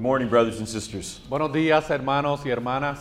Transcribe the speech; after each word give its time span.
Good 0.00 0.06
morning, 0.06 0.28
brothers 0.30 0.58
and 0.60 0.66
sisters. 0.66 1.20
Buenos 1.28 1.52
días, 1.52 1.90
hermanos 1.90 2.40
y 2.46 2.50
hermanas. 2.50 2.98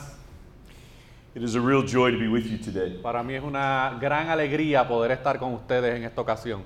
It 1.33 1.41
is 1.41 1.55
a 1.55 1.61
real 1.61 1.81
joy 1.81 2.11
to 2.11 2.19
be 2.19 2.27
with 2.27 2.45
you 2.45 2.57
today. 2.57 2.99
Para 3.01 3.23
mí 3.23 3.35
es 3.35 3.41
una 3.41 3.97
gran 4.01 4.27
alegría 4.27 4.85
poder 4.85 5.11
estar 5.11 5.39
con 5.39 5.53
ustedes 5.53 5.95
en 5.95 6.03
esta 6.03 6.19
ocasión. 6.19 6.61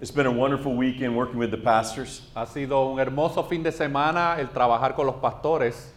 It's 0.00 0.10
been 0.10 0.24
a 0.24 0.30
wonderful 0.30 0.74
weekend 0.74 1.14
working 1.14 1.36
with 1.38 1.50
the 1.50 1.58
pastors, 1.58 2.22
Ha 2.34 2.46
sido 2.46 2.90
un 2.90 2.98
hermoso 2.98 3.42
fin 3.46 3.62
de 3.62 3.70
semana 3.70 4.36
el 4.40 4.48
trabajar 4.48 4.94
con 4.94 5.04
los 5.04 5.16
pastores, 5.16 5.92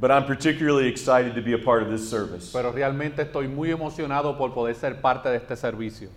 but 0.00 0.10
I'm 0.10 0.24
particularly 0.24 0.88
excited 0.88 1.34
to 1.34 1.42
be 1.42 1.52
a 1.52 1.58
part 1.58 1.82
of 1.82 1.90
this 1.90 2.08
service. 2.08 2.50
pero 2.50 2.72
realmente 2.72 3.20
estoy 3.20 3.46
muy 3.46 3.70
emocionado 3.70 4.38
por 4.38 4.54
poder 4.54 4.74
ser 4.74 5.02
parte 5.02 5.28
de 5.28 5.36
este 5.36 5.54
servicio. 5.54 6.08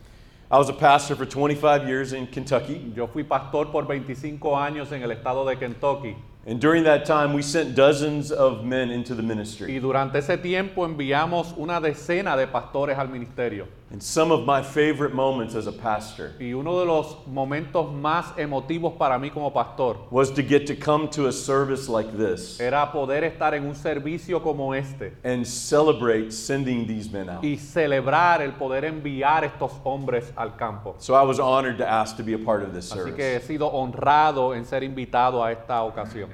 I 0.50 0.58
was 0.58 0.70
a 0.70 0.74
pastor 0.74 1.18
for 1.18 1.26
25 1.26 1.86
years 1.90 2.14
in 2.14 2.26
Kentucky, 2.26 2.94
Yo 2.96 3.06
fui 3.08 3.26
pastor 3.26 3.70
por 3.70 3.86
25 3.86 4.56
años 4.58 4.94
en 4.94 5.04
el 5.04 5.12
estado 5.12 5.46
de 5.46 5.58
Kentucky 5.58 6.16
and 6.48 6.60
during 6.60 6.84
that 6.84 7.06
time, 7.06 7.34
we 7.34 7.42
sent 7.42 7.76
dozens 7.76 8.32
of 8.32 8.64
men 8.64 8.92
into 8.92 9.16
the 9.16 9.24
ministry. 9.24 9.76
y 9.76 9.80
durante 9.80 10.20
ese 10.20 10.38
tiempo 10.38 10.86
enviamos 10.86 11.54
una 11.58 11.82
decena 11.82 12.38
de 12.38 12.48
pastores 12.48 12.98
al 12.98 13.10
ministerio. 13.10 13.68
And 13.96 14.04
some 14.04 14.30
of 14.30 14.46
my 14.46 14.62
favorite 14.62 15.14
moments 15.14 15.56
as 15.56 15.68
a 15.68 15.72
pastor 15.72 16.34
Y 16.38 16.52
uno 16.52 16.78
de 16.82 16.86
los 16.86 17.16
momentos 17.28 17.94
más 17.94 18.38
emotivos 18.38 18.98
para 18.98 19.18
mí 19.18 19.32
como 19.32 19.52
pastor 19.52 19.96
was 20.12 20.32
to 20.32 20.44
get 20.44 20.68
to 20.68 20.76
come 20.76 21.08
to 21.12 21.28
a 21.28 21.32
service 21.32 21.88
like 21.88 22.12
this 22.18 22.60
era 22.60 22.92
poder 22.92 23.24
estar 23.24 23.54
en 23.54 23.66
un 23.66 23.74
servicio 23.74 24.44
como 24.44 24.74
este 24.74 25.14
and 25.24 25.48
celebrate 25.48 26.34
sending 26.34 26.86
these 26.86 27.10
men 27.10 27.30
out. 27.30 27.42
y 27.42 27.56
celebrar 27.56 28.42
el 28.42 28.52
poder 28.52 28.84
enviar 28.84 29.46
estos 29.46 29.72
hombres 29.86 30.34
al 30.36 30.58
campo. 30.58 30.96
So 30.98 31.14
I 31.14 31.24
was 31.24 31.40
honored 31.40 31.78
to 31.78 31.88
ask 31.88 32.18
to 32.18 32.24
be 32.24 32.34
a 32.34 32.38
part 32.38 32.64
of 32.64 32.74
this 32.74 32.92
Así 32.92 33.16
que 33.16 33.24
he 33.24 33.40
service. 33.40 33.48
sido 33.48 33.72
honrado 33.72 34.54
en 34.54 34.66
ser 34.66 34.84
invitado 34.84 35.42
a 35.42 35.54
esta 35.54 35.82
ocasión. 35.84 36.30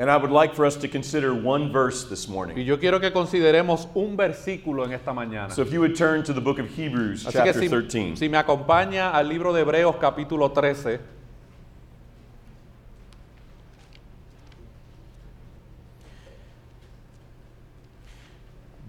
And 0.00 0.08
I 0.08 0.16
would 0.16 0.30
like 0.30 0.54
for 0.54 0.64
us 0.64 0.76
to 0.76 0.86
consider 0.88 1.34
one 1.34 1.72
verse 1.72 2.04
this 2.04 2.28
Y 2.28 2.32
morning. 2.32 2.56
yo 2.64 2.78
quiero 2.78 3.00
que 3.00 3.10
consideremos 3.10 3.88
un 3.94 4.16
versículo 4.16 4.84
en 4.84 4.92
esta 4.92 5.12
mañana. 5.12 5.50
So 5.50 5.62
if 5.62 5.72
you 5.72 5.80
would 5.80 5.96
turn 5.96 6.22
to 6.22 6.32
the 6.32 6.40
book 6.40 6.60
of 6.60 6.68
Hebrews, 6.68 7.26
Así 7.26 7.32
que 7.42 7.52
chapter 7.52 7.62
si, 7.62 7.68
13. 7.68 8.16
si 8.16 8.28
me 8.28 8.38
acompaña 8.38 9.10
al 9.10 9.28
libro 9.28 9.52
de 9.52 9.62
Hebreos 9.62 9.96
capítulo 9.96 10.52
13, 10.52 11.00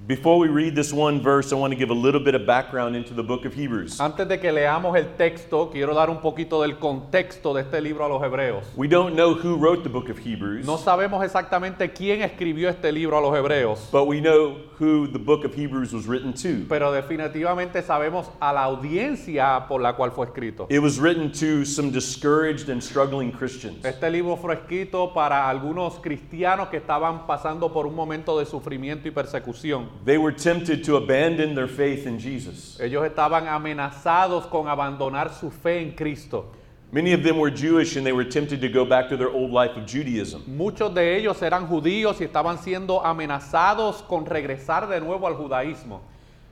Before 0.10 0.40
we 0.40 0.48
read 0.48 0.74
this 0.74 0.92
one 0.92 1.22
verse, 1.22 1.54
I 1.54 1.56
want 1.56 1.72
to 1.72 1.78
give 1.78 1.92
a 1.92 1.94
little 1.94 2.20
bit 2.20 2.34
of 2.34 2.44
background 2.48 2.96
into 2.96 3.14
the 3.14 3.22
book 3.22 3.46
of 3.46 3.54
Hebrews. 3.54 4.00
antes 4.00 4.28
de 4.28 4.40
que 4.40 4.52
leamos 4.52 4.98
el 4.98 5.16
texto, 5.16 5.70
quiero 5.70 5.94
dar 5.94 6.10
un 6.10 6.20
poquito 6.20 6.64
del 6.64 6.80
contexto 6.80 7.54
de 7.54 7.62
este 7.62 7.80
libro 7.80 8.04
a 8.04 8.10
los 8.10 8.20
hebreos. 8.24 8.66
We 8.76 8.88
don't 8.88 9.16
know 9.16 9.36
who 9.36 9.56
wrote 9.56 9.84
the 9.84 9.90
book 9.90 10.10
of 10.10 10.18
Hebrews, 10.18 10.66
No 10.66 10.80
sabemos 10.80 11.24
exactamente 11.24 11.92
quién 11.94 12.24
escribió 12.24 12.70
este 12.70 12.92
libro 12.92 13.20
a 13.20 13.22
los 13.22 13.38
hebreos, 13.38 13.88
but 13.92 14.08
we 14.08 14.20
know 14.20 14.58
who 14.80 15.06
the 15.06 15.20
book 15.20 15.46
of 15.46 15.54
Hebrews 15.54 15.94
was 15.94 16.08
written 16.08 16.34
to. 16.34 16.66
pero 16.68 16.92
definitivamente 16.92 17.84
sabemos 17.84 18.32
a 18.40 18.52
la 18.52 18.64
audiencia 18.64 19.68
por 19.68 19.80
la 19.80 19.94
cual 19.96 20.10
fue 20.10 20.26
escrito. 20.26 20.66
It 20.72 20.80
was 20.80 20.98
written 21.00 21.32
to 21.34 21.64
some 21.66 21.92
discouraged 21.92 22.68
and 22.70 22.82
struggling 22.82 23.32
Christians. 23.32 23.86
Este 23.86 24.10
libro 24.10 24.38
fue 24.38 24.56
escrito 24.56 25.14
para 25.14 25.48
algunos 25.48 26.00
cristianos 26.00 26.70
que 26.70 26.78
estaban 26.78 27.28
pasando 27.28 27.72
por 27.72 27.86
un 27.86 27.94
momento 27.94 28.40
de 28.40 28.48
sufrimiento 28.48 29.08
y 29.08 29.12
persecución. 29.12 29.99
They 30.06 30.18
were 30.18 30.32
tempted 30.32 30.84
to 30.86 30.96
abandon 30.96 31.56
their 31.56 31.68
faith 31.68 32.08
in 32.08 32.20
Jesus. 32.20 32.80
Ellos 32.80 33.06
estaban 33.06 33.48
amenazados 33.48 34.50
con 34.50 34.68
abandonar 34.68 35.34
su 35.34 35.52
fe 35.52 35.82
en 35.82 35.92
Cristo. 35.92 36.46
Many 36.92 37.14
of 37.14 37.22
them 37.22 37.38
were 37.38 37.52
Jewish 37.52 37.98
and 37.98 38.06
they 38.06 38.14
were 38.14 38.24
tempted 38.24 38.62
to 38.62 38.70
go 38.70 38.84
back 38.84 39.10
to 39.10 39.18
their 39.18 39.30
old 39.30 39.52
life 39.52 39.78
of 39.78 39.86
Judaism. 39.86 40.42
Muchos 40.48 40.94
de 40.94 41.18
ellos 41.18 41.42
eran 41.44 41.68
judíos 41.68 42.20
y 42.20 42.26
estaban 42.26 42.58
siendo 42.58 43.06
amenazados 43.06 44.02
con 44.08 44.26
regresar 44.26 44.88
de 44.90 45.00
nuevo 45.00 45.28
al 45.28 45.36
judaísmo. 45.36 46.02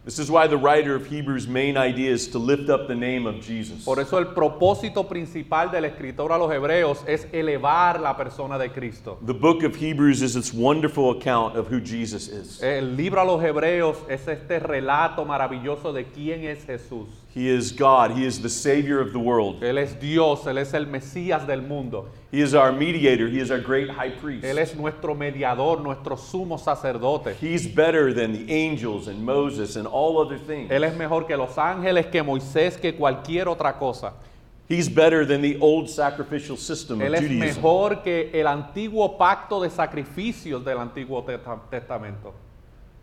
This 0.07 0.19
is 0.19 0.31
why 0.31 0.47
the 0.47 0.56
writer 0.56 0.95
of 0.95 1.06
Hebrews' 1.06 1.50
main 1.50 1.75
idea 1.75 2.12
is 2.12 2.29
to 2.29 2.40
lift 2.40 2.69
up 2.69 2.88
the 2.88 2.95
name 2.95 3.28
of 3.28 3.41
Jesus. 3.41 3.84
Por 3.84 4.00
eso 4.00 4.18
el 4.18 4.28
propósito 4.28 5.06
principal 5.06 5.69
del 5.69 5.84
escritor 5.84 6.31
a 6.31 6.38
los 6.38 6.50
hebreos 6.50 7.03
es 7.06 7.28
elevar 7.34 8.00
la 8.00 8.16
persona 8.16 8.57
de 8.57 8.69
Cristo. 8.69 9.17
The 9.25 9.34
book 9.34 9.63
of 9.63 9.75
Hebrews 9.75 10.22
is 10.22 10.38
its 10.38 10.53
wonderful 10.53 11.12
account 11.12 11.57
of 11.57 11.67
who 11.67 11.81
Jesus 11.81 12.29
is. 12.29 12.63
El 12.63 12.96
libro 12.96 13.22
a 13.22 13.25
los 13.25 13.44
hebreos 13.44 13.97
es 14.07 14.25
este 14.29 14.62
relato 14.62 15.25
maravilloso 15.25 15.91
de 15.91 16.06
quién 16.06 16.46
es 16.46 16.63
Jesús. 16.63 17.09
He 17.38 17.50
is 17.50 17.72
God, 17.72 18.18
He 18.18 18.25
is 18.25 18.42
the 18.42 18.50
Savior 18.50 19.00
of 19.00 19.14
the 19.14 19.20
world. 19.20 19.62
Él 19.62 19.78
es 19.78 19.94
Dios, 20.00 20.48
Él 20.48 20.58
es 20.58 20.74
el 20.74 20.88
Mesías 20.88 21.46
del 21.46 21.62
mundo. 21.62 22.09
He 22.31 22.42
is 22.42 22.56
our 22.56 22.72
mediator, 22.72 23.28
He 23.28 23.40
is 23.40 23.52
our 23.52 23.59
great 23.59 23.92
high 23.92 24.09
priest. 24.09 24.44
Él 24.44 24.58
es 24.58 24.75
nuestro 24.75 25.14
mediador, 25.14 25.80
nuestro 25.80 26.16
sumo 26.16 26.58
sacerdote. 26.58 27.36
He's 27.40 27.68
better 27.68 28.12
than 28.12 28.34
the 28.34 28.52
angels 28.52 29.08
and 29.08 29.24
Moses 29.24 29.76
and 29.76 29.86
all 29.86 30.18
other 30.18 30.40
things. 30.40 30.72
Él 30.72 30.84
es 30.84 30.97
mejor 30.97 31.28
que 31.28 31.38
los 31.38 31.56
ángeles, 31.59 32.08
que 32.08 32.24
Moisés, 32.24 32.81
que 32.81 32.96
cualquier 32.96 33.47
otra 33.47 33.78
cosa. 33.78 34.14
He's 34.68 34.90
better 34.90 35.24
than 35.24 35.44
the 35.44 35.59
old 35.59 35.92
sacrificial 35.92 36.58
system 36.58 37.02
of 37.02 37.08
Él 37.08 37.14
es 37.14 37.30
mejor 37.30 38.02
que 38.02 38.31
el 38.34 38.47
antiguo 38.47 39.16
pacto 39.16 39.62
de 39.62 39.70
sacrificios 39.70 40.66
del 40.66 40.80
Antiguo 40.80 41.24
Testamento. 41.70 42.34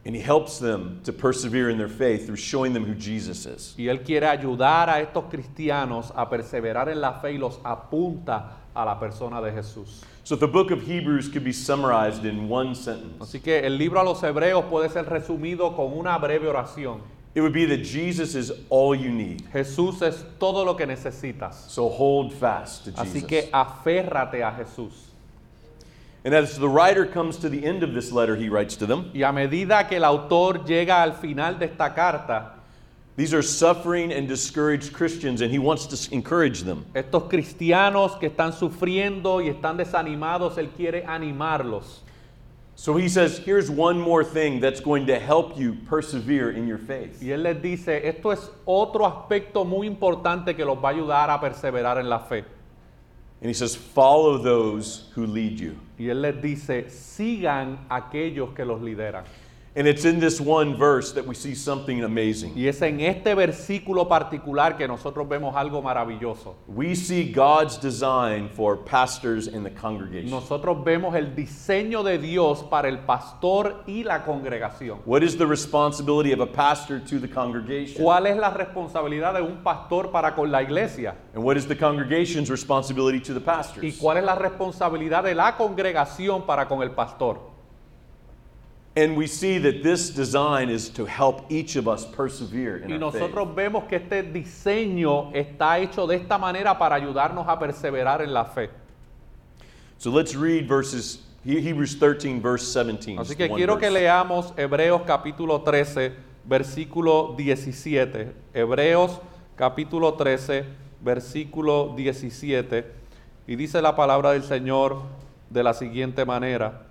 And 0.06 0.14
He 0.14 0.20
helps 0.20 0.58
them 0.58 1.00
to 1.04 1.12
persevere 1.12 1.70
in 1.70 1.78
their 1.78 1.88
faith 1.88 2.26
through 2.26 2.36
showing 2.36 2.74
them 2.74 2.84
who 2.84 2.94
Jesus 2.94 3.46
is. 3.46 3.74
Y 3.78 3.84
Él 3.84 4.04
quiere 4.04 4.26
ayudar 4.26 4.90
a 4.90 5.00
estos 5.00 5.24
cristianos 5.30 6.12
a 6.14 6.28
perseverar 6.28 6.88
en 6.90 7.00
la 7.00 7.14
fe 7.20 7.32
y 7.32 7.38
los 7.38 7.58
apunta 7.64 8.56
a 8.74 8.84
la 8.84 8.98
persona 8.98 9.40
de 9.40 9.50
Jesús. 9.50 10.04
So 10.24 10.36
the 10.36 10.48
book 10.48 10.70
of 10.70 10.82
Hebrews 10.82 11.28
could 11.28 11.44
be 11.44 11.52
summarized 11.52 12.24
in 12.24 12.48
one 12.48 12.74
sentence. 12.74 13.18
Así 13.20 13.42
que 13.42 13.60
el 13.64 13.76
libro 13.78 14.00
a 14.00 14.04
los 14.04 14.22
hebreos 14.22 14.64
puede 14.70 14.90
ser 14.90 15.04
resumido 15.04 15.74
con 15.76 15.92
una 15.92 16.18
breve 16.18 16.48
oración. 16.48 17.00
It 17.34 17.40
would 17.40 17.52
be 17.52 17.66
that 17.66 17.82
Jesus 17.82 18.34
is 18.34 18.52
all 18.70 18.94
you 18.94 19.10
need. 19.10 19.42
Jesús 19.52 20.02
es 20.02 20.24
todo 20.38 20.64
lo 20.64 20.74
que 20.76 20.86
necesitas. 20.86 21.54
So 21.68 21.88
hold 21.88 22.32
fast 22.32 22.84
to 22.84 22.90
Así 22.92 23.22
Jesus. 23.22 23.28
que 23.28 23.50
aférrate 23.52 24.42
a 24.42 24.52
Jesús. 24.52 24.92
And 26.24 26.34
as 26.34 26.58
the 26.58 26.68
writer 26.68 27.04
comes 27.04 27.36
to 27.38 27.50
the 27.50 27.62
end 27.64 27.82
of 27.82 27.92
this 27.92 28.10
letter 28.10 28.34
he 28.34 28.48
writes 28.48 28.76
to 28.76 28.86
them, 28.86 29.10
Y 29.14 29.20
a 29.22 29.30
medida 29.32 29.86
que 29.86 29.98
el 29.98 30.04
autor 30.04 30.64
llega 30.64 31.02
al 31.02 31.12
final 31.12 31.58
de 31.58 31.66
esta 31.66 31.94
carta, 31.94 32.52
these 33.16 33.34
are 33.34 33.42
suffering 33.42 34.10
and 34.10 34.26
discouraged 34.26 34.92
Christians, 34.92 35.40
and 35.42 35.52
he 35.52 35.58
wants 35.58 35.86
to 35.86 36.14
encourage 36.14 36.62
them. 36.62 36.86
estos 36.94 37.24
cristianos 37.28 38.18
que 38.18 38.28
están 38.28 38.52
sufriendo 38.52 39.40
y 39.40 39.48
están 39.50 39.76
desanimados, 39.76 40.56
Él 40.56 40.70
quiere 40.70 41.04
animarlos. 41.06 42.00
So 42.74 42.96
he 42.96 43.08
says, 43.08 43.38
here's 43.38 43.70
one 43.70 44.00
more 44.00 44.24
thing 44.24 44.58
that's 44.58 44.80
going 44.80 45.06
to 45.06 45.18
help 45.18 45.56
you 45.56 45.74
persevere 45.88 46.50
in 46.50 46.66
your 46.66 46.78
faith. 46.78 47.22
Y 47.22 47.28
Él 47.30 47.42
les 47.44 47.62
dice, 47.62 48.08
esto 48.08 48.32
es 48.32 48.50
otro 48.64 49.06
aspecto 49.06 49.64
muy 49.64 49.86
importante 49.86 50.56
que 50.56 50.64
los 50.64 50.78
va 50.78 50.88
a 50.88 50.92
ayudar 50.92 51.30
a 51.30 51.38
perseverar 51.40 51.98
en 51.98 52.08
la 52.08 52.18
fe. 52.18 52.44
And 53.44 53.50
he 53.50 53.54
says, 53.54 53.76
follow 53.76 54.38
those 54.38 55.10
who 55.14 55.26
lead 55.26 55.60
you. 55.60 55.76
Y 55.98 56.08
Él 56.08 56.22
les 56.22 56.40
dice, 56.40 56.88
sigan 56.88 57.78
aquellos 57.90 58.54
que 58.54 58.64
los 58.64 58.80
lideran. 58.80 59.24
And 59.76 59.88
it's 59.88 60.04
in 60.04 60.20
this 60.20 60.40
one 60.40 60.76
verse 60.76 61.10
that 61.14 61.26
we 61.26 61.34
see 61.34 61.52
something 61.56 62.04
amazing. 62.04 62.52
Y 62.54 62.68
es 62.68 62.80
en 62.80 63.00
este 63.00 63.34
versículo 63.34 64.08
particular 64.08 64.76
que 64.76 64.86
nosotros 64.86 65.28
vemos 65.28 65.56
algo 65.56 65.82
maravilloso. 65.82 66.54
We 66.68 66.94
see 66.94 67.24
God's 67.32 67.76
design 67.78 68.48
for 68.50 68.76
pastors 68.76 69.48
in 69.48 69.64
the 69.64 69.70
congregation. 69.70 70.30
Nosotros 70.30 70.84
vemos 70.84 71.16
el 71.16 71.34
diseño 71.34 72.04
de 72.04 72.18
Dios 72.18 72.62
para 72.62 72.88
el 72.88 72.98
pastor 72.98 73.82
y 73.88 74.04
la 74.04 74.24
congregación. 74.24 75.00
What 75.06 75.24
is 75.24 75.36
the 75.36 75.46
responsibility 75.46 76.30
of 76.30 76.38
a 76.38 76.46
pastor 76.46 77.00
to 77.00 77.18
the 77.18 77.28
congregation? 77.28 78.00
¿Cuál 78.00 78.28
es 78.28 78.36
la 78.36 78.50
responsabilidad 78.50 79.34
de 79.34 79.42
un 79.42 79.64
pastor 79.64 80.12
para 80.12 80.36
con 80.36 80.52
la 80.52 80.62
iglesia? 80.62 81.16
And 81.34 81.42
what 81.42 81.56
is 81.56 81.66
the 81.66 81.76
congregation's 81.76 82.48
responsibility 82.48 83.18
to 83.18 83.34
the 83.34 83.40
¿Y 83.40 83.44
pastors? 83.44 83.98
cuál 83.98 84.18
es 84.18 84.24
la 84.24 84.36
responsabilidad 84.36 85.24
de 85.24 85.34
la 85.34 85.56
congregación 85.56 86.46
para 86.46 86.68
con 86.68 86.80
el 86.80 86.92
pastor? 86.92 87.53
And 88.96 89.16
we 89.16 89.26
see 89.26 89.58
that 89.58 89.82
this 89.82 90.10
design 90.10 90.70
is 90.70 90.88
to 90.90 91.04
help 91.04 91.50
each 91.50 91.74
of 91.74 91.88
us 91.88 92.04
persevere 92.06 92.76
in 92.84 92.90
Y 92.90 92.94
our 92.96 93.10
faith. 93.10 93.20
nosotros 93.22 93.54
vemos 93.56 93.84
que 93.88 93.96
este 93.96 94.22
diseño 94.22 95.32
está 95.34 95.80
hecho 95.80 96.06
de 96.06 96.14
esta 96.16 96.38
manera 96.38 96.78
para 96.78 96.94
ayudarnos 96.94 97.46
a 97.48 97.58
perseverar 97.58 98.22
en 98.22 98.32
la 98.32 98.44
fe. 98.44 98.70
So 99.98 100.10
let's 100.10 100.36
read 100.36 100.68
verses 100.68 101.22
He- 101.44 101.58
Hebrews 101.58 101.98
13 101.98 102.40
verse 102.40 102.64
17. 102.72 103.18
Así 103.18 103.36
que 103.36 103.48
quiero 103.48 103.76
que 103.78 103.86
verse. 103.90 104.00
leamos 104.00 104.52
Hebreos 104.56 105.02
capítulo 105.04 105.62
13, 105.62 106.12
versículo 106.44 107.34
17. 107.36 108.32
Hebreos 108.54 109.20
capítulo 109.56 110.14
13, 110.14 110.64
versículo 111.02 111.94
17. 111.96 112.86
Y 113.48 113.56
dice 113.56 113.82
la 113.82 113.96
palabra 113.96 114.30
del 114.32 114.44
Señor 114.44 115.02
de 115.50 115.64
la 115.64 115.74
siguiente 115.74 116.24
manera. 116.24 116.82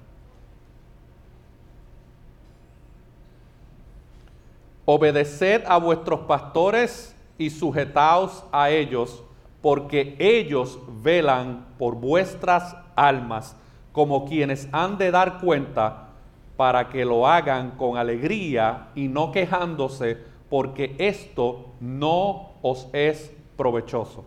Obedeced 4.96 5.64
a 5.66 5.78
vuestros 5.78 6.20
pastores 6.28 7.16
y 7.40 7.50
sujetaos 7.50 8.44
a 8.52 8.70
ellos, 8.70 9.24
porque 9.60 10.16
ellos 10.20 10.78
velan 11.02 11.66
por 11.80 11.96
vuestras 11.96 12.76
almas, 12.96 13.56
como 13.92 14.26
quienes 14.26 14.70
han 14.72 15.00
de 15.00 15.10
dar 15.10 15.40
cuenta 15.40 16.10
para 16.56 16.90
que 16.90 17.06
lo 17.06 17.28
hagan 17.28 17.72
con 17.72 17.98
alegría 17.98 18.90
y 18.94 19.08
no 19.08 19.32
quejándose, 19.32 20.16
porque 20.48 20.96
esto 21.00 21.74
no 21.80 22.52
os 22.62 22.88
es 22.94 23.36
provechoso. 23.58 24.26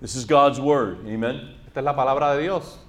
This 0.00 0.16
is 0.16 0.26
God's 0.26 0.58
word. 0.58 1.00
Amen. 1.06 1.58
Esta 1.66 1.80
es 1.80 1.84
la 1.84 1.94
palabra 1.94 2.34
de 2.34 2.44
Dios. 2.44 2.85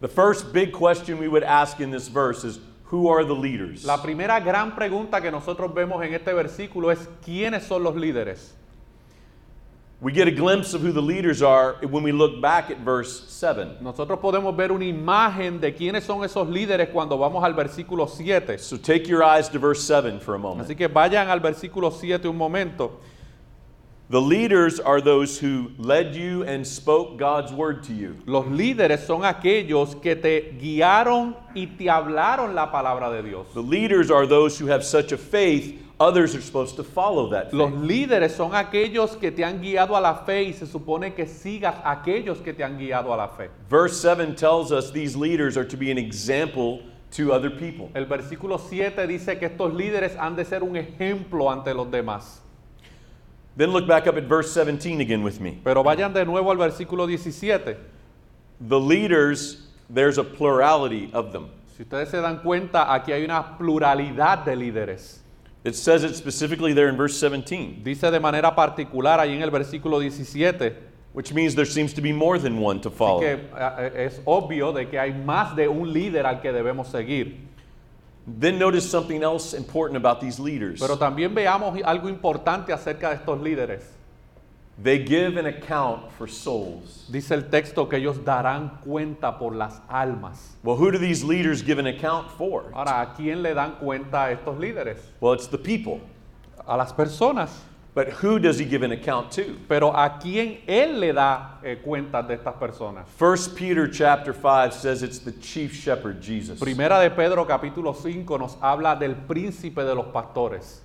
The 0.00 0.08
first 0.08 0.52
big 0.52 0.72
question 0.72 1.18
we 1.18 1.28
would 1.28 1.44
ask 1.44 1.78
in 1.80 1.90
this 1.90 2.08
verse 2.08 2.42
is 2.42 2.58
who 2.84 3.08
are 3.08 3.22
the 3.22 3.34
leaders? 3.34 3.84
La 3.84 3.98
primera 3.98 4.40
gran 4.40 4.72
pregunta 4.72 5.20
que 5.20 5.30
nosotros 5.30 5.72
vemos 5.74 6.02
en 6.02 6.14
este 6.14 6.32
versículo 6.32 6.90
es 6.90 7.06
quiénes 7.22 7.64
son 7.64 7.82
los 7.82 7.94
líderes. 7.94 8.52
We 10.00 10.12
get 10.12 10.26
a 10.26 10.30
glimpse 10.30 10.72
of 10.72 10.80
who 10.80 10.92
the 10.92 11.02
leaders 11.02 11.42
are 11.42 11.74
when 11.82 12.02
we 12.02 12.10
look 12.12 12.40
back 12.40 12.70
at 12.70 12.78
verse 12.78 13.28
7. 13.28 13.76
Nosotros 13.82 14.18
podemos 14.18 14.56
ver 14.56 14.72
una 14.72 14.86
imagen 14.86 15.60
de 15.60 15.74
quiénes 15.74 16.04
son 16.04 16.24
esos 16.24 16.48
líderes 16.48 16.88
cuando 16.88 17.18
vamos 17.18 17.44
al 17.44 17.52
versículo 17.52 18.08
7. 18.08 18.56
So 18.58 18.78
take 18.78 19.06
your 19.06 19.22
eyes 19.22 19.50
to 19.50 19.58
verse 19.58 19.82
7 19.84 20.18
for 20.18 20.34
a 20.34 20.38
moment. 20.38 20.66
Así 20.66 20.74
que 20.74 20.88
vayan 20.88 21.28
al 21.28 21.40
versículo 21.40 21.90
7 21.90 22.26
un 22.26 22.38
momento. 22.38 23.00
The 24.10 24.20
leaders 24.20 24.80
are 24.80 25.00
those 25.00 25.38
who 25.38 25.70
led 25.78 26.16
you 26.16 26.42
and 26.42 26.66
spoke 26.66 27.16
God's 27.16 27.52
word 27.52 27.84
to 27.84 27.92
you. 27.92 28.16
Los 28.26 28.44
líderes 28.46 29.06
son 29.06 29.20
aquellos 29.20 29.94
que 30.02 30.16
te 30.16 30.56
guiaron 30.60 31.36
y 31.54 31.66
te 31.78 31.84
hablaron 31.84 32.52
la 32.52 32.72
palabra 32.72 33.08
de 33.12 33.22
Dios. 33.22 33.46
The 33.54 33.62
leaders 33.62 34.10
are 34.10 34.26
those 34.26 34.58
who 34.58 34.66
have 34.66 34.84
such 34.84 35.12
a 35.12 35.16
faith, 35.16 35.80
others 36.00 36.34
are 36.34 36.40
supposed 36.40 36.74
to 36.74 36.82
follow 36.82 37.30
that 37.30 37.54
Los 37.54 37.70
faith. 37.70 37.82
líderes 37.82 38.32
son 38.32 38.50
aquellos 38.50 39.14
que 39.16 39.30
te 39.30 39.44
han 39.44 39.60
guiado 39.62 39.96
a 39.96 40.00
la 40.00 40.24
fe 40.26 40.42
y 40.42 40.52
se 40.54 40.66
supone 40.66 41.14
que 41.14 41.26
sigas 41.26 41.76
aquellos 41.84 42.42
que 42.42 42.52
te 42.52 42.64
han 42.64 42.76
guiado 42.78 43.14
a 43.14 43.16
la 43.16 43.28
fe. 43.28 43.48
Verse 43.68 44.00
7 44.00 44.34
tells 44.34 44.72
us 44.72 44.90
these 44.90 45.14
leaders 45.14 45.56
are 45.56 45.64
to 45.64 45.76
be 45.76 45.92
an 45.92 45.98
example 45.98 46.80
to 47.12 47.32
other 47.32 47.48
people. 47.48 47.88
El 47.94 48.06
versículo 48.06 48.58
7 48.58 49.06
dice 49.06 49.38
que 49.38 49.46
estos 49.46 49.72
líderes 49.72 50.16
han 50.18 50.34
de 50.34 50.44
ser 50.44 50.64
un 50.64 50.74
ejemplo 50.74 51.48
ante 51.48 51.72
los 51.72 51.88
demás. 51.92 52.42
Then 53.56 53.70
look 53.72 53.86
back 53.86 54.06
up 54.06 54.16
at 54.16 54.24
verse 54.24 54.52
17 54.52 55.00
again 55.00 55.22
with 55.22 55.40
me. 55.40 55.60
Pero 55.64 55.82
vayan 55.82 56.12
de 56.12 56.24
nuevo 56.24 56.50
al 56.50 56.56
versículo 56.56 57.06
17. 57.06 57.76
The 58.60 58.78
leaders, 58.78 59.68
there's 59.88 60.18
a 60.18 60.24
plurality 60.24 61.10
of 61.12 61.32
them. 61.32 61.50
Si 61.76 61.84
ustedes 61.84 62.10
se 62.10 62.20
dan 62.20 62.40
cuenta, 62.40 62.92
aquí 62.92 63.12
hay 63.12 63.24
una 63.24 63.56
pluralidad 63.58 64.44
de 64.44 64.54
líderes. 64.54 65.18
It 65.64 65.74
says 65.74 66.04
it 66.04 66.14
specifically 66.14 66.72
there 66.72 66.88
in 66.88 66.96
verse 66.96 67.18
17, 67.18 67.82
Dice 67.82 68.10
de 68.10 68.20
manera 68.20 68.54
particular 68.54 69.18
ahí 69.18 69.34
en 69.34 69.42
el 69.42 69.50
versículo 69.50 70.00
17 70.00 70.90
which 71.12 71.32
means 71.34 71.54
there 71.54 71.64
seems 71.64 71.92
to 71.92 72.00
be 72.00 72.12
more 72.12 72.38
than 72.38 72.60
one 72.60 72.80
to 72.80 72.90
follow. 72.90 73.20
que 73.20 73.36
eh, 73.56 74.06
es 74.06 74.20
obvio 74.24 74.72
de 74.72 74.88
que 74.88 74.98
hay 74.98 75.12
más 75.12 75.56
de 75.56 75.68
un 75.68 75.92
líder 75.92 76.24
al 76.24 76.40
que 76.40 76.52
debemos 76.52 76.88
seguir. 76.88 77.48
Then 78.26 78.58
notice 78.58 78.88
something 78.88 79.22
else 79.22 79.54
important 79.54 79.96
about 79.96 80.20
these 80.20 80.38
leaders. 80.38 80.80
Pero 80.80 80.96
también 80.96 81.34
veamos 81.34 81.80
algo 81.84 82.08
importante 82.08 82.72
acerca 82.72 83.08
de 83.10 83.16
estos 83.16 83.40
líderes. 83.40 83.82
They 84.82 85.04
give 85.04 85.36
an 85.36 85.46
account 85.46 86.10
for 86.12 86.26
souls. 86.26 87.06
Dice 87.10 87.32
el 87.32 87.50
texto 87.50 87.86
que 87.86 87.98
ellos 87.98 88.24
darán 88.24 88.80
cuenta 88.82 89.38
por 89.38 89.54
las 89.54 89.80
almas. 89.88 90.56
Well, 90.62 90.76
who 90.76 90.90
do 90.90 90.98
these 90.98 91.22
leaders 91.22 91.62
give 91.62 91.78
an 91.78 91.86
account 91.86 92.30
for? 92.30 92.64
Ahora, 92.72 93.02
¿a 93.02 93.14
quién 93.14 93.42
le 93.42 93.52
dan 93.52 93.76
cuenta 93.76 94.24
a 94.24 94.30
estos 94.32 94.58
líderes? 94.58 94.98
Well, 95.20 95.34
it's 95.34 95.48
the 95.48 95.58
people. 95.58 96.00
A 96.66 96.76
las 96.76 96.92
personas. 96.92 97.50
But 97.92 98.08
who 98.22 98.38
does 98.38 98.58
he 98.58 98.64
give 98.64 98.84
an 98.84 98.92
account 98.92 99.32
to? 99.32 99.58
Pero 99.68 99.90
¿a 99.90 100.18
quién 100.20 100.60
él 100.68 101.00
le 101.00 101.12
da 101.12 101.58
eh, 101.64 101.76
cuentas 101.84 102.26
de 102.28 102.34
estas 102.36 102.54
personas? 102.54 103.06
1 103.18 103.56
Peter 103.56 103.88
chapter 103.88 104.32
5 104.32 104.72
says 104.72 105.02
it's 105.02 105.18
the 105.18 105.32
chief 105.32 105.74
shepherd, 105.74 106.20
Jesus. 106.20 106.60
Primera 106.60 107.00
de 107.00 107.10
Pedro 107.10 107.44
capítulo 107.44 107.94
5 107.94 108.38
nos 108.38 108.56
habla 108.62 108.96
del 108.96 109.14
príncipe 109.14 109.84
de 109.84 109.94
los 109.94 110.06
pastores. 110.06 110.82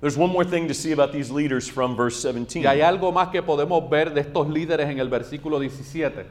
There's 0.00 0.16
one 0.16 0.32
more 0.32 0.44
thing 0.44 0.68
to 0.68 0.74
see 0.74 0.92
about 0.92 1.12
these 1.12 1.32
leaders 1.32 1.68
from 1.68 1.96
verse 1.96 2.22
17. 2.22 2.62
Y 2.62 2.66
hay 2.66 2.80
algo 2.80 3.12
más 3.12 3.30
que 3.30 3.42
podemos 3.42 3.90
ver 3.90 4.14
de 4.14 4.20
estos 4.20 4.48
líderes 4.48 4.88
en 4.88 5.00
el 5.00 5.08
versículo 5.08 5.58
17. 5.58 6.26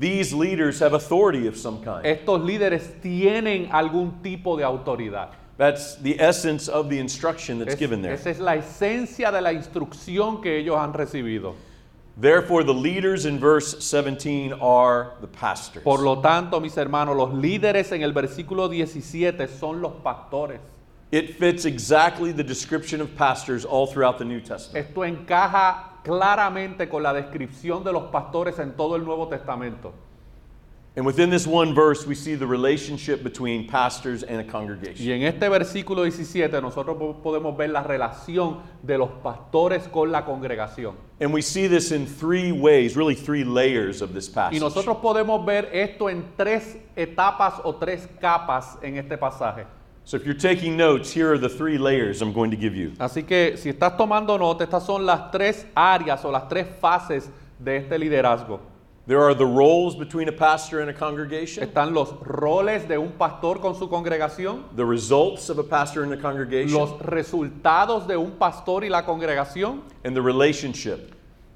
These 0.00 0.32
leaders 0.32 0.80
have 0.80 0.94
authority 0.94 1.46
of 1.46 1.56
some 1.56 1.82
kind. 1.82 2.04
Estos 2.04 2.40
líderes 2.40 3.00
tienen 3.02 3.68
algún 3.70 4.22
tipo 4.22 4.56
de 4.56 4.64
autoridad. 4.64 5.30
That's 5.58 5.96
the 5.96 6.18
essence 6.20 6.68
of 6.68 6.88
the 6.88 6.98
instruction 7.00 7.58
that's 7.58 7.74
Es- 7.74 7.78
given 7.80 8.00
there. 8.00 8.14
esa 8.14 8.30
es 8.30 8.38
la 8.38 8.54
esencia 8.54 9.30
de 9.32 9.40
la 9.42 9.52
instrucción 9.52 10.40
que 10.40 10.56
ellos 10.56 10.76
han 10.78 10.92
recibido. 10.94 11.54
Therefore, 12.16 12.64
the 12.64 12.72
leaders 12.74 13.26
in 13.26 13.38
verse 13.38 13.76
17 13.80 14.52
are 14.60 15.12
the 15.20 15.26
pastors. 15.26 15.84
Por 15.84 16.00
lo 16.00 16.20
tanto, 16.20 16.60
mis 16.60 16.76
hermanos, 16.76 17.16
los 17.16 17.32
líderes 17.34 17.92
en 17.92 18.02
el 18.02 18.12
versículo 18.12 18.68
17 18.68 19.46
son 19.48 19.80
los 19.80 19.92
pastores. 20.02 20.60
It 21.10 21.38
fits 21.38 21.64
exactly 21.64 22.32
the 22.32 22.44
description 22.44 23.00
of 23.00 23.14
pastors 23.16 23.64
all 23.64 23.86
throughout 23.86 24.18
the 24.18 24.24
New 24.24 24.40
Testament. 24.40 24.86
Esto 24.88 25.04
encaja 25.04 26.00
claramente 26.04 26.88
con 26.88 27.02
la 27.02 27.12
descripción 27.12 27.82
de 27.82 27.92
los 27.92 28.10
pastores 28.12 28.58
en 28.58 28.72
todo 28.76 28.94
el 28.96 29.04
Nuevo 29.04 29.26
Testamento. 29.28 29.92
And 30.96 31.06
within 31.06 31.30
this 31.30 31.46
one 31.46 31.74
verse, 31.74 32.04
we 32.06 32.16
see 32.16 32.34
the 32.34 32.46
relationship 32.46 33.22
between 33.22 33.68
pastors 33.68 34.24
and 34.24 34.40
a 34.40 34.44
congregation. 34.44 35.08
en 35.12 35.22
este 35.22 35.48
versículo 35.48 36.02
17 36.02 36.60
nosotros 36.60 36.96
podemos 37.22 37.56
ver 37.56 37.68
la 37.68 37.84
relación 37.84 38.62
de 38.82 38.98
los 38.98 39.10
pastores 39.22 39.86
con 39.92 40.10
la 40.10 40.24
congregación. 40.24 40.94
And 41.20 41.32
we 41.32 41.40
see 41.40 41.68
this 41.68 41.92
in 41.92 42.04
three 42.04 42.50
ways, 42.50 42.96
really 42.96 43.14
three 43.14 43.44
layers 43.44 44.02
of 44.02 44.12
this 44.12 44.28
Y 44.28 44.32
passage. 44.34 44.60
nosotros 44.60 44.96
podemos 44.96 45.44
ver 45.46 45.68
esto 45.72 46.08
en 46.08 46.24
tres 46.36 46.76
etapas 46.96 47.60
o 47.62 47.74
tres 47.74 48.08
capas 48.20 48.76
en 48.82 48.96
este 48.96 49.16
pasaje. 49.16 49.66
So 50.04 50.16
if 50.16 50.24
you're 50.24 50.34
taking 50.34 50.76
notes, 50.76 51.12
here 51.12 51.30
are 51.32 51.38
the 51.38 51.50
three 51.50 51.76
layers 51.78 52.22
I'm 52.22 52.32
going 52.32 52.50
to 52.50 52.56
give 52.56 52.74
you. 52.74 52.92
Así 52.98 53.24
que 53.24 53.56
si 53.56 53.68
estás 53.68 53.96
tomando 53.96 54.36
nota, 54.36 54.64
estas 54.64 54.84
son 54.84 55.06
las 55.06 55.30
tres 55.30 55.64
áreas 55.76 56.24
o 56.24 56.32
las 56.32 56.48
tres 56.48 56.66
fases 56.80 57.28
de 57.60 57.76
este 57.76 57.96
liderazgo. 57.98 58.58
There 59.08 59.22
are 59.22 59.32
the 59.32 59.46
roles 59.46 59.96
between 59.96 60.28
a 60.28 60.32
pastor 60.32 60.80
and 60.80 60.90
a 60.90 60.92
congregation, 60.92 61.64
Están 61.66 61.94
los 61.94 62.12
roles 62.26 62.86
de 62.86 62.98
un 62.98 63.12
pastor 63.12 63.58
con 63.58 63.74
su 63.74 63.88
congregación, 63.88 64.64
the 64.76 64.84
results 64.84 65.48
of 65.48 65.58
a 65.58 65.62
pastor 65.62 66.02
and 66.02 66.12
a 66.12 66.18
congregation, 66.18 66.78
los 66.78 66.90
resultados 67.00 68.06
de 68.06 68.18
un 68.18 68.32
pastor 68.32 68.84
y 68.84 68.90
la 68.90 69.06
congregación 69.06 69.80
and 70.04 70.14
the 70.14 70.20
relationship. 70.20 71.14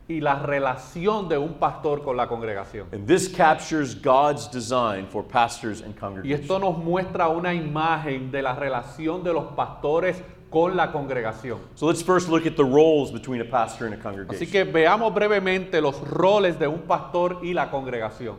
y 0.09 0.21
la 0.21 0.41
relación 0.47 1.29
de 1.29 1.37
un 1.37 1.53
pastor 1.59 2.03
con 2.03 2.17
la 2.17 2.27
congregación. 2.27 2.87
And 2.91 3.07
this 3.07 3.29
captures 3.29 3.95
God's 3.95 4.49
design 4.49 5.07
for 5.07 5.23
pastors 5.23 5.83
and 5.83 5.95
Y 5.95 5.99
congregations. 6.01 6.41
esto 6.41 6.59
nos 6.59 6.79
muestra 6.79 7.29
una 7.29 7.53
imagen 7.53 8.31
de 8.33 8.41
la 8.41 8.55
relación 8.55 9.23
de 9.23 9.33
los 9.35 9.53
pastores 9.55 10.17
con 10.53 10.77
la 10.77 10.93
congregación. 10.93 11.59
So 11.75 11.87
let's 11.87 12.03
first 12.03 12.29
look 12.29 12.47
at 12.47 12.57
the 12.57 12.65
roles 12.65 13.11
between 13.11 13.41
a 13.41 13.45
pastor 13.45 13.87
and 13.87 13.95
a 13.95 13.97
Así 13.97 14.03
congregation. 14.03 14.51
que 14.51 14.65
veamos 14.65 15.13
brevemente 15.13 15.81
los 15.81 15.99
roles 16.09 16.59
de 16.59 16.69
un 16.69 16.83
pastor 16.83 17.39
y 17.43 17.53
la 17.55 17.71
congregación. 17.71 18.37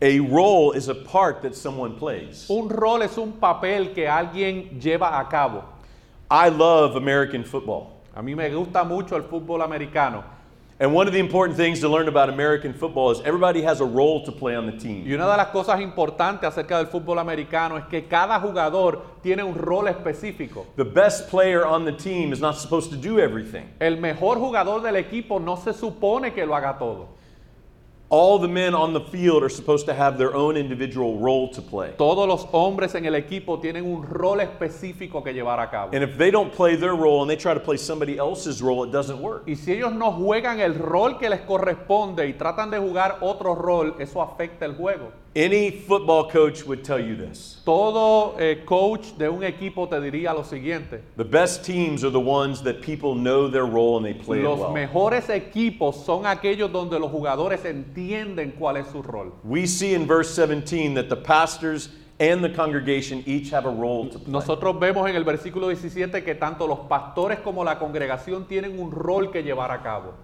A 0.00 0.18
role 0.20 0.72
is 0.72 0.88
a 0.88 0.94
part 0.94 1.42
that 1.42 1.54
someone 1.54 1.96
plays. 1.96 2.48
Un 2.48 2.68
rol 2.68 3.02
es 3.02 3.18
un 3.18 3.32
papel 3.32 3.92
que 3.92 4.08
alguien 4.08 4.80
lleva 4.80 5.18
a 5.18 5.28
cabo. 5.28 5.64
I 6.30 6.48
love 6.48 6.96
American 6.96 7.44
football. 7.44 8.00
A 8.14 8.22
mí 8.22 8.34
me 8.34 8.48
gusta 8.50 8.84
mucho 8.84 9.16
el 9.16 9.22
fútbol 9.22 9.62
americano. 9.62 10.24
And 10.82 10.92
one 10.92 11.06
of 11.06 11.12
the 11.12 11.20
important 11.20 11.56
things 11.56 11.78
to 11.78 11.88
learn 11.88 12.08
about 12.08 12.28
American 12.28 12.74
football 12.74 13.12
is 13.12 13.20
everybody 13.20 13.62
has 13.62 13.80
a 13.80 13.84
role 13.84 14.24
to 14.24 14.32
play 14.32 14.56
on 14.56 14.66
the 14.66 14.72
team. 14.72 15.04
Y 15.06 15.14
una 15.14 15.30
de 15.30 15.36
las 15.36 15.46
cosas 15.52 15.80
importantes 15.80 16.42
acerca 16.42 16.76
del 16.78 16.88
fútbol 16.88 17.20
americano 17.20 17.76
es 17.76 17.84
que 17.84 18.08
cada 18.08 18.40
jugador 18.40 19.00
tiene 19.22 19.44
un 19.44 19.54
rol 19.54 19.86
específico. 19.86 20.66
The 20.74 20.84
best 20.84 21.30
player 21.30 21.64
on 21.64 21.84
the 21.84 21.92
team 21.92 22.32
is 22.32 22.40
not 22.40 22.56
supposed 22.56 22.90
to 22.90 22.96
do 22.96 23.20
everything. 23.20 23.70
El 23.78 23.98
mejor 23.98 24.38
jugador 24.40 24.82
del 24.82 24.96
equipo 24.96 25.38
no 25.38 25.54
se 25.54 25.72
supone 25.72 26.32
que 26.32 26.44
lo 26.44 26.56
haga 26.56 26.76
todo. 26.76 27.10
All 28.12 28.38
the 28.38 28.46
men 28.46 28.74
on 28.74 28.92
the 28.92 29.00
field 29.00 29.42
are 29.42 29.48
supposed 29.48 29.86
to 29.86 29.94
have 29.94 30.18
their 30.18 30.34
own 30.34 30.58
individual 30.58 31.16
role 31.18 31.48
to 31.48 31.62
play. 31.62 31.94
Todos 31.96 32.28
los 32.28 32.44
hombres 32.52 32.94
en 32.94 33.06
el 33.06 33.14
equipo 33.14 33.58
tienen 33.58 33.86
un 33.86 34.02
rol 34.02 34.40
específico 34.40 35.24
que 35.24 35.32
llevar 35.32 35.58
a 35.60 35.70
cabo. 35.70 35.92
And 35.94 36.02
if 36.04 36.18
they 36.18 36.30
don't 36.30 36.52
play 36.52 36.76
their 36.76 36.94
role 36.94 37.22
and 37.22 37.30
they 37.30 37.36
try 37.36 37.54
to 37.54 37.60
play 37.60 37.78
somebody 37.78 38.18
else's 38.18 38.60
role, 38.60 38.84
it 38.84 38.92
doesn't 38.92 39.18
work. 39.18 39.44
Y 39.46 39.54
si 39.54 39.72
ellos 39.72 39.94
no 39.94 40.12
juegan 40.12 40.60
el 40.60 40.74
rol 40.74 41.18
que 41.18 41.30
les 41.30 41.40
corresponde 41.40 42.28
y 42.28 42.34
tratan 42.34 42.70
de 42.70 42.78
jugar 42.78 43.16
otro 43.22 43.54
rol, 43.54 43.96
eso 43.98 44.20
afecta 44.20 44.66
el 44.66 44.74
juego. 44.74 45.10
Any 45.34 45.70
football 45.70 46.28
coach 46.28 46.66
would 46.66 46.84
tell 46.84 47.00
you 47.00 47.16
this. 47.16 47.51
Todo 47.64 48.34
eh, 48.40 48.64
coach 48.64 49.12
de 49.16 49.28
un 49.28 49.44
equipo 49.44 49.88
te 49.88 50.00
diría 50.00 50.32
lo 50.34 50.42
siguiente. 50.42 51.00
The 51.16 51.24
best 51.24 51.64
teams 51.64 52.02
are 52.02 52.10
the 52.10 52.18
ones 52.18 52.60
that 52.62 52.80
people 52.80 53.14
know 53.14 53.48
their 53.48 53.66
role 53.66 53.96
and 53.98 54.04
they 54.04 54.14
play 54.14 54.40
it 54.40 54.44
Los 54.44 54.58
well. 54.58 54.72
mejores 54.72 55.28
equipos 55.28 56.04
son 56.04 56.26
aquellos 56.26 56.72
donde 56.72 56.98
los 56.98 57.10
jugadores 57.10 57.64
entienden 57.64 58.52
cuál 58.58 58.78
es 58.78 58.88
su 58.88 59.00
rol. 59.02 59.32
We 59.44 59.66
see 59.66 59.94
in 59.94 60.06
verse 60.08 60.34
17 60.34 60.94
that 60.94 61.08
the 61.08 61.16
pastors 61.16 61.90
and 62.18 62.42
the 62.42 62.50
congregation 62.52 63.22
each 63.26 63.50
have 63.52 63.64
a 63.64 63.70
role 63.70 64.08
to 64.08 64.18
play. 64.18 64.32
Nosotros 64.32 64.78
vemos 64.80 65.08
en 65.08 65.14
el 65.14 65.24
versículo 65.24 65.68
17 65.68 66.24
que 66.24 66.34
tanto 66.34 66.66
los 66.66 66.80
pastores 66.80 67.38
como 67.40 67.62
la 67.64 67.78
congregación 67.78 68.46
tienen 68.46 68.78
un 68.80 68.90
rol 68.90 69.30
que 69.30 69.42
llevar 69.42 69.70
a 69.70 69.82
cabo. 69.82 70.14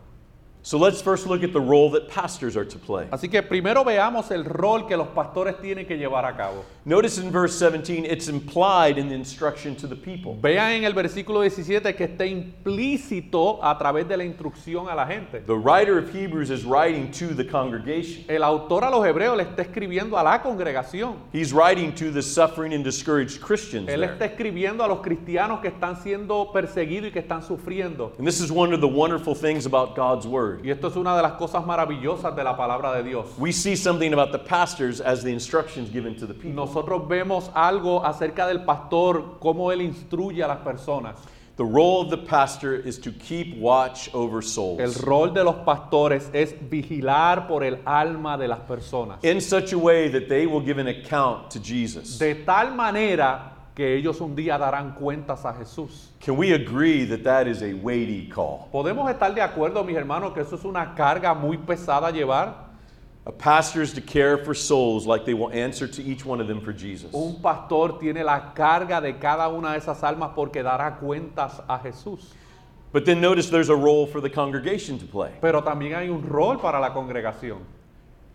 So 0.62 0.76
let's 0.76 1.00
first 1.00 1.26
look 1.26 1.42
at 1.44 1.52
the 1.52 1.60
role 1.60 1.90
that 1.92 2.08
pastors 2.08 2.56
are 2.56 2.64
to 2.64 2.78
play. 2.78 3.06
Así 3.10 3.30
que 3.30 3.42
primero 3.42 3.84
veamos 3.84 4.30
el 4.30 4.44
rol 4.44 4.86
que 4.86 4.96
los 4.96 5.08
pastores 5.08 5.60
tienen 5.60 5.86
que 5.86 5.96
llevar 5.96 6.24
a 6.24 6.36
cabo. 6.36 6.64
Notice 6.84 7.18
in 7.18 7.30
verse 7.30 7.56
17, 7.58 8.04
it's 8.04 8.28
implied 8.28 8.98
in 8.98 9.08
the 9.08 9.14
instruction 9.14 9.76
to 9.76 9.86
the 9.86 9.94
people. 9.96 10.34
Vean 10.34 10.72
en 10.72 10.84
el 10.84 10.92
versículo 10.92 11.42
17 11.42 11.94
que 11.94 12.04
está 12.04 12.26
implícito 12.26 13.60
a 13.62 13.78
través 13.78 14.08
de 14.08 14.16
la 14.16 14.24
instrucción 14.24 14.88
a 14.88 14.94
la 14.94 15.06
gente. 15.06 15.40
The 15.46 15.56
writer 15.56 15.96
of 15.98 16.10
Hebrews 16.12 16.50
is 16.50 16.64
writing 16.64 17.10
to 17.12 17.34
the 17.34 17.44
congregation. 17.44 18.24
El 18.28 18.42
autor 18.42 18.84
a 18.84 18.90
los 18.90 19.04
hebreos 19.06 19.36
le 19.36 19.44
está 19.44 19.62
escribiendo 19.62 20.18
a 20.18 20.22
la 20.22 20.42
congregación. 20.42 21.16
He's 21.32 21.52
writing 21.52 21.94
to 21.94 22.10
the 22.10 22.22
suffering 22.22 22.72
and 22.74 22.84
discouraged 22.84 23.40
Christians. 23.40 23.88
Él 23.88 24.00
there. 24.00 24.12
está 24.12 24.26
escribiendo 24.26 24.82
a 24.82 24.88
los 24.88 25.00
cristianos 25.00 25.60
que 25.60 25.68
están 25.68 25.96
siendo 26.02 26.50
perseguidos 26.52 27.08
y 27.08 27.12
que 27.12 27.20
están 27.20 27.42
sufriendo. 27.42 28.12
And 28.18 28.26
this 28.26 28.40
is 28.40 28.50
one 28.50 28.74
of 28.74 28.80
the 28.80 28.88
wonderful 28.88 29.34
things 29.34 29.66
about 29.66 29.94
God's 29.94 30.26
word. 30.26 30.48
Y 30.64 30.71
esto 30.71 30.88
es 30.88 30.97
una 30.97 31.17
de 31.17 31.23
las 31.23 31.33
cosas 31.33 31.64
maravillosas 31.67 32.35
de 32.35 32.43
la 32.45 32.57
palabra 32.57 32.93
de 32.95 33.02
Dios. 33.02 33.26
We 33.38 33.52
see 33.52 33.76
something 33.76 34.12
about 34.12 34.33
the 34.33 34.38
pastors 34.38 35.00
as 35.00 35.23
the 35.23 35.31
instructions 35.31 35.90
given 35.90 36.14
to 36.17 36.26
the 36.26 36.35
people. 36.35 36.52
Nosotros 36.52 37.07
vemos 37.09 37.50
algo 37.55 38.05
acerca 38.05 38.47
del 38.47 38.64
pastor, 38.64 39.38
cómo 39.40 39.71
él 39.73 39.83
instruye 39.83 40.43
a 40.43 40.49
las 40.49 40.59
personas. 40.59 41.17
The 41.57 41.64
role 41.64 42.02
of 42.02 42.11
the 42.11 42.19
pastor 42.19 42.76
is 42.76 42.99
to 43.00 43.11
keep 43.11 43.57
watch 43.59 44.09
over 44.14 44.37
El 44.38 44.43
souls 44.43 45.00
rol 45.02 45.35
de 45.35 45.43
los 45.43 45.57
pastores 45.67 46.31
es 46.33 46.55
vigilar 46.71 47.49
por 47.49 47.64
el 47.64 47.81
alma 47.85 48.38
de 48.38 48.47
las 48.47 48.61
personas. 48.61 49.19
in 49.25 49.40
such 49.40 49.73
a 49.73 49.78
way 49.78 50.09
that 50.09 50.28
they 50.28 50.47
will 50.47 50.61
give 50.61 50.78
an 50.78 50.87
account 50.87 51.50
to 51.50 51.59
Jesus. 51.59 52.17
De 52.17 52.45
tal 52.45 52.76
manera 52.76 53.55
que 53.78 53.94
ellos 53.94 54.20
un 54.20 54.35
día 54.35 54.58
darán 54.58 54.97
cuentas 54.97 55.47
a 55.47 55.54
Jesús. 55.54 56.11
Can 56.18 56.37
we 56.37 56.52
agree 56.52 57.04
that 57.04 57.23
that 57.23 57.47
is 57.47 57.62
a 57.62 57.75
weighty 57.75 58.28
call? 58.28 58.68
¿Podemos 58.73 59.08
estar 59.08 59.32
de 59.32 59.40
acuerdo, 59.40 59.85
mis 59.85 59.97
hermanos, 59.97 60.32
que 60.35 60.40
eso 60.40 60.56
es 60.56 60.64
una 60.64 60.97
carga 60.97 61.32
muy 61.32 61.56
pesada 61.56 62.08
a 62.08 62.11
llevar? 62.11 62.66
A 63.25 63.30
pastor 63.30 63.82
is 63.82 63.92
to 63.92 64.00
care 64.00 64.37
for 64.37 64.52
souls 64.52 65.06
like 65.06 65.25
they 65.25 65.32
will 65.32 65.52
answer 65.52 65.87
to 65.87 66.02
each 66.02 66.26
one 66.26 66.40
of 66.40 66.49
them 66.49 66.61
for 66.61 66.73
Jesus. 66.73 67.12
Un 67.14 67.40
pastor 67.40 68.00
tiene 68.00 68.25
la 68.25 68.52
carga 68.52 69.00
de 69.00 69.12
cada 69.12 69.49
una 69.49 69.75
de 69.75 69.78
esas 69.78 70.02
almas 70.02 70.32
porque 70.35 70.61
dará 70.61 70.99
cuentas 70.99 71.62
a 71.68 71.78
Jesús. 71.78 72.35
But 72.90 73.04
then 73.04 73.20
notice 73.20 73.49
there's 73.49 73.70
a 73.70 73.76
role 73.76 74.08
for 74.08 74.20
the 74.20 74.30
congregation 74.30 74.99
to 74.99 75.06
play. 75.06 75.30
Pero 75.40 75.62
también 75.62 75.94
hay 75.94 76.08
un 76.08 76.25
rol 76.28 76.58
para 76.58 76.80
la 76.80 76.92
congregación. 76.92 77.58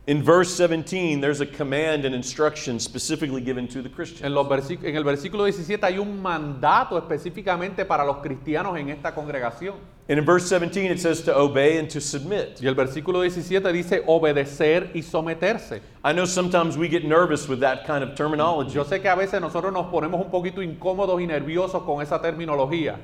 In 0.06 0.22
verse 0.22 0.54
17, 0.58 1.22
there's 1.22 1.40
a 1.40 1.46
command 1.46 2.04
and 2.04 2.14
instruction 2.14 2.78
specifically 2.78 3.40
given 3.40 3.70
to 3.70 3.82
the 3.82 3.88
En, 3.88 3.96
Christians. 3.96 4.34
los 4.34 4.48
versíc- 4.50 4.84
en 4.84 4.98
el 4.98 5.04
versículo 5.06 5.46
17 5.46 5.82
hay 5.86 5.98
un 5.98 6.22
mandato 6.22 6.98
específicamente 6.98 7.86
para 7.86 8.04
los 8.04 8.18
cristianos 8.18 8.78
en 8.78 8.90
esta 8.90 9.16
congregación. 9.16 9.76
And 10.10 10.20
in 10.20 10.26
verse 10.26 10.46
17, 10.50 10.92
it 10.92 11.00
says 11.00 11.22
to 11.24 11.34
obey 11.34 11.78
and 11.78 11.90
to 11.90 12.02
submit. 12.02 12.62
Y 12.62 12.68
el 12.68 12.76
versículo 12.76 13.22
17 13.22 13.72
dice 13.72 14.04
obedecer 14.06 14.92
y 14.94 15.02
someterse. 15.02 15.80
I 16.04 16.12
know 16.12 16.26
sometimes 16.26 16.76
we 16.78 16.90
get 16.90 17.06
nervous 17.06 17.48
with 17.48 17.62
that 17.62 17.86
kind 17.88 18.04
of 18.04 18.14
terminology. 18.14 18.74
Yo 18.74 18.84
sé 18.84 19.02
que 19.02 19.08
a 19.10 19.16
veces 19.16 19.40
nosotros 19.40 19.72
nos 19.72 19.86
ponemos 19.86 20.20
un 20.20 20.30
poquito 20.30 20.62
incómodos 20.62 21.22
y 21.22 21.28
nerviosos 21.28 21.82
con 21.84 22.02
esa 22.02 22.20
terminología, 22.22 22.98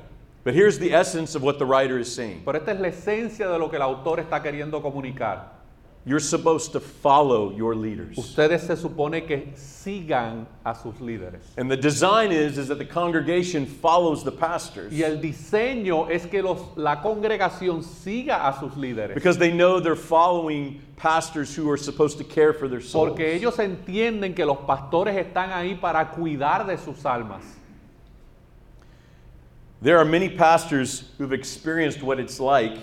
But 0.44 0.54
here's 0.54 0.78
the 0.78 0.92
essence 0.92 1.34
of 1.34 1.42
what 1.42 1.58
the 1.58 1.64
writer 1.64 1.98
is 1.98 2.14
saying 2.14 2.42
pero 2.44 2.58
esta 2.58 2.72
es 2.72 2.80
la 2.80 2.88
esencia 2.88 3.48
de 3.48 3.58
lo 3.58 3.70
que 3.70 3.76
el 3.76 3.82
autor 3.82 4.20
está 4.20 4.42
queriendo 4.42 4.82
comunicar. 4.82 5.59
You're 6.06 6.18
supposed 6.18 6.72
to 6.72 6.80
follow 6.80 7.54
your 7.54 7.74
leaders. 7.74 8.16
Ustedes 8.16 8.62
se 8.62 8.74
supone 8.74 9.26
que 9.26 9.52
sigan 9.54 10.46
a 10.64 10.74
sus 10.74 10.94
líderes. 10.94 11.42
And 11.58 11.70
the 11.70 11.76
design 11.76 12.32
is, 12.32 12.56
is 12.56 12.68
that 12.68 12.78
the 12.78 12.86
congregation 12.86 13.66
follows 13.66 14.24
the 14.24 14.32
pastors 14.32 14.92
Y 14.92 15.02
el 15.02 15.18
diseño 15.18 16.08
es 16.10 16.24
que 16.24 16.42
los, 16.42 16.58
la 16.76 17.02
congregación 17.02 17.84
siga 17.84 18.48
a 18.48 18.58
sus 18.58 18.72
líderes. 18.76 19.14
because 19.14 19.36
they 19.36 19.52
know 19.52 19.78
they're 19.78 19.94
following 19.94 20.80
pastors 20.96 21.54
who 21.54 21.68
are 21.70 21.76
supposed 21.76 22.16
to 22.16 22.24
care 22.24 22.54
for 22.54 22.66
their 22.66 22.80
souls. 22.80 23.10
Porque 23.10 23.34
ellos 23.34 23.58
entienden 23.58 24.34
que 24.34 24.46
los 24.46 24.58
pastores 24.66 25.14
están 25.16 25.50
ahí 25.50 25.78
para 25.78 26.06
cuidar 26.10 26.66
de 26.66 26.78
sus 26.78 27.04
almas. 27.04 27.42
There 29.82 29.98
are 29.98 30.04
many 30.06 30.30
pastors 30.30 31.04
who've 31.18 31.32
experienced 31.34 32.02
what 32.02 32.18
it's 32.18 32.40
like 32.40 32.78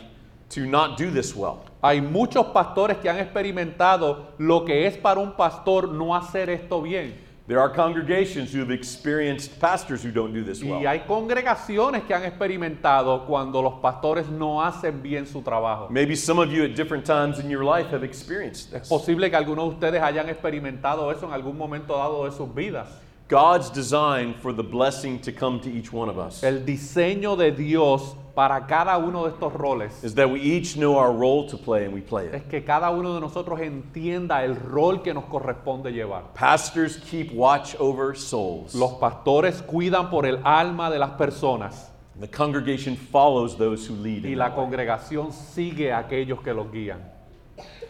to 0.49 0.67
not 0.67 0.97
do 0.97 1.09
this 1.09 1.35
well. 1.35 1.66
Hay 1.81 2.01
muchos 2.01 2.47
pastores 2.47 2.97
que 2.97 3.09
han 3.09 3.19
experimentado 3.19 4.33
lo 4.37 4.65
que 4.65 4.87
es 4.87 4.97
para 4.97 5.19
un 5.19 5.33
pastor 5.33 5.89
no 5.89 6.15
hacer 6.15 6.49
esto 6.49 6.81
bien. 6.81 7.27
There 7.47 7.61
are 7.61 7.71
congregations 7.73 8.53
who 8.53 8.59
have 8.59 8.71
experienced 8.73 9.57
pastors 9.61 10.03
who 10.03 10.11
don't 10.11 10.33
do 10.33 10.43
this 10.43 10.61
well. 10.61 10.81
Y 10.81 10.85
hay 10.85 10.99
congregaciones 11.07 12.03
que 12.03 12.13
han 12.13 12.25
experimentado 12.25 13.25
cuando 13.25 13.61
los 13.61 13.75
pastores 13.75 14.27
no 14.27 14.61
hacen 14.61 15.01
bien 15.01 15.25
su 15.25 15.41
trabajo. 15.41 15.87
Maybe 15.89 16.15
some 16.17 16.41
of 16.41 16.49
you 16.51 16.63
at 16.65 16.75
different 16.75 17.05
times 17.05 17.39
in 17.39 17.49
your 17.49 17.63
life 17.63 17.89
have 17.95 18.03
experienced 18.03 18.73
Es 18.73 18.81
this. 18.81 18.89
posible 18.89 19.29
que 19.29 19.37
algunos 19.37 19.69
de 19.69 19.75
ustedes 19.75 20.01
hayan 20.01 20.27
experimentado 20.27 21.09
eso 21.09 21.25
en 21.25 21.31
algún 21.31 21.57
momento 21.57 21.95
dado 21.97 22.25
de 22.25 22.31
sus 22.31 22.53
vidas. 22.53 22.89
God's 23.29 23.69
design 23.69 24.33
for 24.41 24.53
the 24.53 24.63
blessing 24.63 25.19
to 25.19 25.31
come 25.33 25.59
to 25.61 25.69
each 25.69 25.91
one 25.91 26.09
of 26.09 26.17
us 26.17 26.43
El 26.43 26.63
diseño 26.65 27.35
de 27.35 27.51
Dios 27.51 28.15
para 28.33 28.65
cada 28.67 28.97
uno 28.97 29.23
de 29.25 29.31
estos 29.31 29.51
roles 29.53 30.03
is 30.03 30.13
that 30.15 30.29
we 30.29 30.39
each 30.39 30.75
know 30.77 30.95
our 30.97 31.11
role 31.11 31.45
to 31.49 31.57
play 31.57 31.85
and 31.85 31.93
we 31.93 32.01
play 32.01 32.27
it. 32.27 32.35
es 32.35 32.43
que 32.43 32.63
cada 32.63 32.89
uno 32.91 33.15
de 33.15 33.19
nosotros 33.19 33.59
entienda 33.59 34.43
el 34.45 34.55
rol 34.55 35.01
que 35.01 35.13
nos 35.13 35.25
corresponde 35.25 35.91
llevar. 35.91 36.33
Pastors 36.35 36.97
keep 36.97 37.31
watch 37.33 37.75
over 37.79 38.15
souls. 38.15 38.73
Los 38.75 38.93
pastores 38.93 39.61
cuidan 39.61 40.09
por 40.09 40.25
el 40.25 40.39
alma 40.43 40.89
de 40.89 40.99
las 40.99 41.11
personas 41.17 41.91
The 42.19 42.27
congregation 42.29 42.95
follows 42.95 43.57
those 43.57 43.85
who 43.87 43.95
lead. 43.95 44.23
y 44.23 44.31
in 44.33 44.37
la 44.39 44.49
that 44.49 44.57
way. 44.57 44.65
congregación 44.65 45.31
sigue 45.33 45.91
a 45.91 45.99
aquellos 45.99 46.41
que 46.41 46.53
los 46.53 46.71
guían. 46.71 46.99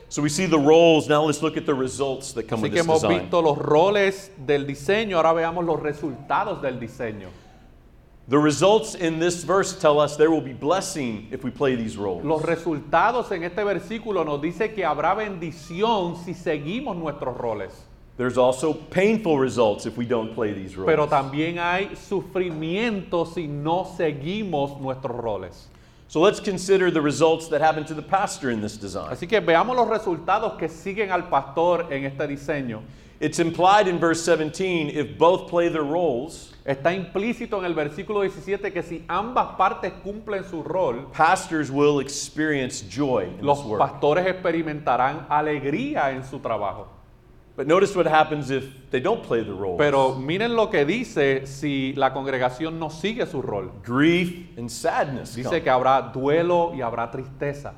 So 0.09 0.21
we 0.21 0.29
see 0.29 0.45
the 0.45 0.59
roles. 0.59 1.09
Now 1.09 1.23
let's 1.23 1.41
look 1.41 1.57
at 1.57 1.65
the 1.65 1.73
results 1.75 2.31
that 2.33 2.47
come 2.47 2.59
Así 2.59 2.63
with 2.63 2.71
que 2.71 2.77
this 2.81 2.85
hemos 2.85 3.01
design. 3.01 3.21
visto 3.23 3.41
los 3.41 3.57
roles 3.57 4.31
del 4.37 4.65
diseño, 4.65 5.17
ahora 5.17 5.33
veamos 5.33 5.65
los 5.65 5.79
resultados 5.81 6.61
del 6.61 6.79
diseño. 6.79 7.27
The 8.29 8.37
results 8.37 8.95
in 8.95 9.19
this 9.19 9.43
verse 9.45 9.79
tell 9.79 9.99
us 10.01 10.17
there 10.17 10.29
will 10.31 10.41
be 10.41 10.53
blessing 10.53 11.27
if 11.31 11.43
we 11.43 11.51
play 11.51 11.75
these 11.75 11.97
roles. 11.97 12.25
Los 12.25 12.41
resultados 12.41 13.31
en 13.31 13.43
este 13.43 13.63
versículo 13.63 14.25
nos 14.25 14.41
dice 14.41 14.73
que 14.73 14.83
habrá 14.83 15.13
bendición 15.13 16.15
si 16.23 16.33
seguimos 16.33 16.97
nuestros 16.97 17.37
roles. 17.37 17.71
There's 18.17 18.37
also 18.37 18.73
painful 18.73 19.37
results 19.37 19.85
if 19.85 19.95
we 19.97 20.05
don't 20.05 20.33
play 20.33 20.51
these 20.53 20.75
roles. 20.75 20.87
Pero 20.87 21.07
también 21.07 21.59
hay 21.59 21.95
sufrimiento 21.95 23.25
si 23.25 23.47
no 23.47 23.85
seguimos 23.97 24.79
nuestros 24.81 25.15
roles. 25.15 25.69
So 26.09 26.21
let's 26.21 26.39
consider 26.39 26.89
the 26.89 27.01
results 27.01 27.49
that 27.49 27.59
happen 27.59 27.83
to 27.85 27.93
the 27.93 28.01
pastor 28.01 28.49
in 28.49 28.61
this 28.61 28.77
design. 28.77 29.11
Así 29.11 29.27
que 29.27 29.41
veamos 29.41 29.75
los 29.75 29.89
resultados 29.89 30.57
que 30.57 30.69
siguen 30.69 31.11
al 31.11 31.27
pastor 31.29 31.91
en 31.91 32.05
este 32.05 32.27
diseño. 32.27 32.81
It's 33.19 33.39
implied 33.39 33.87
in 33.87 33.99
verse 33.99 34.23
17 34.23 34.89
if 34.89 35.17
both 35.17 35.49
play 35.49 35.69
their 35.69 35.83
roles, 35.83 36.53
Está 36.63 36.93
implícito 36.93 37.57
en 37.59 37.65
el 37.65 37.73
versículo 37.73 38.21
17 38.21 38.71
que 38.71 38.83
si 38.83 39.03
ambas 39.07 39.55
partes 39.57 39.91
cumplen 40.03 40.43
su 40.43 40.63
rol, 40.63 41.09
pastors 41.13 41.71
will 41.71 41.99
experience 41.99 42.81
joy 42.87 43.23
in 43.39 43.45
los 43.45 43.59
this 43.59 43.67
work. 43.67 43.79
pastores 43.79 44.27
experimentarán 44.27 45.25
alegría 45.29 46.11
en 46.11 46.23
su 46.23 46.39
trabajo. 46.39 46.96
But 47.57 47.65
notice 47.65 47.95
what 47.95 48.05
happens 48.05 48.51
if 48.51 48.65
they 48.91 48.99
don't 48.99 49.23
play 49.23 49.43
the 49.43 49.51
roles. 49.51 49.79
Pero 49.79 50.13
miren 50.13 50.55
lo 50.55 50.69
que 50.69 50.85
dice 50.85 51.47
si 51.47 51.91
la 51.93 52.13
congregación 52.13 52.77
no 52.77 52.91
sigue 52.91 53.25
su 53.25 53.41
rol. 53.41 53.71
Grief 53.83 54.55
and 54.59 54.69
sadness 54.69 55.31
come, 55.31 55.43
Dice 55.43 55.63
que 55.63 55.69
habrá 55.71 55.99
duelo 56.13 56.71
y 56.75 56.81
habrá 56.81 57.09
tristeza. 57.09 57.73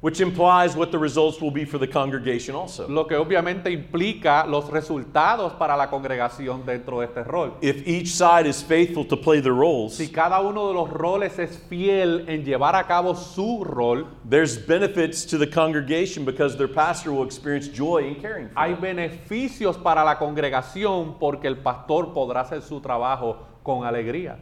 Which 0.00 0.20
implies 0.20 0.76
what 0.76 0.92
the 0.92 0.98
results 0.98 1.40
will 1.40 1.50
be 1.50 1.64
for 1.64 1.76
the 1.78 1.86
congregation 1.86 2.54
also. 2.54 2.86
Lo 2.88 3.04
que 3.06 3.16
obviamente 3.16 3.70
implica 3.72 4.46
los 4.46 4.70
resultados 4.70 5.52
para 5.58 5.76
la 5.76 5.88
congregación 5.90 6.64
dentro 6.64 7.00
de 7.00 7.06
este 7.06 7.24
rol. 7.24 7.56
If 7.60 7.86
each 7.86 8.08
side 8.12 8.46
is 8.46 8.62
faithful 8.62 9.04
to 9.06 9.16
play 9.16 9.40
their 9.40 9.54
roles, 9.54 9.94
Si 9.96 10.08
cada 10.08 10.40
uno 10.40 10.68
de 10.68 10.74
los 10.74 10.88
roles 10.90 11.36
es 11.40 11.58
fiel 11.68 12.28
en 12.28 12.44
llevar 12.44 12.76
a 12.76 12.84
cabo 12.86 13.14
su 13.16 13.64
rol, 13.64 14.06
there's 14.28 14.56
benefits 14.56 15.24
to 15.26 15.36
the 15.36 15.46
congregation 15.48 16.24
because 16.24 16.56
their 16.56 16.68
pastor 16.68 17.10
will 17.10 17.24
experience 17.24 17.66
joy 17.66 18.04
in 18.06 18.14
caring 18.20 18.48
for 18.50 18.54
hay 18.60 18.74
them. 18.74 18.80
beneficios 18.96 19.76
para 19.76 20.04
la 20.04 20.16
congregación 20.16 21.18
porque 21.18 21.48
el 21.48 21.56
pastor 21.58 22.12
podrá 22.14 22.42
hacer 22.42 22.62
su 22.62 22.80
trabajo 22.80 23.38
con 23.64 23.84
alegría. 23.84 24.38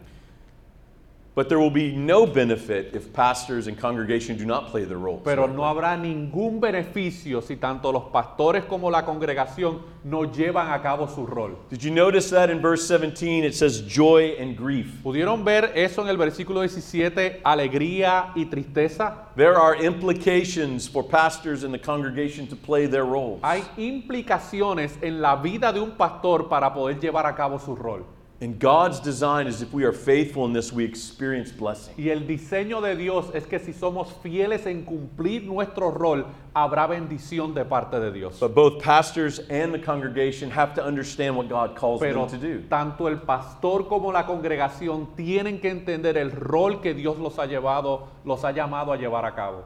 But 1.37 1.51
there 1.51 1.59
will 1.59 1.71
be 1.71 1.93
no 1.95 2.25
benefit 2.25 2.95
if 2.95 3.13
pastors 3.13 3.67
and 3.67 3.77
congregation 3.77 4.39
do 4.39 4.47
not 4.47 4.69
play 4.69 4.85
their 4.85 4.97
roles. 4.97 5.21
Pero 5.23 5.47
no 5.47 5.65
habrá 5.65 5.95
ningún 5.95 6.61
beneficio 6.61 7.43
si 7.43 7.57
tanto 7.57 7.93
los 7.93 8.05
pastores 8.05 8.65
como 8.65 8.91
la 8.91 9.05
congregación 9.05 9.83
no 10.03 10.25
llevan 10.25 10.73
a 10.73 10.81
cabo 10.81 11.07
su 11.07 11.27
rol. 11.27 11.59
Did 11.69 11.83
you 11.83 11.91
notice 11.91 12.31
that 12.31 12.49
in 12.49 12.63
verse 12.63 12.89
17 12.89 13.45
it 13.45 13.55
says 13.55 13.83
joy 13.83 14.35
and 14.41 14.57
grief? 14.57 15.03
¿Pudieron 15.05 15.45
ver 15.45 15.73
eso 15.75 16.01
en 16.01 16.09
el 16.09 16.17
versículo 16.17 16.63
17, 16.63 17.43
alegría 17.45 18.33
y 18.35 18.47
tristeza? 18.47 19.27
There 19.37 19.59
are 19.59 19.77
implications 19.77 20.89
for 20.89 21.03
pastors 21.03 21.65
and 21.65 21.75
the 21.75 21.79
congregation 21.79 22.47
to 22.47 22.57
play 22.57 22.87
their 22.87 23.05
roles. 23.05 23.41
Hay 23.43 23.63
implicaciones 23.77 24.97
en 25.03 25.21
la 25.21 25.37
vida 25.37 25.71
de 25.71 25.81
un 25.81 25.99
pastor 25.99 26.49
para 26.49 26.73
poder 26.73 26.99
llevar 26.99 27.27
a 27.27 27.35
cabo 27.35 27.59
su 27.59 27.77
rol. 27.77 28.16
And 28.39 28.59
God's 28.59 29.01
design 29.01 29.47
is 29.47 29.63
if 29.63 29.73
we 29.73 29.85
are 29.85 29.95
faithful 29.95 30.45
in 30.45 30.53
this, 30.53 30.71
we 30.71 30.85
experience 30.85 31.51
blessing. 31.51 31.95
Y 31.97 32.11
el 32.11 32.21
diseño 32.27 32.83
de 32.83 32.95
Dios 32.95 33.31
es 33.33 33.47
que 33.47 33.59
si 33.59 33.73
somos 33.73 34.09
fieles 34.23 34.67
en 34.67 34.85
cumplir 34.85 35.43
nuestro 35.45 35.91
rol, 35.91 36.27
habrá 36.55 36.87
bendición 36.87 37.55
de 37.55 37.65
parte 37.65 37.99
de 37.99 38.13
Dios. 38.13 38.39
But 38.39 38.55
both 38.55 38.83
pastors 38.83 39.39
and 39.49 39.73
the 39.73 39.79
congregation 39.79 40.51
have 40.51 40.75
to 40.75 40.85
understand 40.85 41.35
what 41.35 41.49
God 41.49 41.77
calls 41.77 42.01
Pero 42.01 42.27
them 42.27 42.39
to 42.39 42.47
do. 42.47 42.63
tanto 42.69 43.09
el 43.09 43.21
pastor 43.21 43.89
como 43.89 44.13
la 44.13 44.27
congregación 44.27 45.17
tienen 45.17 45.59
que 45.59 45.71
entender 45.71 46.19
el 46.19 46.31
rol 46.31 46.83
que 46.83 46.93
Dios 46.93 47.19
los 47.19 47.39
ha 47.39 47.47
llevado, 47.47 48.09
los 48.27 48.45
ha 48.45 48.53
llamado 48.53 48.93
a 48.93 48.99
llevar 48.99 49.25
a 49.25 49.35
cabo. 49.35 49.65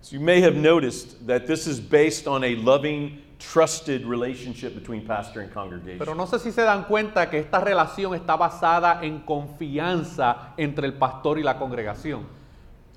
So 0.00 0.16
you 0.16 0.20
may 0.20 0.40
have 0.40 0.56
noticed 0.56 1.28
that 1.28 1.46
this 1.46 1.68
is 1.68 1.78
based 1.78 2.26
on 2.26 2.42
a 2.42 2.56
loving, 2.56 3.22
trusted 3.42 4.06
relationship 4.06 4.74
between 4.74 5.04
pastor 5.04 5.40
and 5.40 5.52
congregation. 5.52 5.98
Pero 5.98 6.14
no 6.14 6.26
sé 6.26 6.38
si 6.38 6.52
se 6.52 6.62
dan 6.62 6.84
cuenta 6.84 7.28
que 7.28 7.38
esta 7.38 7.60
relación 7.60 8.14
está 8.14 8.36
basada 8.36 9.00
en 9.02 9.20
confianza 9.20 10.54
entre 10.56 10.86
el 10.86 10.94
pastor 10.94 11.38
y 11.38 11.42
la 11.42 11.58
congregación. 11.58 12.26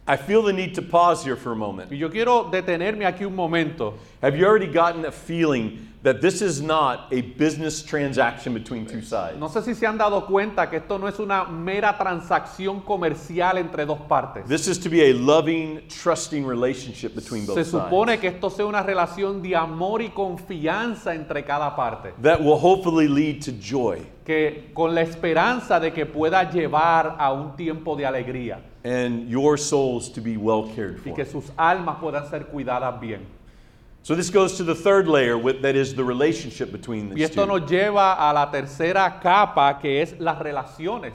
I 0.08 0.18
feel 0.18 0.44
the 0.44 0.54
need 0.54 0.76
to 0.76 0.84
pause 0.84 1.24
here 1.24 1.36
for 1.36 1.54
a 1.54 1.56
moment. 1.56 1.92
Y 1.92 1.98
yo 1.98 2.12
quiero 2.12 2.44
detenerme 2.52 3.06
aquí 3.06 3.26
un 3.26 3.36
momento. 3.36 3.96
Have 4.22 4.38
you 4.38 4.46
already 4.46 4.72
gotten 4.72 5.04
a 5.06 5.12
feeling 5.12 5.80
that 6.06 6.22
this 6.22 6.42
is 6.42 6.62
not 6.62 7.12
a 7.12 7.22
business 7.22 7.82
transaction 7.84 8.54
between 8.54 8.86
two 8.86 9.00
eh, 9.00 9.02
sides? 9.02 9.40
No 9.40 9.50
sé 9.50 9.64
si 9.64 9.74
se 9.74 9.88
han 9.88 9.98
dado 9.98 10.26
cuenta 10.28 10.70
que 10.70 10.78
esto 10.78 11.00
no 11.00 11.08
es 11.08 11.20
una 11.20 11.46
mera 11.46 11.98
transacción 11.98 12.80
comercial 12.82 13.58
entre 13.58 13.86
dos 13.86 14.00
partes. 14.08 14.46
This 14.48 14.68
is 14.68 14.78
to 14.80 14.90
be 14.90 15.10
a 15.10 15.14
loving, 15.14 15.82
trusting 15.90 16.46
relationship 16.46 17.16
between 17.16 17.46
both 17.46 17.56
Se 17.56 17.66
sides. 17.66 17.84
supone 17.84 18.20
que 18.20 18.28
esto 18.28 18.50
sea 18.52 18.68
una 18.68 18.84
relación 18.84 19.42
de 19.42 19.56
amor 19.56 20.04
y 20.04 20.10
confianza 20.10 21.16
entre 21.16 21.44
cada 21.44 21.76
parte. 21.76 22.14
That 22.22 22.40
will 22.40 22.60
hopefully 22.60 23.08
lead 23.08 23.42
to 23.46 23.52
joy 23.52 24.06
Que 24.24 24.72
con 24.74 24.94
la 24.94 25.02
esperanza 25.02 25.80
de 25.80 25.92
que 25.92 26.06
pueda 26.06 26.50
llevar 26.52 27.16
a 27.20 27.32
un 27.32 27.56
tiempo 27.56 27.96
de 27.96 28.06
alegría 28.06 28.60
and 28.84 29.28
your 29.28 29.58
souls 29.58 30.10
to 30.10 30.22
be 30.22 30.38
well 30.38 30.70
cared 30.76 31.00
for. 31.00 31.10
y 31.10 31.16
que 31.16 31.26
sus 31.26 31.52
almas 31.58 31.98
puedan 32.00 32.30
ser 32.30 32.46
cuidadas 32.46 33.00
bien. 33.00 33.26
So 34.06 34.14
this 34.14 34.30
goes 34.30 34.58
to 34.58 34.64
the 34.64 34.76
third 34.76 35.08
layer, 35.08 35.36
with, 35.36 35.64
that 35.64 35.76
is 35.76 35.96
the 35.96 36.04
relationship 36.04 36.72
between 36.72 37.10
Y 37.10 37.16
these 37.16 37.30
esto 37.32 37.44
two. 37.48 37.60
nos 37.60 37.68
lleva 37.68 38.14
a 38.14 38.32
la 38.32 38.52
tercera 38.52 39.20
capa 39.20 39.80
que 39.82 40.00
es 40.00 40.20
las 40.20 40.38
relaciones. 40.38 41.14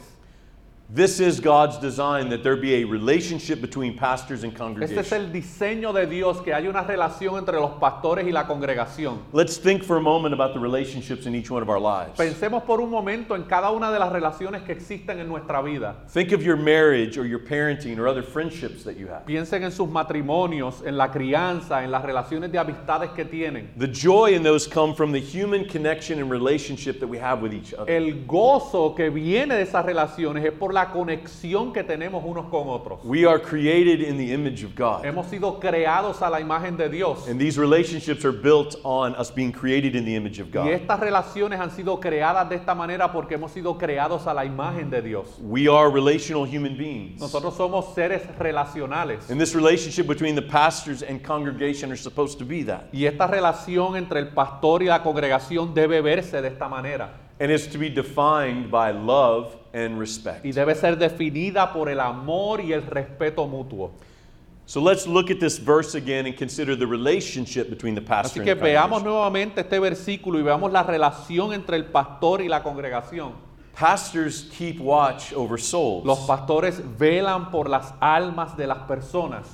This 0.92 1.20
is 1.20 1.38
God's 1.38 1.78
design 1.78 2.30
that 2.30 2.42
there 2.42 2.56
be 2.56 2.82
a 2.82 2.84
relationship 2.84 3.60
between 3.60 3.96
pastors 3.96 4.42
and 4.42 4.52
Este 4.52 4.98
es 4.98 5.08
congregation. 5.08 5.20
el 5.20 5.32
diseño 5.32 5.92
de 5.94 6.04
Dios, 6.04 6.40
que 6.40 6.52
haya 6.52 6.68
una 6.68 6.82
relación 6.82 7.38
entre 7.38 7.60
los 7.60 7.78
pastores 7.78 8.26
y 8.26 8.32
la 8.32 8.44
congregación. 8.48 9.20
Let's 9.32 9.56
think 9.56 9.84
for 9.84 9.98
a 9.98 10.00
moment 10.00 10.34
about 10.34 10.52
the 10.52 10.58
relationships 10.58 11.26
in 11.26 11.36
each 11.36 11.48
one 11.48 11.62
of 11.62 11.68
our 11.68 11.78
lives. 11.78 12.18
Pensemos 12.18 12.64
por 12.64 12.80
un 12.80 12.90
momento 12.90 13.36
en 13.36 13.44
cada 13.44 13.70
una 13.70 13.92
de 13.92 14.00
las 14.00 14.10
relaciones 14.10 14.62
que 14.62 14.72
existen 14.72 15.20
en 15.20 15.28
nuestra 15.28 15.62
vida. 15.62 15.94
Think 16.08 16.32
of 16.32 16.42
your 16.42 16.56
marriage 16.56 17.16
or 17.16 17.24
your 17.24 17.38
parenting 17.38 17.96
or 17.96 18.08
other 18.08 18.24
friendships 18.24 18.82
that 18.82 18.96
you 18.96 19.06
have. 19.06 19.24
Piensen 19.26 19.62
en 19.62 19.70
sus 19.70 19.88
matrimonios, 19.88 20.84
en 20.84 20.96
la 20.96 21.12
crianza, 21.12 21.84
en 21.84 21.92
las 21.92 22.02
relaciones 22.02 22.50
de 22.50 22.58
amistades 22.58 23.10
que 23.14 23.24
tienen. 23.24 23.68
The 23.76 23.86
joy 23.86 24.34
in 24.34 24.42
those 24.42 24.66
come 24.66 24.96
from 24.96 25.12
the 25.12 25.20
human 25.20 25.66
connection 25.66 26.18
and 26.18 26.28
relationship 26.28 26.98
that 26.98 27.08
we 27.08 27.18
have 27.18 27.42
with 27.42 27.52
each 27.52 27.74
other. 27.74 27.88
El 27.88 28.26
gozo 28.26 28.96
que 28.96 29.08
viene 29.08 29.54
de 29.54 29.62
esas 29.62 29.84
relaciones 29.86 30.44
es 30.44 30.52
por 30.52 30.74
la 30.74 30.79
conexión 30.86 31.72
que 31.72 31.84
tenemos 31.84 32.22
unos 32.24 32.46
con 32.50 32.68
otros. 32.68 33.00
We 33.04 33.26
are 33.26 33.38
created 33.38 34.00
in 34.00 34.16
the 34.16 34.32
image 34.32 34.64
of 34.64 34.74
God. 34.74 35.04
Hemos 35.04 35.26
sido 35.26 35.58
creados 35.60 36.22
a 36.22 36.30
la 36.30 36.40
imagen 36.40 36.76
de 36.76 36.88
Dios. 36.88 37.28
And 37.28 37.38
these 37.38 37.58
relationships 37.58 38.24
are 38.24 38.32
built 38.32 38.76
on 38.84 39.14
us 39.16 39.30
being 39.30 39.52
created 39.52 39.94
in 39.94 40.04
the 40.04 40.14
image 40.14 40.40
of 40.40 40.48
Y 40.48 40.52
God. 40.52 40.66
estas 40.68 41.00
relaciones 41.00 41.60
han 41.60 41.70
sido 41.70 42.00
creadas 42.00 42.48
de 42.48 42.56
esta 42.56 42.74
manera 42.74 43.12
porque 43.12 43.34
hemos 43.34 43.52
sido 43.52 43.76
creados 43.76 44.26
a 44.26 44.34
la 44.34 44.44
imagen 44.44 44.90
de 44.90 45.02
Dios. 45.02 45.38
We 45.40 45.68
are 45.68 45.90
relational 45.90 46.44
human 46.46 46.76
beings. 46.76 47.20
Nosotros 47.20 47.54
somos 47.56 47.94
seres 47.94 48.22
relacionales. 48.38 49.30
And 49.30 49.40
this 49.40 49.54
relationship 49.54 50.06
between 50.06 50.34
the 50.34 50.42
pastors 50.42 51.02
and 51.02 51.22
congregation 51.22 51.90
are 51.90 51.96
supposed 51.96 52.38
to 52.38 52.44
be 52.44 52.62
that. 52.64 52.88
Y 52.92 53.04
esta 53.06 53.26
relación 53.26 53.96
entre 53.96 54.20
el 54.20 54.28
pastor 54.28 54.82
y 54.82 54.86
la 54.86 55.02
congregación 55.02 55.74
debe 55.74 56.00
verse 56.00 56.40
de 56.40 56.48
esta 56.48 56.68
manera. 56.68 57.10
And 57.40 57.50
it's 57.50 57.66
to 57.68 57.78
be 57.78 57.88
defined 57.88 58.70
by 58.70 58.90
love 58.90 59.56
and 59.72 59.98
respect. 59.98 60.44
Y 60.44 60.52
debe 60.52 60.74
ser 60.74 60.96
definida 60.96 61.72
por 61.72 61.88
el 61.88 62.00
amor 62.00 62.60
y 62.60 62.72
el 62.72 62.82
respeto 62.82 63.46
mutuo. 63.46 63.92
So 64.66 64.80
let's 64.80 65.04
look 65.06 65.30
at 65.30 65.40
this 65.40 65.58
verse 65.58 65.96
again 65.96 66.26
and 66.26 66.36
consider 66.36 66.76
the 66.76 66.86
relationship 66.86 67.70
between 67.70 67.96
the 67.96 68.00
pastor 68.00 68.40
Así 68.40 68.44
que 68.44 68.52
and 68.52 68.60
the 68.60 68.66
veamos 68.66 69.02
congregation. 69.02 69.12
nuevamente 69.12 69.60
este 69.62 69.80
versículo 69.80 70.38
y 70.38 70.42
veamos 70.42 70.70
la 70.70 70.84
relación 70.84 71.52
entre 71.52 71.76
el 71.76 71.86
pastor 71.86 72.40
y 72.40 72.48
la 72.48 72.62
congregación. 72.62 73.32
Pastors 73.74 74.48
keep 74.56 74.80
watch 74.80 75.32
over 75.32 75.58
souls. 75.58 76.04
Los 76.04 76.20
pastores 76.20 76.80
velan 76.98 77.50
por 77.50 77.68
las 77.68 77.92
almas 78.00 78.56
de 78.56 78.66
las 78.68 78.78
personas. 78.86 79.46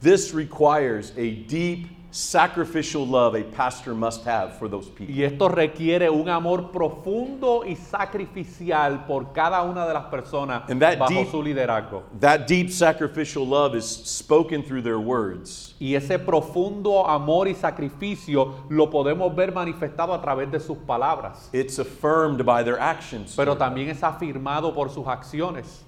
This 0.00 0.32
requires 0.32 1.12
a 1.18 1.44
deep 1.46 1.88
sacrificial 2.10 3.06
love 3.06 3.34
a 3.34 3.42
pastor 3.44 3.94
must 3.94 4.24
have 4.24 4.58
for 4.58 4.68
those 4.68 4.88
people. 4.88 5.14
Y 5.14 5.22
esto 5.24 5.48
requiere 5.48 6.08
un 6.10 6.28
amor 6.28 6.70
profundo 6.72 7.64
y 7.66 7.76
sacrificial 7.76 9.04
por 9.06 9.32
cada 9.32 9.62
una 9.62 9.86
de 9.86 9.94
las 9.94 10.06
personas 10.06 10.62
And 10.70 10.80
that 10.80 10.98
bajo 10.98 11.12
deep- 11.12 11.30
su 11.30 11.42
liderazgo. 11.42 12.02
That 12.20 12.46
deep 12.46 12.70
sacrificial 12.70 13.46
love 13.46 13.74
is 13.76 13.84
spoken 13.84 14.62
through 14.62 14.82
their 14.82 14.98
words. 14.98 15.74
Y 15.80 15.94
ese 15.94 16.18
profundo 16.18 17.06
amor 17.06 17.46
y 17.48 17.54
sacrificio 17.54 18.54
lo 18.68 18.88
podemos 18.90 19.34
ver 19.34 19.52
manifestado 19.52 20.12
a 20.14 20.20
través 20.20 20.50
de 20.50 20.60
sus 20.60 20.78
palabras, 20.78 21.50
It's 21.52 21.78
affirmed 21.78 22.44
by 22.44 22.62
their 22.64 22.78
actions. 22.80 23.34
pero 23.36 23.56
también 23.56 23.90
es 23.90 24.02
afirmado 24.02 24.74
por 24.74 24.90
sus 24.90 25.06
acciones. 25.06 25.84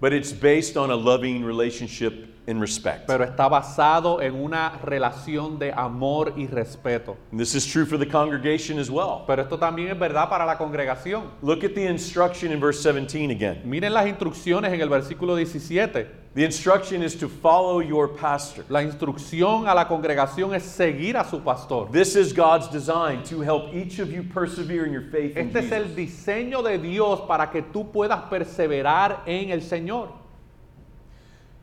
But 0.00 0.12
it's 0.12 0.32
based 0.32 0.76
on 0.76 0.90
a 0.90 0.94
loving 0.94 1.42
relationship 1.42 2.26
and 2.46 2.60
respect. 2.60 3.06
Pero 3.06 3.24
está 3.24 3.48
basado 3.48 4.20
en 4.20 4.34
una 4.34 4.78
relación 4.84 5.58
de 5.58 5.72
amor 5.72 6.34
y 6.36 6.46
respeto. 6.46 7.16
And 7.30 7.40
this 7.40 7.54
is 7.54 7.64
true 7.64 7.86
for 7.86 7.98
the 7.98 8.06
congregation 8.06 8.78
as 8.78 8.90
well. 8.90 9.24
Pero 9.26 9.42
esto 9.42 9.58
también 9.58 9.90
es 9.90 9.98
verdad 9.98 10.28
para 10.28 10.44
la 10.44 10.56
congregación. 10.56 11.30
Look 11.42 11.64
at 11.64 11.74
the 11.74 11.86
instruction 11.86 12.52
in 12.52 12.60
verse 12.60 12.82
17 12.82 13.30
again. 13.30 13.62
Miren 13.64 13.94
las 13.94 14.06
instrucciones 14.06 14.72
en 14.72 14.80
el 14.80 14.88
versículo 14.88 15.34
17. 15.34 16.25
The 16.36 16.44
instruction 16.44 17.02
is 17.02 17.16
to 17.20 17.28
follow 17.30 17.80
your 17.80 18.08
pastor. 18.08 18.62
La 18.68 18.82
instrucción 18.82 19.66
a 19.66 19.74
la 19.74 19.88
congregación 19.88 20.54
es 20.54 20.64
seguir 20.64 21.16
a 21.16 21.24
su 21.24 21.40
pastor. 21.40 21.88
This 21.90 22.14
is 22.14 22.34
God's 22.34 22.68
design 22.68 23.22
to 23.30 23.40
help 23.40 23.72
each 23.74 23.98
of 24.00 24.12
you 24.12 24.22
persevere 24.22 24.84
in 24.86 24.92
your 24.92 25.08
faith 25.10 25.34
in 25.34 25.48
Este 25.48 25.60
es 25.60 25.72
el 25.72 25.84
Jesus. 25.84 25.96
diseño 25.96 26.62
de 26.62 26.76
Dios 26.78 27.22
para 27.26 27.50
que 27.50 27.62
tú 27.62 27.90
puedas 27.90 28.20
perseverar 28.28 29.22
en 29.26 29.50
el 29.50 29.62
Señor. 29.62 30.10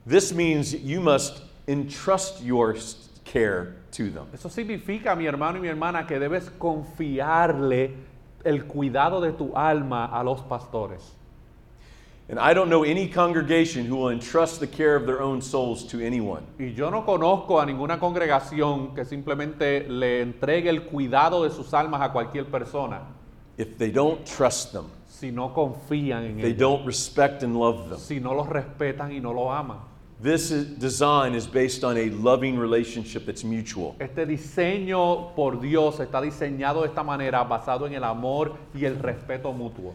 This 0.08 0.34
means 0.34 0.74
you 0.74 1.00
must 1.00 1.44
entrust 1.68 2.42
your 2.42 2.76
s- 2.76 3.10
care 3.24 3.76
to 3.92 4.10
them. 4.10 4.26
Eso 4.34 4.50
significa, 4.50 5.16
mi 5.16 5.28
hermano 5.28 5.60
y 5.60 5.62
mi 5.62 5.68
hermana, 5.68 6.08
que 6.08 6.18
debes 6.18 6.50
confiarle 6.58 7.94
el 8.44 8.66
cuidado 8.66 9.22
de 9.22 9.34
tu 9.34 9.56
alma 9.56 10.06
a 10.08 10.24
los 10.24 10.42
pastores. 10.42 11.16
And 12.30 12.40
I 12.40 12.54
don't 12.54 12.70
know 12.70 12.84
any 12.84 13.10
congregation 13.10 13.86
who 13.86 13.98
will 13.98 14.10
entrust 14.10 14.60
the 14.60 14.68
care 14.68 14.96
of 14.96 15.06
their 15.06 15.22
own 15.22 15.42
souls 15.42 15.86
to 15.88 16.00
anyone. 16.00 16.44
Y 16.58 16.74
yo 16.74 16.90
no 16.90 17.06
conozco 17.06 17.60
a 17.60 17.66
ninguna 17.66 18.00
congregación 18.00 18.96
que 18.96 19.04
simplemente 19.04 19.88
le 19.90 20.22
entregue 20.22 20.70
el 20.70 20.84
cuidado 20.84 21.44
de 21.44 21.50
sus 21.50 21.74
almas 21.74 22.02
a 22.02 22.12
cualquier 22.12 22.46
persona 22.46 23.02
if 23.58 23.78
they 23.78 23.92
don't 23.92 24.26
trust 24.26 24.74
them, 24.74 24.90
si 25.08 25.32
no 25.32 25.54
confían 25.54 26.24
en 26.24 26.38
they 26.38 26.50
ellos, 26.50 26.60
don't 26.60 26.86
respect 26.86 27.44
and 27.44 27.56
love 27.56 27.90
them. 27.90 28.00
si 28.00 28.20
no 28.20 28.34
los 28.34 28.48
respetan 28.48 29.12
y 29.12 29.20
no 29.20 29.32
los 29.32 29.52
aman. 29.52 29.78
This 30.22 30.52
is, 30.52 30.80
design 30.80 31.36
is 31.36 31.46
based 31.46 31.84
on 31.84 31.98
a 31.98 32.10
loving 32.10 32.58
relationship 32.58 33.26
that's 33.26 33.44
mutual. 33.44 33.96
Este 34.00 34.26
diseño 34.26 35.36
por 35.36 35.60
Dios 35.60 36.00
está 36.00 36.22
diseñado 36.22 36.82
de 36.84 36.88
esta 36.88 37.04
manera, 37.04 37.44
basado 37.44 37.86
en 37.88 37.94
el 37.94 38.04
amor 38.04 38.56
y 38.74 38.86
el 38.86 38.98
respeto 39.00 39.52
mutuo. 39.52 39.94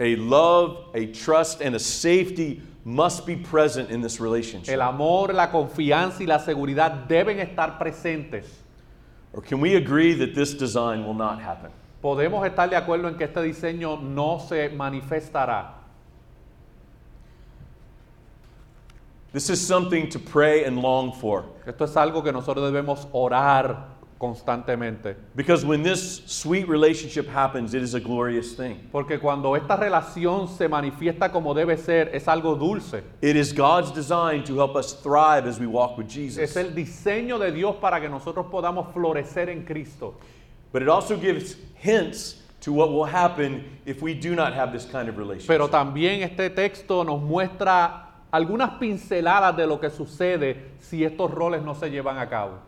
A 0.00 0.16
love, 0.16 0.86
a 0.94 1.06
trust, 1.06 1.60
and 1.60 1.74
a 1.74 1.78
safety 1.78 2.62
must 2.84 3.26
be 3.26 3.36
present 3.36 3.90
in 3.90 4.00
this 4.00 4.20
relationship. 4.20 4.72
El 4.72 4.80
amor, 4.80 5.32
la 5.34 5.50
confianza 5.50 6.20
y 6.20 6.26
la 6.26 6.38
seguridad 6.38 7.06
deben 7.08 7.38
estar 7.40 7.78
presentes. 7.78 8.44
Or 9.32 9.42
can 9.42 9.60
we 9.60 9.76
agree 9.76 10.14
that 10.14 10.34
this 10.34 10.54
design 10.54 11.04
will 11.04 11.14
not 11.14 11.40
happen? 11.40 11.70
Podemos 12.02 12.46
estar 12.48 12.70
de 12.70 12.76
acuerdo 12.76 13.08
en 13.08 13.16
que 13.16 13.24
este 13.24 13.42
diseño 13.42 14.00
no 14.00 14.38
se 14.38 14.68
manifestará. 14.70 15.74
This 19.32 19.50
is 19.50 19.60
something 19.60 20.08
to 20.08 20.18
pray 20.18 20.64
and 20.64 20.80
long 20.80 21.12
for. 21.12 21.44
Esto 21.66 21.84
es 21.84 21.96
algo 21.96 22.22
que 22.22 22.32
nosotros 22.32 22.72
debemos 22.72 23.06
orar 23.12 23.97
constantemente. 24.18 25.16
Because 25.34 25.64
when 25.64 25.82
this 25.82 26.22
sweet 26.26 26.68
relationship 26.68 27.26
happens, 27.28 27.74
it 27.74 27.82
is 27.82 27.94
a 27.94 28.00
glorious 28.00 28.54
thing. 28.54 28.88
Porque 28.90 29.18
cuando 29.18 29.54
esta 29.54 29.76
relación 29.76 30.48
se 30.48 30.68
manifiesta 30.68 31.30
como 31.30 31.54
debe 31.54 31.76
ser, 31.78 32.10
es 32.12 32.26
algo 32.26 32.56
dulce. 32.56 33.02
It 33.22 33.36
is 33.36 33.52
God's 33.52 33.92
design 33.92 34.44
to 34.44 34.56
help 34.58 34.76
us 34.76 34.92
thrive 34.92 35.46
as 35.46 35.58
we 35.60 35.66
walk 35.66 35.96
with 35.96 36.08
Jesus. 36.08 36.38
Es 36.38 36.56
el 36.56 36.74
diseño 36.74 37.38
de 37.38 37.52
Dios 37.52 37.76
para 37.76 38.00
que 38.00 38.08
nosotros 38.08 38.46
podamos 38.50 38.92
florecer 38.92 39.48
en 39.48 39.64
Cristo. 39.64 40.14
But 40.72 40.82
it 40.82 40.88
also 40.88 41.16
gives 41.16 41.56
hints 41.76 42.42
to 42.60 42.72
what 42.72 42.90
will 42.90 43.04
happen 43.06 43.64
if 43.86 44.02
we 44.02 44.14
do 44.14 44.34
not 44.34 44.52
have 44.52 44.72
this 44.72 44.84
kind 44.84 45.08
of 45.08 45.16
relationship. 45.16 45.48
Pero 45.48 45.68
también 45.68 46.22
este 46.22 46.50
texto 46.50 47.04
nos 47.04 47.22
muestra 47.22 48.04
algunas 48.30 48.78
pinceladas 48.78 49.56
de 49.56 49.66
lo 49.66 49.78
que 49.78 49.90
sucede 49.90 50.72
si 50.78 51.04
estos 51.04 51.30
roles 51.30 51.62
no 51.62 51.74
se 51.74 51.88
llevan 51.90 52.18
a 52.18 52.28
cabo. 52.28 52.67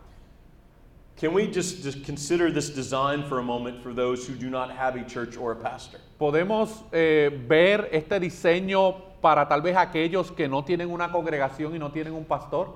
Can 1.17 1.33
we 1.33 1.47
just, 1.47 1.83
just 1.83 2.03
consider 2.03 2.51
this 2.51 2.69
design 2.69 3.23
for 3.27 3.39
a 3.39 3.43
moment 3.43 3.83
for 3.83 3.93
those 3.93 4.25
who 4.27 4.33
do 4.33 4.49
not 4.49 4.71
have 4.71 4.95
a 4.95 5.03
church 5.03 5.37
or 5.37 5.51
a 5.51 5.55
pastor? 5.55 5.99
Podemos 6.19 6.83
eh, 6.91 7.29
ver 7.47 7.89
este 7.91 8.19
diseño 8.19 8.95
para 9.21 9.47
tal 9.47 9.61
vez 9.61 9.77
aquellos 9.77 10.31
que 10.31 10.47
no 10.47 10.63
tienen 10.63 10.89
una 10.89 11.11
congregación 11.11 11.75
y 11.75 11.77
no 11.77 11.91
tienen 11.91 12.13
un 12.13 12.25
pastor. 12.25 12.69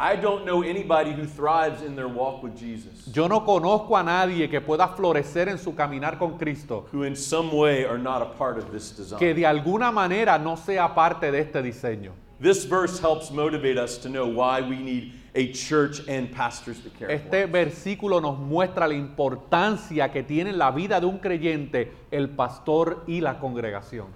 I 0.00 0.14
don't 0.14 0.44
know 0.44 0.62
anybody 0.62 1.10
who 1.10 1.26
thrives 1.26 1.82
in 1.82 1.96
their 1.96 2.06
walk 2.06 2.44
with 2.44 2.56
Jesus 2.56 3.12
Yo 3.12 3.26
no 3.26 3.44
conozco 3.44 3.96
a 3.96 4.04
nadie 4.04 4.48
que 4.48 4.60
pueda 4.60 4.86
florecer 4.86 5.48
en 5.48 5.58
su 5.58 5.74
caminar 5.74 6.20
con 6.20 6.38
Cristo, 6.38 6.86
who 6.92 7.02
in 7.02 7.16
some 7.16 7.50
way 7.50 7.84
are 7.84 7.98
not 7.98 8.22
a 8.22 8.26
part 8.26 8.58
of 8.58 8.70
this 8.70 8.92
design. 8.92 9.18
que 9.18 9.34
de 9.34 9.44
alguna 9.44 9.90
manera 9.90 10.38
no 10.38 10.54
sea 10.54 10.94
parte 10.94 11.32
de 11.32 11.40
este 11.40 11.60
diseño. 11.60 12.12
This 12.40 12.64
verse 12.64 13.00
helps 13.00 13.32
motivate 13.32 13.76
us 13.76 13.98
to 13.98 14.08
know 14.08 14.28
why 14.28 14.60
we 14.60 14.76
need 14.76 15.14
a 15.34 15.52
church 15.52 16.00
and 16.08 16.30
pastors 16.32 16.80
to 16.82 16.90
care 16.98 17.10
Este 17.12 17.42
for. 17.42 17.50
versículo 17.50 18.20
nos 18.20 18.38
muestra 18.38 18.86
la 18.88 18.94
importancia 18.94 20.10
que 20.10 20.22
tiene 20.22 20.50
en 20.50 20.58
la 20.58 20.70
vida 20.70 21.00
de 21.00 21.06
un 21.06 21.18
creyente 21.18 21.92
el 22.10 22.30
pastor 22.30 23.04
y 23.06 23.20
la 23.20 23.38
congregación. 23.38 24.06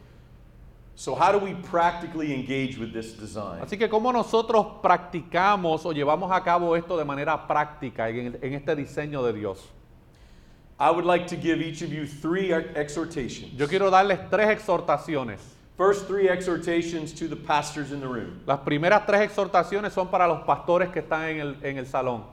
So 0.94 1.14
how 1.14 1.32
do 1.32 1.38
we 1.38 1.54
practically 1.54 2.32
engage 2.34 2.78
with 2.78 2.92
this 2.92 3.18
design? 3.18 3.62
Así 3.62 3.78
que 3.78 3.88
cómo 3.88 4.12
nosotros 4.12 4.66
practicamos 4.82 5.84
o 5.86 5.92
llevamos 5.92 6.30
a 6.30 6.42
cabo 6.42 6.76
esto 6.76 6.96
de 6.98 7.04
manera 7.04 7.46
práctica 7.46 8.08
en, 8.10 8.38
en 8.40 8.52
este 8.54 8.76
diseño 8.76 9.22
de 9.22 9.32
Dios. 9.32 9.70
I 10.78 10.90
would 10.90 11.04
like 11.06 11.26
to 11.28 11.36
give 11.36 11.62
each 11.62 11.82
of 11.82 11.90
you 11.92 12.06
three 12.06 12.52
ex- 12.52 12.76
exhortations. 12.76 13.52
Yo 13.56 13.66
quiero 13.68 13.90
darles 13.90 14.18
tres 14.30 14.50
exhortaciones. 14.50 15.40
First 15.76 16.06
three 16.06 16.28
exhortations 16.28 17.12
to 17.14 17.26
the 17.26 17.36
pastors 17.36 17.92
in 17.92 18.00
the 18.00 18.06
room. 18.06 18.40
Las 18.46 18.60
primeras 18.60 19.06
tres 19.06 19.22
exhortaciones 19.22 19.92
son 19.92 20.08
para 20.08 20.28
los 20.28 20.44
pastores 20.44 20.90
que 20.92 21.00
están 21.00 21.28
en 21.30 21.40
el, 21.40 21.56
en 21.62 21.78
el 21.78 21.86
salón. 21.86 22.24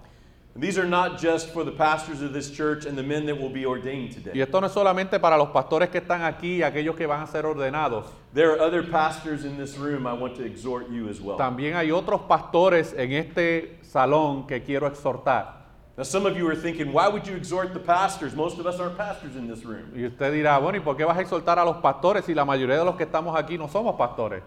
And 0.55 0.63
these 0.63 0.77
are 0.77 0.87
not 0.87 1.19
just 1.21 1.53
for 1.53 1.63
the 1.63 1.71
pastors 1.71 2.21
of 2.21 2.33
this 2.33 2.51
church 2.51 2.85
and 2.85 2.97
the 2.97 3.03
men 3.03 3.25
that 3.27 3.39
will 3.39 3.51
be 3.51 3.65
ordained 3.65 4.09
Y 4.17 4.21
today. 4.23 4.41
esto 4.41 4.59
no 4.59 4.67
es 4.67 4.73
solamente 4.73 5.19
para 5.19 5.37
los 5.37 5.49
pastores 5.49 5.89
que 5.89 5.99
están 5.99 6.23
aquí 6.23 6.57
y 6.57 6.63
aquellos 6.63 6.95
que 6.97 7.05
van 7.07 7.21
a 7.21 7.27
ser 7.27 7.45
ordenados. 7.45 8.07
There 8.33 8.51
are 8.51 8.59
other 8.59 8.83
pastors 8.83 9.45
in 9.45 9.57
this 9.57 9.77
room 9.77 10.05
I 10.05 10.13
want 10.13 10.35
to 10.37 10.43
exhort 10.43 10.89
you 10.89 11.07
as 11.07 11.21
well. 11.21 11.37
También 11.37 11.75
hay 11.75 11.91
otros 11.91 12.21
pastores 12.27 12.93
en 12.97 13.13
este 13.13 13.77
salón 13.83 14.47
que 14.47 14.61
quiero 14.63 14.87
exhortar. 14.87 15.59
Now, 15.99 16.05
some 16.05 16.25
of 16.25 16.37
you 16.37 16.47
are 16.47 16.55
thinking, 16.55 16.93
why 16.93 17.09
would 17.09 17.27
you 17.27 17.35
exhort 17.35 17.73
the 17.73 17.79
pastors? 17.81 18.33
Most 18.33 18.57
of 18.57 18.65
us 18.65 18.79
aren't 18.79 18.97
pastors 18.97 19.35
in 19.35 19.49
this 19.49 19.65
room. 19.65 19.91
Y 19.93 20.05
usted 20.05 20.31
dirá, 20.31 20.57
bueno, 20.57 20.77
¿y 20.77 20.79
por 20.79 20.95
qué 20.95 21.03
vas 21.03 21.17
a 21.17 21.21
exhortar 21.21 21.59
a 21.59 21.65
los 21.65 21.75
pastores 21.81 22.23
si 22.23 22.33
la 22.33 22.45
mayoría 22.45 22.77
de 22.77 22.85
los 22.85 22.95
que 22.95 23.03
estamos 23.03 23.37
aquí 23.37 23.57
no 23.57 23.67
somos 23.67 23.97
pastores? 23.97 24.41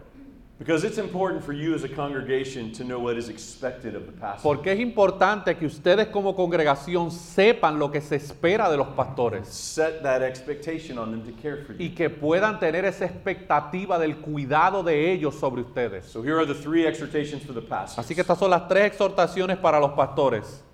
Because 0.58 0.82
it's 0.82 0.96
important 0.96 1.44
for 1.44 1.52
you 1.52 1.74
as 1.74 1.84
a 1.84 1.90
congregation 1.90 2.72
to 2.72 2.84
know 2.84 2.98
what 2.98 3.18
is 3.18 3.28
expected 3.28 3.94
of 3.94 4.06
the 4.06 4.12
pastor. 4.12 4.42
Porque 4.42 4.72
es 4.72 4.80
importante 4.80 5.54
que 5.58 5.66
ustedes 5.66 6.06
como 6.06 6.34
congregación 6.34 7.10
sepan 7.10 7.78
lo 7.78 7.90
que 7.90 8.00
se 8.00 8.16
espera 8.16 8.70
de 8.70 8.78
los 8.78 8.86
pastores 8.96 9.46
Set 9.46 10.02
that 10.02 10.22
expectation 10.22 10.96
on 10.98 11.10
them 11.10 11.20
to 11.22 11.32
care 11.42 11.66
for 11.66 11.74
y 11.78 11.90
you. 11.90 11.94
que 11.94 12.08
puedan 12.08 12.58
tener 12.60 12.86
esa 12.86 13.04
expectativa 13.04 13.98
del 13.98 14.16
cuidado 14.16 14.82
de 14.82 15.12
ellos 15.12 15.34
sobre 15.34 15.60
ustedes. 15.60 16.06
So 16.06 16.22
here 16.22 16.38
are 16.38 16.46
the 16.46 16.54
three 16.54 16.86
exhortations 16.86 17.42
for 17.42 17.52
the 17.52 17.60
pastors. 17.60 17.98
Así 17.98 18.14
que 18.14 18.22
estas 18.22 18.38
son 18.38 18.48
las 18.48 18.66
tres 18.66 18.86
exhortaciones 18.86 19.58
para 19.58 19.78
los 19.78 19.90
pastores. 19.90 20.64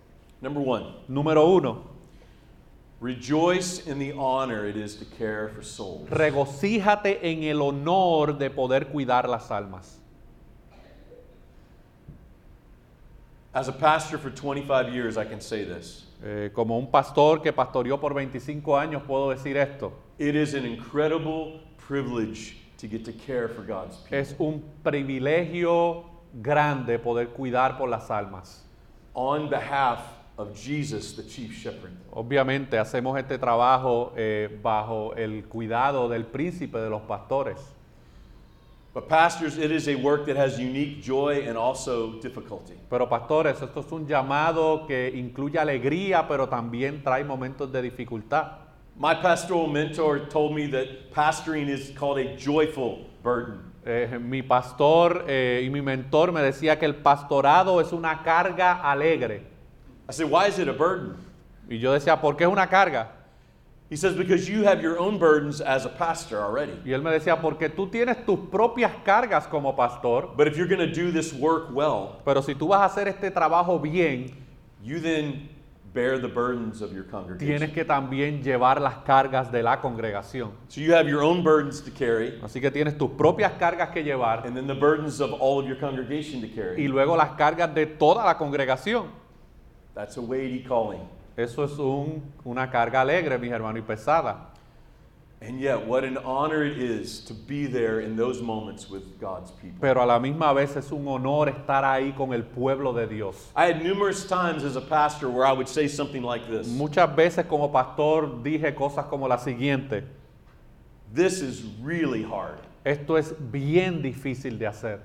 Number 0.40 0.60
one, 0.60 0.94
Número 1.10 1.44
uno, 1.56 1.82
rejoice 3.00 3.86
in 3.86 3.98
the 3.98 4.12
honor 4.12 4.66
it 4.66 4.76
is 4.76 4.96
to 4.96 5.04
care 5.04 5.48
for 5.48 5.62
souls. 5.62 6.08
regocíjate 6.10 7.18
en 7.22 7.42
el 7.44 7.60
honor 7.62 8.32
de 8.38 8.48
poder 8.50 8.86
cuidar 8.86 9.28
las 9.28 9.50
almas. 9.50 9.96
As 13.54 13.66
a 13.66 13.72
pastor 13.72 14.18
for 14.18 14.30
25 14.30 14.92
years, 14.92 15.16
I 15.16 15.24
can 15.24 15.40
say 15.40 15.64
this. 15.64 16.04
Eh, 16.22 16.50
como 16.54 16.76
un 16.78 16.86
pastor 16.90 17.40
que 17.40 17.52
pastoreó 17.52 17.98
por 18.00 18.14
25 18.14 18.76
años, 18.76 19.02
puedo 19.06 19.30
decir 19.30 19.56
esto. 19.56 19.92
It 20.18 20.36
is 20.36 20.54
an 20.54 20.64
incredible 20.64 21.60
privilege 21.78 22.56
to 22.78 22.86
get 22.86 23.04
to 23.04 23.12
care 23.12 23.48
for 23.48 23.62
God's 23.62 23.96
people. 23.96 24.18
Es 24.18 24.34
un 24.38 24.62
privilegio 24.84 26.04
grande 26.40 26.98
poder 26.98 27.28
cuidar 27.28 27.76
por 27.78 27.88
las 27.88 28.10
almas. 28.10 28.64
On 29.14 29.48
behalf 29.48 30.00
of 30.38 30.54
Jesus, 30.54 31.14
the 31.14 31.22
chief 31.24 31.52
shepherd. 31.52 31.90
Obviamente 32.12 32.78
hacemos 32.78 33.18
este 33.18 33.38
trabajo 33.38 34.12
eh, 34.16 34.48
bajo 34.62 35.14
el 35.16 35.44
cuidado 35.44 36.08
del 36.08 36.24
príncipe 36.26 36.78
de 36.78 36.88
los 36.88 37.02
pastores. 37.02 37.58
But 38.94 39.08
pastors, 39.08 39.58
it 39.58 39.70
is 39.70 39.86
a 39.88 39.96
work 39.96 40.26
that 40.26 40.36
has 40.36 40.58
unique 40.58 41.02
joy 41.02 41.46
and 41.46 41.58
also 41.58 42.20
difficulty. 42.20 42.74
Pero 42.88 43.08
pastores, 43.08 43.60
esto 43.60 43.80
es 43.80 43.92
un 43.92 44.06
llamado 44.06 44.86
que 44.86 45.12
incluye 45.14 45.58
alegría, 45.58 46.26
pero 46.26 46.48
también 46.48 47.02
trae 47.02 47.24
momentos 47.24 47.70
de 47.70 47.82
dificultad. 47.82 48.52
My 48.96 49.14
pastoral 49.14 49.68
mentor 49.68 50.28
told 50.28 50.52
me 50.52 50.66
that 50.68 51.12
pastoring 51.12 51.68
is 51.68 51.92
called 51.96 52.18
a 52.18 52.36
joyful 52.36 53.06
burden. 53.22 53.60
Eh, 53.84 54.18
mi 54.20 54.42
pastor 54.42 55.24
eh, 55.28 55.62
y 55.64 55.70
mi 55.70 55.80
mentor 55.80 56.32
me 56.32 56.42
decía 56.42 56.78
que 56.78 56.86
el 56.86 56.96
pastorado 56.96 57.80
es 57.80 57.92
una 57.92 58.22
carga 58.22 58.80
alegre. 58.82 59.57
I 60.08 60.12
said, 60.12 60.30
Why 60.30 60.46
is 60.48 60.58
it 60.58 60.68
a 60.68 60.72
burden? 60.72 61.14
Y 61.68 61.76
yo 61.78 61.92
decía, 61.92 62.20
¿por 62.20 62.34
qué 62.36 62.44
es 62.44 62.50
una 62.50 62.66
carga? 62.66 63.08
He 63.90 63.96
says, 63.96 64.14
Because 64.14 64.48
you 64.48 64.64
have 64.64 64.80
your 64.82 64.98
own 64.98 65.18
burdens 65.18 65.60
as 65.60 65.84
a 65.86 65.88
pastor 65.90 66.38
already. 66.38 66.72
Y 66.84 66.92
él 66.92 67.02
me 67.02 67.10
decía, 67.10 67.40
porque 67.40 67.68
tú 67.68 67.88
tienes 67.90 68.24
tus 68.24 68.38
propias 68.50 68.92
cargas 69.04 69.46
como 69.48 69.74
pastor, 69.76 70.30
But 70.36 70.46
if 70.48 70.56
you're 70.56 70.68
going 70.68 70.80
to 70.80 70.92
do 70.92 71.10
this 71.10 71.32
work 71.32 71.68
well, 71.74 72.20
pero 72.24 72.40
si 72.42 72.54
tú 72.54 72.68
vas 72.68 72.80
a 72.80 72.84
hacer 72.86 73.08
este 73.08 73.30
trabajo 73.30 73.78
bien, 73.78 74.30
you 74.82 75.00
then 75.00 75.48
bear 75.94 76.18
the 76.18 76.28
burdens 76.28 76.82
of 76.82 76.92
your 76.92 77.02
tienes 77.04 77.10
congregation. 77.10 77.70
que 77.72 77.84
también 77.84 78.42
llevar 78.42 78.78
las 78.80 78.96
cargas 79.06 79.50
de 79.50 79.62
la 79.62 79.80
congregación. 79.80 80.52
So 80.68 80.80
you 80.82 80.92
have 80.94 81.08
your 81.08 81.22
own 81.22 81.42
burdens 81.42 81.80
to 81.82 81.90
carry, 81.90 82.38
Así 82.42 82.60
que 82.60 82.70
tienes 82.70 82.96
tus 82.98 83.10
propias 83.10 83.52
cargas 83.58 83.88
que 83.90 84.02
llevar 84.04 84.46
and 84.46 84.54
then 84.54 84.66
the 84.66 84.74
burdens 84.74 85.20
of 85.20 85.32
all 85.40 85.58
of 85.58 85.66
your 85.66 85.78
congregation 85.78 86.40
to 86.42 86.46
y 86.46 86.50
carry. 86.54 86.88
luego 86.88 87.16
las 87.16 87.30
cargas 87.36 87.74
de 87.74 87.86
toda 87.86 88.24
la 88.24 88.36
congregación. 88.36 89.06
That's 89.98 90.16
a 90.16 90.22
weighty 90.22 90.60
calling. 90.62 91.00
Eso 91.36 91.64
es 91.64 91.76
un- 91.76 92.22
una 92.44 92.70
carga 92.70 93.00
alegre, 93.00 93.36
mis 93.36 93.50
hermanos, 93.50 93.82
y 93.82 93.84
pesada. 93.84 94.36
And 95.42 95.58
yet, 95.58 95.84
what 95.88 96.04
an 96.04 96.16
honor 96.18 96.62
it 96.64 96.78
is 96.78 97.18
to 97.24 97.34
be 97.34 97.66
there 97.66 97.98
in 98.00 98.14
those 98.16 98.40
moments 98.40 98.88
with 98.88 99.18
God's 99.20 99.50
people. 99.50 99.76
Pero 99.80 100.00
a 100.00 100.06
la 100.06 100.20
misma 100.20 100.52
vez 100.54 100.76
es 100.76 100.92
un 100.92 101.08
honor 101.08 101.48
estar 101.48 101.84
ahí 101.84 102.12
con 102.16 102.32
el 102.32 102.44
pueblo 102.44 102.92
de 102.92 103.08
Dios. 103.08 103.50
I 103.56 103.64
had 103.72 103.82
numerous 103.82 104.24
times 104.24 104.62
as 104.62 104.76
a 104.76 104.80
pastor 104.80 105.28
where 105.28 105.44
I 105.44 105.50
would 105.52 105.66
say 105.68 105.88
something 105.88 106.22
like 106.22 106.46
this 106.48 106.68
Muchas 106.68 107.08
veces 107.16 107.46
como 107.48 107.68
pastor 107.72 108.40
dije 108.44 108.72
cosas 108.76 109.06
como 109.08 109.26
la 109.26 109.38
siguiente. 109.38 110.04
This 111.12 111.40
is 111.42 111.64
really 111.82 112.22
hard. 112.22 112.60
Esto 112.84 113.16
es 113.16 113.32
bien 113.50 114.00
difícil 114.00 114.60
de 114.60 114.66
hacer. 114.68 115.00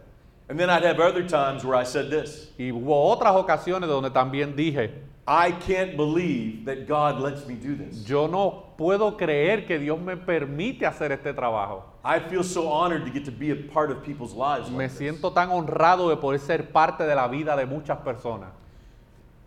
And 0.49 0.59
then 0.59 0.69
I'd 0.69 0.83
have 0.83 0.99
other 0.99 1.23
times 1.27 1.63
where 1.63 1.75
I 1.75 1.83
said 1.85 2.09
this 2.09 2.51
Y 2.59 2.65
hubo 2.71 3.09
otras 3.11 3.33
ocasiones 3.35 3.87
donde 3.89 4.09
también 4.11 4.55
dije, 4.55 4.91
I 5.25 5.51
can't 5.53 5.95
believe 5.95 6.65
that 6.65 6.85
God 6.85 7.21
lets 7.21 7.47
me 7.47 7.55
do 7.55 7.75
this. 7.75 8.03
yo 8.05 8.27
no 8.27 8.73
puedo 8.77 9.15
creer 9.17 9.65
que 9.65 9.79
Dios 9.79 9.97
me 10.01 10.17
permite 10.17 10.85
hacer 10.85 11.11
este 11.13 11.33
trabajo. 11.33 11.83
I 12.03 12.19
feel 12.19 12.43
so 12.43 12.67
honored 12.67 13.05
to 13.05 13.09
get 13.11 13.23
to 13.23 13.31
be 13.31 13.51
a 13.51 13.55
part 13.55 13.89
of 13.89 14.03
people's 14.03 14.33
lives. 14.33 14.69
Me 14.69 14.79
Like 14.79 14.89
this. 14.89 14.99
siento 14.99 15.33
tan 15.33 15.49
honrado 15.49 16.09
de 16.09 16.17
poder 16.17 16.39
ser 16.39 16.71
parte 16.73 17.05
de 17.05 17.15
la 17.15 17.27
vida 17.29 17.55
de 17.55 17.65
muchas 17.65 17.97
personas. 17.99 18.49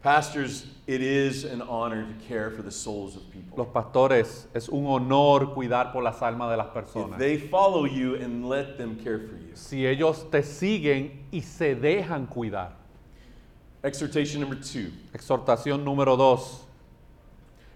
Pastors, 0.07 0.66
it 0.87 1.03
is 1.03 1.42
an 1.42 1.61
honor 1.62 2.07
to 2.07 2.29
care 2.29 2.53
for 2.53 2.62
the 2.62 2.71
souls 2.71 3.16
of 3.16 3.29
people. 3.33 3.59
Los 3.59 3.66
pastores, 3.73 4.47
es 4.55 4.69
un 4.69 4.87
honor 4.87 5.53
cuidar 5.53 5.92
por 5.92 6.05
las 6.05 6.23
almas 6.23 6.49
de 6.49 6.57
las 6.57 6.69
If 6.69 6.75
personas. 6.75 7.19
they 7.19 7.37
follow 7.38 7.87
you 7.87 8.14
and 8.14 8.49
let 8.49 8.79
them 8.79 8.95
care 9.03 9.19
for 9.19 9.35
you. 9.37 9.51
Si 9.55 9.85
ellos 9.85 10.31
te 10.31 10.45
siguen 10.45 11.25
y 11.33 11.40
se 11.40 11.75
dejan 11.75 12.29
cuidar. 12.29 12.77
Exhortation 13.83 14.40
number 14.40 14.55
two 14.61 14.92
Exhortación 15.12 15.83
número 15.83 16.16
dos. 16.16 16.62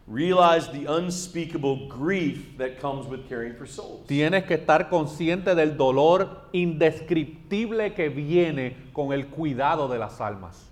realize 0.07 0.69
the 0.71 0.87
unspeakable 0.87 1.89
grief 1.89 2.57
that 2.59 2.79
comes 2.81 3.09
with 3.09 3.29
caring 3.29 3.55
for 3.57 3.67
souls. 3.67 4.07
Tienes 4.07 4.45
que 4.45 4.55
estar 4.57 4.89
consciente 4.89 5.57
del 5.57 5.77
dolor 5.77 6.43
indescriptible 6.53 7.93
que 7.93 8.09
viene 8.09 8.77
con 8.93 9.13
el 9.13 9.27
cuidado 9.27 9.89
de 9.89 9.99
las 9.99 10.21
almas. 10.21 10.70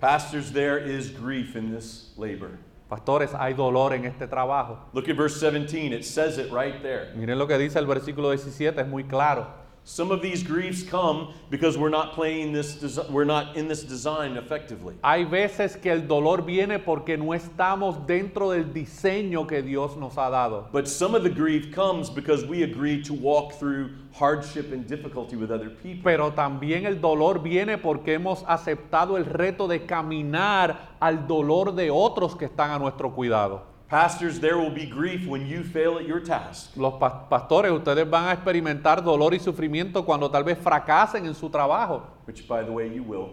Pastors, 0.00 0.52
there 0.52 0.78
is 0.78 1.10
grief 1.10 1.56
in 1.56 1.72
this 1.74 2.10
labor. 2.16 2.58
Pastores, 2.88 3.32
hay 3.32 3.52
dolor 3.52 3.92
en 3.92 4.04
este 4.04 4.28
trabajo. 4.28 4.78
Look 4.92 5.08
at 5.08 5.16
verse 5.16 5.40
17. 5.40 5.92
It 5.92 6.04
says 6.04 6.38
it 6.38 6.52
right 6.52 6.80
there. 6.82 7.12
Miren 7.16 7.36
lo 7.36 7.46
que 7.46 7.58
dice 7.58 7.76
el 7.76 7.86
versículo 7.86 8.30
17, 8.30 8.78
es 8.80 8.86
muy 8.86 9.02
claro. 9.02 9.46
Some 9.88 10.10
of 10.10 10.20
these 10.20 10.42
griefs 10.42 10.82
come 10.82 11.32
because 11.48 11.78
we're 11.78 11.88
not 11.88 12.12
playing 12.12 12.52
this, 12.52 12.76
desi- 12.76 13.10
we're 13.10 13.24
not 13.24 13.56
in 13.56 13.68
this 13.68 13.82
design 13.82 14.36
effectively. 14.36 14.94
Hay 15.02 15.24
veces 15.24 15.80
que 15.80 15.90
el 15.90 16.06
dolor 16.06 16.42
viene 16.42 16.78
porque 16.78 17.16
no 17.16 17.32
estamos 17.32 18.06
dentro 18.06 18.50
del 18.50 18.64
diseño 18.64 19.48
que 19.48 19.62
Dios 19.62 19.96
nos 19.96 20.18
ha 20.18 20.28
dado. 20.28 20.68
But 20.72 20.86
some 20.88 21.14
of 21.14 21.22
the 21.22 21.30
grief 21.30 21.72
comes 21.74 22.10
because 22.10 22.44
we 22.44 22.64
agree 22.64 23.02
to 23.04 23.14
walk 23.14 23.54
through 23.54 23.88
hardship 24.12 24.72
and 24.72 24.86
difficulty 24.86 25.36
with 25.36 25.50
other 25.50 25.70
people. 25.70 26.02
Pero 26.04 26.32
también 26.32 26.84
el 26.84 27.00
dolor 27.00 27.38
viene 27.42 27.78
porque 27.78 28.12
hemos 28.12 28.44
aceptado 28.46 29.16
el 29.16 29.24
reto 29.24 29.66
de 29.66 29.86
caminar 29.86 30.96
al 31.00 31.26
dolor 31.26 31.74
de 31.74 31.90
otros 31.90 32.36
que 32.36 32.44
están 32.44 32.72
a 32.72 32.78
nuestro 32.78 33.14
cuidado. 33.14 33.62
Pastors, 33.88 34.38
there 34.38 34.56
will 34.58 34.70
be 34.70 34.84
grief 34.84 35.26
when 35.26 35.46
you 35.46 35.62
fail 35.64 35.96
at 35.98 36.06
your 36.06 36.20
task. 36.22 36.76
Los 36.76 36.94
pa- 36.98 37.26
pastores, 37.28 37.72
ustedes 37.72 38.08
van 38.08 38.26
a 38.28 38.32
experimentar 38.34 39.02
dolor 39.02 39.32
y 39.32 39.38
sufrimiento 39.38 40.04
cuando 40.04 40.30
tal 40.30 40.44
vez 40.44 40.58
fracasen 40.58 41.24
en 41.24 41.34
su 41.34 41.48
trabajo. 41.48 42.02
Which, 42.26 42.46
by 42.46 42.64
the 42.64 42.70
way, 42.70 42.92
you 42.94 43.02
will. 43.02 43.28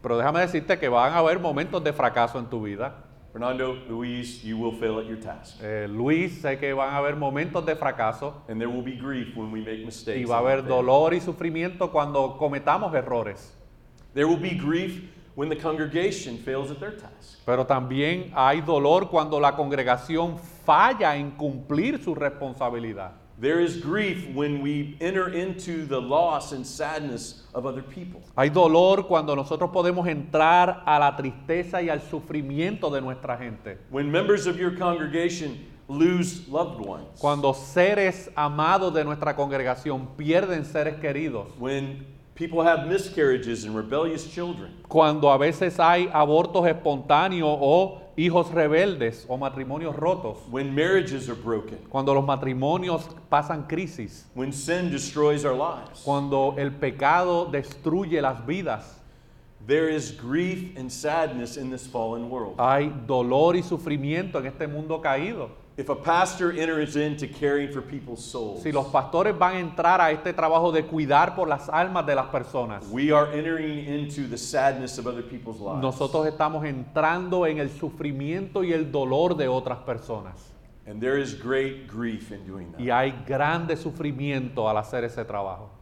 Pero 0.00 0.16
déjame 0.16 0.40
decirte 0.40 0.78
que 0.78 0.88
van 0.88 1.12
a 1.12 1.18
haber 1.18 1.38
momentos 1.38 1.84
de 1.84 1.92
fracaso 1.92 2.38
en 2.38 2.46
tu 2.46 2.62
vida. 2.62 3.02
Fernando, 3.32 3.74
Luis, 3.86 4.42
you 4.42 4.56
will 4.56 4.72
fail 4.80 4.98
at 4.98 5.04
your 5.04 5.20
task. 5.20 5.60
Eh, 5.62 5.86
Luis, 5.90 6.40
sé 6.40 6.58
que 6.58 6.72
van 6.72 6.94
a 6.94 6.96
haber 6.96 7.14
momentos 7.16 7.66
de 7.66 7.76
fracaso 7.76 8.42
And 8.48 8.58
there 8.58 8.68
will 8.70 8.82
be 8.82 8.96
grief 8.96 9.36
when 9.36 9.52
we 9.52 9.60
make 9.60 9.84
mistakes. 9.84 10.18
y 10.18 10.24
va 10.24 10.36
a 10.36 10.38
haber 10.38 10.64
dolor 10.66 11.12
y 11.12 11.20
sufrimiento 11.20 11.92
cuando 11.92 12.38
cometamos 12.38 12.94
errores. 12.94 13.52
There 14.14 14.24
will 14.26 14.40
be 14.40 14.54
grief 14.56 15.02
when 15.36 15.50
the 15.50 15.56
congregation 15.56 16.38
fails 16.38 16.70
at 16.70 16.80
their 16.80 16.96
task. 16.96 17.38
Pero 17.44 17.64
también 17.64 18.32
hay 18.34 18.62
dolor 18.62 19.08
cuando 19.08 19.38
la 19.38 19.54
congregación 19.54 20.38
falla 20.64 21.14
en 21.16 21.30
cumplir 21.32 22.02
su 22.02 22.14
responsabilidad. 22.14 23.12
There 23.38 23.60
is 23.60 23.76
grief 23.76 24.34
when 24.34 24.62
we 24.62 24.96
enter 24.98 25.28
into 25.28 25.84
the 25.84 26.00
loss 26.00 26.52
and 26.52 26.64
sadness 26.66 27.44
of 27.52 27.66
other 27.66 27.82
people. 27.82 28.22
Hay 28.34 28.48
dolor 28.48 29.06
cuando 29.06 29.36
nosotros 29.36 29.70
podemos 29.70 30.08
entrar 30.08 30.82
a 30.86 30.98
la 30.98 31.14
tristeza 31.14 31.82
y 31.82 31.90
al 31.90 32.00
sufrimiento 32.00 32.90
de 32.90 33.02
nuestra 33.02 33.36
gente. 33.36 33.76
When 33.90 34.10
members 34.10 34.46
of 34.46 34.56
your 34.56 34.74
congregation 34.74 35.58
lose 35.86 36.48
loved 36.48 36.80
ones. 36.80 37.20
Cuando 37.20 37.52
seres 37.52 38.30
amados 38.34 38.94
de 38.94 39.04
nuestra 39.04 39.36
congregación 39.36 40.16
pierden 40.16 40.64
seres 40.64 40.96
queridos. 40.96 41.48
When 41.58 42.06
people 42.36 42.62
have 42.62 42.86
miscarriages 42.86 43.64
and 43.64 43.74
rebellious 43.74 44.26
children. 44.32 44.70
Cuando 44.88 45.28
a 45.30 45.38
veces 45.38 45.80
hay 45.80 46.08
abortos 46.12 46.68
espontáneos 46.68 47.58
o 47.60 48.02
hijos 48.16 48.52
rebeldes 48.52 49.24
o 49.28 49.36
matrimonios 49.36 49.96
rotos. 49.96 50.36
When 50.50 50.74
marriages 50.74 51.28
are 51.28 51.34
broken. 51.34 51.78
Cuando 51.88 52.14
los 52.14 52.24
matrimonios 52.24 53.08
pasan 53.30 53.66
crisis. 53.66 54.26
When 54.34 54.52
sin 54.52 54.90
destroys 54.90 55.44
our 55.44 55.56
lives. 55.56 56.02
Cuando 56.04 56.54
el 56.58 56.70
pecado 56.72 57.46
destruye 57.46 58.20
las 58.20 58.46
vidas. 58.46 59.00
There 59.66 59.88
is 59.88 60.12
grief 60.12 60.76
and 60.76 60.92
sadness 60.92 61.56
in 61.56 61.70
this 61.70 61.88
fallen 61.88 62.30
world. 62.30 62.54
Hay 62.58 62.92
dolor 63.06 63.56
y 63.56 63.62
sufrimiento 63.62 64.38
en 64.38 64.46
este 64.46 64.68
mundo 64.68 65.00
caído. 65.00 65.65
If 65.78 65.90
a 65.90 65.94
pastor 65.94 66.52
enters 66.52 66.96
into 66.96 67.28
caring 67.28 67.70
for 67.70 67.82
people's 67.82 68.24
souls, 68.24 68.62
Si 68.62 68.72
los 68.72 68.86
pastores 68.86 69.36
van 69.38 69.56
a 69.56 69.60
entrar 69.60 70.00
a 70.00 70.10
este 70.10 70.32
trabajo 70.32 70.72
de 70.72 70.84
cuidar 70.86 71.34
por 71.36 71.46
las 71.48 71.68
almas 71.68 72.06
de 72.06 72.14
las 72.14 72.28
personas, 72.28 72.88
we 72.90 73.12
are 73.12 73.30
entering 73.36 73.86
into 73.86 74.26
the 74.26 74.38
sadness 74.38 74.98
of 74.98 75.06
other 75.06 75.22
people's 75.22 75.60
lives. 75.60 75.82
nosotros 75.82 76.26
estamos 76.26 76.64
entrando 76.64 77.44
en 77.46 77.58
el 77.58 77.68
sufrimiento 77.68 78.64
y 78.64 78.72
el 78.72 78.90
dolor 78.90 79.36
de 79.36 79.48
otras 79.48 79.78
personas. 79.80 80.34
And 80.86 80.98
there 80.98 81.20
is 81.20 81.34
great 81.34 81.86
grief 81.86 82.30
in 82.32 82.46
doing 82.46 82.72
that. 82.72 82.80
Y 82.80 82.90
hay 82.90 83.12
grande 83.26 83.76
sufrimiento 83.76 84.70
al 84.70 84.78
hacer 84.78 85.04
ese 85.04 85.26
trabajo. 85.26 85.75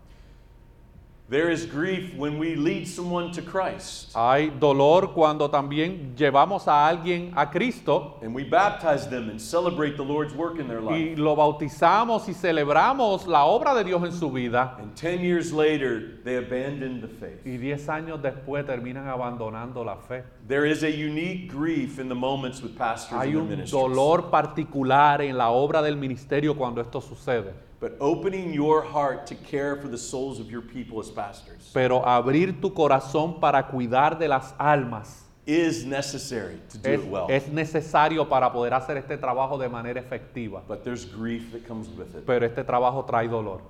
There 1.26 1.50
is 1.50 1.64
grief 1.64 2.14
when 2.18 2.38
we 2.38 2.54
lead 2.54 2.87
someone 2.87 3.32
to 3.32 3.40
Christ 3.40 4.12
Hay 4.14 4.50
dolor 4.60 5.14
cuando 5.14 5.48
también 5.48 6.14
llevamos 6.14 6.68
a 6.68 6.87
alguien 6.87 7.32
a 7.34 7.50
Cristo 7.50 8.18
and 8.22 8.34
we 8.34 8.44
baptize 8.44 9.08
them 9.08 9.30
and 9.30 9.40
celebrate 9.40 9.96
the 9.96 10.04
Lord's 10.04 10.34
work 10.34 10.58
in 10.58 10.68
their 10.68 10.82
life. 10.82 10.94
y 10.94 11.16
lo 11.16 11.34
bautizamos 11.34 12.28
y 12.28 12.34
celebramos 12.34 13.26
la 13.26 13.46
obra 13.46 13.74
de 13.74 13.84
Dios 13.84 14.04
en 14.04 14.12
su 14.12 14.30
vida. 14.30 14.76
And 14.78 14.94
10 14.94 15.20
years 15.22 15.50
later, 15.50 16.20
they 16.24 16.37
abandon 16.37 17.00
the 17.00 17.08
faith. 17.08 17.40
Y 17.46 17.56
diez 17.56 17.88
años 17.88 18.20
después 18.20 18.66
terminan 18.66 19.08
abandonando 19.08 19.82
la 19.82 19.96
fe. 19.96 20.24
There 20.46 20.66
is 20.66 20.82
a 20.82 20.90
unique 20.90 21.50
grief 21.50 21.98
in 21.98 22.10
the 22.10 22.14
moments 22.14 22.60
with 22.62 22.76
pastors 22.76 23.18
Hay 23.18 23.28
and 23.28 23.32
their 23.32 23.40
un 23.40 23.48
ministries. 23.48 23.70
dolor 23.70 24.30
particular 24.30 25.22
en 25.22 25.38
la 25.38 25.48
obra 25.48 25.80
del 25.80 25.96
ministerio 25.96 26.54
cuando 26.54 26.82
esto 26.82 27.00
sucede. 27.00 27.54
But 27.85 27.99
opening 28.01 28.55
your 28.55 28.81
heart 28.81 29.27
to 29.27 29.35
care 29.35 29.77
for 29.77 29.88
the 29.88 29.99
souls 29.99 30.40
of 30.40 30.51
your 30.51 30.62
people 30.62 31.01
as 31.01 31.11
pastors 31.11 31.70
Pero 31.75 32.03
abrir 32.03 32.59
tu 32.59 32.70
corazón 32.73 33.38
para 33.38 33.62
cuidar 33.64 34.18
de 34.18 34.27
las 34.27 34.55
almas 34.59 35.25
is 35.44 35.85
necessary 35.85 36.59
to 36.70 36.79
do 36.79 36.88
es, 36.88 37.01
it 37.01 37.07
well. 37.07 37.27
es 37.29 37.47
necesario 37.49 38.27
para 38.27 38.51
poder 38.51 38.73
hacer 38.73 38.97
este 38.97 39.18
trabajo 39.18 39.59
de 39.59 39.68
manera 39.68 40.01
efectiva. 40.01 40.62
But 40.66 40.83
there's 40.83 41.05
grief 41.05 41.53
that 41.53 41.66
comes 41.68 41.88
with 41.88 42.16
it. 42.16 42.25
Pero 42.25 42.47
este 42.47 42.64
trabajo 42.64 43.05
trae 43.05 43.29
dolor. 43.29 43.61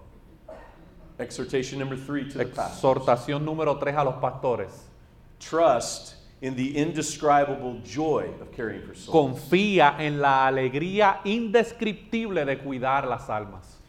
Exhortation 1.19 1.81
number 1.81 1.97
three 1.97 2.31
to 2.31 2.39
the 2.39 2.47
pastors. 2.47 2.85
Exhortación 2.85 3.45
número 3.45 3.81
tres 3.81 3.97
a 3.97 4.05
los 4.05 4.15
pastores. 4.23 4.71
Trust 5.41 6.15
in 6.41 6.55
the 6.55 6.79
indescribable 6.79 7.81
joy 7.85 8.29
of 8.41 8.53
caring 8.53 8.81
for 8.83 8.95
souls. 8.95 9.11
Confía 9.11 9.97
en 9.99 10.21
la 10.21 10.47
alegría 10.47 11.19
indescriptible 11.25 12.45
de 12.45 12.59
cuidar 12.59 13.09
las 13.09 13.29
almas. 13.29 13.81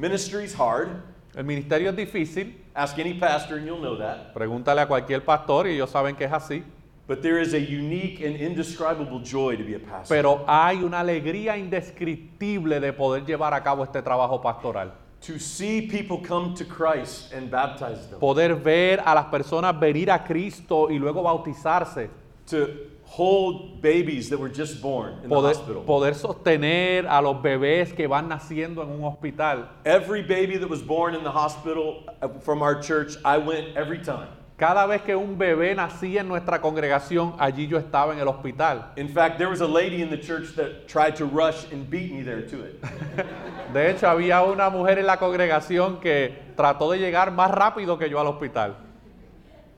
Ministry's 0.00 0.54
hard. 0.54 1.02
El 1.36 1.44
ministerio 1.44 1.90
es 1.90 1.96
difícil. 1.96 2.54
Ask 2.74 2.98
any 2.98 3.14
pastor 3.14 3.58
and 3.58 3.66
you'll 3.66 3.80
know 3.80 3.98
that. 3.98 4.32
Pregúntale 4.32 4.80
a 4.80 4.86
cualquier 4.86 5.22
pastor 5.24 5.66
y 5.66 5.74
ellos 5.74 5.90
saben 5.90 6.16
que 6.16 6.24
es 6.24 6.32
así. 6.32 6.64
But 7.06 7.20
there 7.22 7.38
is 7.38 7.52
a 7.52 7.58
unique 7.58 8.20
and 8.20 8.40
indescribable 8.40 9.20
joy 9.20 9.56
to 9.56 9.64
be 9.64 9.74
a 9.74 9.78
pastor. 9.78 10.16
Pero 10.16 10.44
hay 10.48 10.82
una 10.82 11.00
alegría 11.00 11.58
indescriptible 11.58 12.80
de 12.80 12.92
poder 12.92 13.26
llevar 13.26 13.52
a 13.52 13.62
cabo 13.62 13.84
este 13.84 14.00
trabajo 14.02 14.40
pastoral. 14.40 14.92
to 15.20 15.38
see 15.38 15.82
people 15.82 16.18
come 16.18 16.54
to 16.54 16.64
Christ 16.64 17.32
and 17.32 17.50
baptize 17.50 18.08
them. 18.08 18.18
Poder 18.18 18.54
ver 18.54 19.02
a 19.04 19.14
las 19.14 19.26
personas 19.26 19.78
venir 19.78 20.10
a 20.10 20.24
Cristo 20.24 20.88
y 20.90 20.98
luego 20.98 21.22
bautizarse. 21.22 22.08
To 22.46 22.68
hold 23.10 23.82
babies 23.82 24.28
that 24.28 24.38
were 24.38 24.48
just 24.48 24.80
born 24.80 25.14
in 25.24 25.28
the 25.28 25.34
Poder, 25.34 25.48
hospital. 25.48 25.82
poder 25.82 26.14
sostener 26.14 27.06
a 27.08 27.20
los 27.20 27.42
bebés 27.42 27.92
que 27.92 28.06
van 28.06 28.28
naciendo 28.28 28.82
en 28.82 28.90
un 28.90 29.02
hospital. 29.04 29.68
Every 29.84 30.22
baby 30.22 30.56
that 30.58 30.68
was 30.70 30.80
born 30.80 31.14
in 31.16 31.24
the 31.24 31.30
hospital 31.30 32.04
uh, 32.22 32.28
from 32.40 32.62
our 32.62 32.80
church, 32.80 33.16
I 33.24 33.38
went 33.38 33.76
every 33.76 33.98
time. 33.98 34.28
Cada 34.56 34.86
vez 34.86 35.00
que 35.02 35.16
un 35.16 35.38
bebé 35.38 35.74
nacía 35.74 36.20
en 36.20 36.28
nuestra 36.28 36.60
congregación, 36.60 37.34
allí 37.38 37.66
yo 37.66 37.78
estaba 37.78 38.12
en 38.12 38.20
el 38.20 38.28
hospital. 38.28 38.92
In 38.96 39.08
fact, 39.08 39.38
there 39.38 39.48
was 39.48 39.62
a 39.62 39.66
lady 39.66 40.02
in 40.02 40.10
the 40.10 40.18
church 40.18 40.54
that 40.56 40.86
tried 40.86 41.16
to 41.16 41.24
rush 41.24 41.64
and 41.72 41.88
beat 41.88 42.12
me 42.12 42.22
there 42.22 42.42
to 42.42 42.64
it. 42.64 42.80
De 43.72 43.90
hecho, 43.90 44.06
había 44.06 44.42
una 44.42 44.68
mujer 44.68 44.98
en 44.98 45.06
la 45.06 45.16
congregación 45.16 45.98
que 45.98 46.52
trató 46.56 46.90
de 46.92 46.98
llegar 46.98 47.32
más 47.32 47.50
rápido 47.50 47.98
que 47.98 48.10
yo 48.10 48.20
al 48.20 48.26
hospital. 48.26 48.76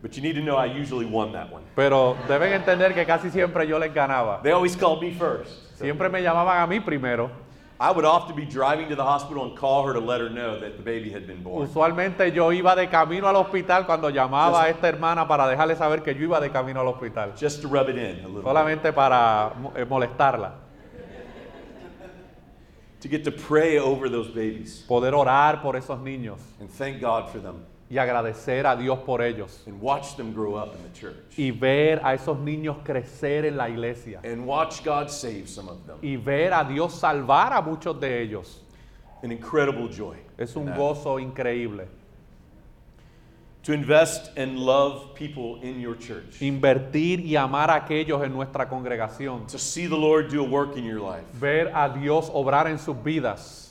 But 0.02 0.16
you 0.16 0.22
need 0.22 0.34
to 0.34 0.42
know 0.42 0.56
I 0.56 0.66
usually 0.66 1.06
won 1.06 1.32
that 1.32 1.52
one. 1.52 1.62
Pero 1.76 2.16
deben 2.26 2.52
entender 2.52 2.92
que 2.92 3.06
casi 3.06 3.30
siempre 3.30 3.64
yo 3.68 3.78
les 3.78 3.92
ganaba. 3.92 4.42
They 4.42 4.50
always 4.50 4.74
called 4.74 5.00
me 5.00 5.12
first. 5.12 5.78
So 5.78 5.84
Siempre 5.84 6.08
me 6.08 6.20
llamaban 6.20 6.60
a 6.60 6.66
mí 6.66 6.84
primero. 6.84 7.30
I 7.78 7.90
would 7.92 8.04
often 8.04 8.34
be 8.34 8.44
driving 8.44 8.88
to 8.88 8.96
the 8.96 9.04
hospital 9.04 9.44
and 9.44 9.56
call 9.56 9.86
her 9.86 9.92
to 9.92 10.00
let 10.00 10.20
her 10.20 10.28
know 10.28 10.58
that 10.58 10.76
the 10.76 10.82
baby 10.82 11.10
had 11.10 11.26
been 11.28 11.42
born. 11.42 11.68
Usualmente 11.68 12.32
yo 12.34 12.50
iba 12.50 12.74
de 12.74 12.88
camino 12.88 13.28
al 13.28 13.36
hospital 13.36 13.86
cuando 13.86 14.10
llamaba 14.10 14.64
a 14.64 14.68
esta 14.68 14.88
hermana 14.88 15.26
para 15.28 15.46
dejarle 15.46 15.76
saber 15.76 16.02
que 16.02 16.14
yo 16.14 16.24
iba 16.24 16.40
de 16.40 16.50
camino 16.50 16.80
al 16.80 16.88
hospital. 16.88 17.32
Just 17.36 17.62
to 17.62 17.68
rub 17.68 17.88
it 17.88 17.96
in 17.96 18.24
a 18.24 18.28
little 18.28 18.42
bit. 18.42 18.44
Solamente 18.44 18.92
para 18.92 19.52
eh, 19.76 19.84
molestarla. 19.84 20.54
To 23.00 23.08
get 23.08 23.24
to 23.24 23.32
pray 23.32 23.78
over 23.80 24.08
those 24.08 24.28
babies 24.28 24.84
Poder 24.86 25.12
orar 25.12 25.60
por 25.60 25.74
esos 25.74 25.98
niños 25.98 26.38
and 26.60 26.70
thank 26.70 27.00
God 27.00 27.28
for 27.30 27.40
them 27.40 27.64
y 27.92 27.98
agradecer 27.98 28.66
a 28.66 28.74
Dios 28.74 29.00
por 29.00 29.20
ellos. 29.20 29.64
and 29.66 29.78
watch 29.78 30.16
them 30.16 30.32
grow 30.32 30.54
up 30.54 30.74
in 30.74 30.82
the 30.82 30.98
church. 30.98 31.36
Y 31.36 31.50
ver 31.50 32.00
a 32.02 32.14
esos 32.14 32.38
niños 32.38 32.78
crecer 32.82 33.44
en 33.44 33.58
la 33.58 33.68
iglesia. 33.68 34.18
And 34.24 34.46
watch 34.46 34.82
God 34.82 35.10
save 35.10 35.46
some 35.46 35.68
of 35.68 35.86
them. 35.86 35.98
Y 36.00 36.16
ver 36.16 36.54
a 36.54 36.64
Dios 36.64 36.94
salvar 36.94 37.52
a 37.52 37.60
muchos 37.60 38.00
de 38.00 38.22
ellos. 38.22 38.62
An 39.22 39.30
incredible 39.30 39.88
joy. 39.88 40.16
Es 40.38 40.56
un 40.56 40.74
gozo 40.74 41.18
increíble. 41.18 41.86
To 43.64 43.74
invest 43.74 44.30
and 44.38 44.58
love 44.58 45.14
people 45.14 45.60
in 45.62 45.78
your 45.78 45.94
church. 45.94 46.40
Invertir 46.40 47.20
y 47.20 47.36
amar 47.36 47.70
a 47.70 47.74
aquellos 47.74 48.24
en 48.24 48.32
nuestra 48.32 48.70
congregación. 48.70 49.46
To 49.48 49.58
see 49.58 49.86
the 49.86 49.98
Lord 49.98 50.30
do 50.30 50.42
a 50.42 50.48
work 50.48 50.78
in 50.78 50.84
your 50.84 50.98
life. 50.98 51.26
Ver 51.34 51.70
a 51.74 51.90
Dios 51.90 52.30
obrar 52.32 52.68
en 52.68 52.78
sus 52.78 52.96
vidas. 53.04 53.61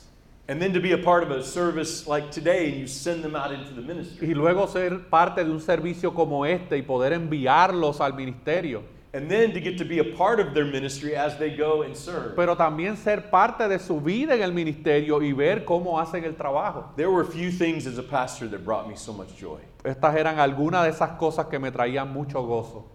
And 0.52 0.60
then 0.60 0.74
to 0.74 0.80
be 0.80 0.92
a 0.92 0.98
part 0.98 1.22
of 1.22 1.30
a 1.30 1.42
service 1.42 2.06
like 2.06 2.30
today 2.30 2.68
and 2.68 2.78
you 2.78 2.86
send 2.86 3.24
them 3.24 3.34
out 3.34 3.52
into 3.52 3.72
the 3.72 3.80
ministry. 3.80 4.28
Y 4.28 4.34
luego 4.34 4.66
ser 4.66 5.08
parte 5.08 5.42
de 5.42 5.50
un 5.50 5.60
servicio 5.60 6.12
como 6.12 6.44
este 6.44 6.76
y 6.76 6.82
poder 6.82 7.14
enviarlos 7.14 8.02
al 8.02 8.12
ministerio. 8.12 8.82
and 9.14 9.30
then 9.30 9.52
to 9.52 9.60
get 9.60 9.78
to 9.78 9.84
be 9.86 9.98
a 9.98 10.16
part 10.16 10.40
of 10.40 10.52
their 10.52 10.66
ministry 10.66 11.16
as 11.16 11.38
they 11.38 11.56
go 11.56 11.82
and 11.82 11.96
serve. 11.96 12.36
pero 12.36 12.54
también 12.54 12.98
ser 12.98 13.30
parte 13.30 13.66
de 13.66 13.78
su 13.78 13.98
vida 13.98 14.34
en 14.34 14.42
el 14.42 14.52
ministerio 14.52 15.22
y 15.22 15.32
ver 15.32 15.64
cómo 15.64 15.98
hacen 15.98 16.22
el 16.24 16.34
trabajo. 16.34 16.84
There 16.96 17.10
were 17.10 17.24
few 17.24 17.50
things 17.50 17.86
as 17.86 17.96
a 17.96 18.02
pastor 18.02 18.46
that 18.50 18.62
brought 18.62 18.86
me 18.86 18.94
so 18.94 19.14
much 19.14 19.34
joy. 19.38 19.60
Estas 19.84 20.14
eran 20.16 20.38
algunas 20.38 20.84
de 20.84 20.90
esas 20.90 21.12
cosas 21.18 21.46
que 21.46 21.58
me 21.58 21.70
traían 21.70 22.12
mucho 22.12 22.42
gozo. 22.42 22.90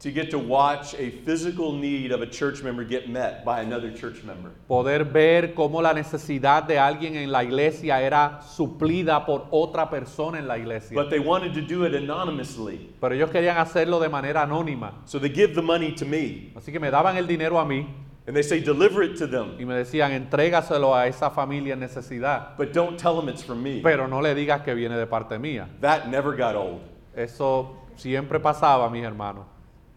To 0.00 0.10
get 0.10 0.30
to 0.30 0.38
watch 0.38 0.94
a 0.94 1.10
physical 1.26 1.72
need 1.72 2.10
of 2.10 2.22
a 2.22 2.26
church 2.26 2.62
member 2.62 2.84
get 2.84 3.10
met 3.10 3.44
by 3.44 3.60
another 3.60 3.92
church 3.92 4.24
member. 4.24 4.50
Poder 4.66 5.04
ver 5.04 5.52
cómo 5.52 5.82
la 5.82 5.92
necesidad 5.92 6.66
de 6.66 6.78
alguien 6.78 7.16
en 7.16 7.30
la 7.30 7.44
iglesia 7.44 8.00
era 8.00 8.40
suplida 8.40 9.26
por 9.26 9.46
otra 9.50 9.90
persona 9.90 10.38
en 10.38 10.48
la 10.48 10.56
iglesia. 10.56 10.94
But 10.94 11.10
they 11.10 11.18
wanted 11.18 11.52
to 11.52 11.60
do 11.60 11.84
it 11.84 11.94
anonymously. 11.94 12.94
Pero 12.98 13.14
ellos 13.14 13.30
querían 13.30 13.58
hacerlo 13.58 14.00
de 14.00 14.08
manera 14.08 14.42
anónima. 14.42 15.02
So 15.04 15.18
they 15.18 15.28
give 15.28 15.54
the 15.54 15.60
money 15.60 15.94
to 15.96 16.06
me 16.06 16.52
Así 16.56 16.72
que 16.72 16.80
me 16.80 16.90
daban 16.90 17.16
el 17.18 17.26
dinero 17.26 17.58
a 17.58 17.66
mí 17.66 17.86
and 18.26 18.34
they 18.34 18.42
say, 18.42 18.60
deliver 18.60 19.02
it 19.02 19.16
to 19.18 19.26
them, 19.26 19.56
y 19.58 19.64
me 19.64 19.74
decían, 19.74 20.12
entrégaselo 20.12 20.94
a 20.94 21.08
esa 21.08 21.30
familia 21.30 21.74
en 21.74 21.80
necesidad. 21.80 22.56
but 22.56 22.72
don't 22.72 22.98
tell 22.98 23.16
them 23.16 23.28
it's 23.28 23.42
from 23.42 23.62
me. 23.62 23.80
Pero 23.82 24.06
no 24.06 24.20
le 24.20 24.34
digas 24.34 24.62
que 24.62 24.74
viene 24.74 24.96
de 24.96 25.06
parte 25.06 25.38
mía. 25.38 25.68
That 25.80 26.08
never 26.08 26.34
got 26.36 26.54
old. 26.54 26.80
Eso 27.14 27.76
siempre 27.96 28.38
pasaba, 28.40 28.88
mis 28.88 29.04
hermanos. 29.04 29.44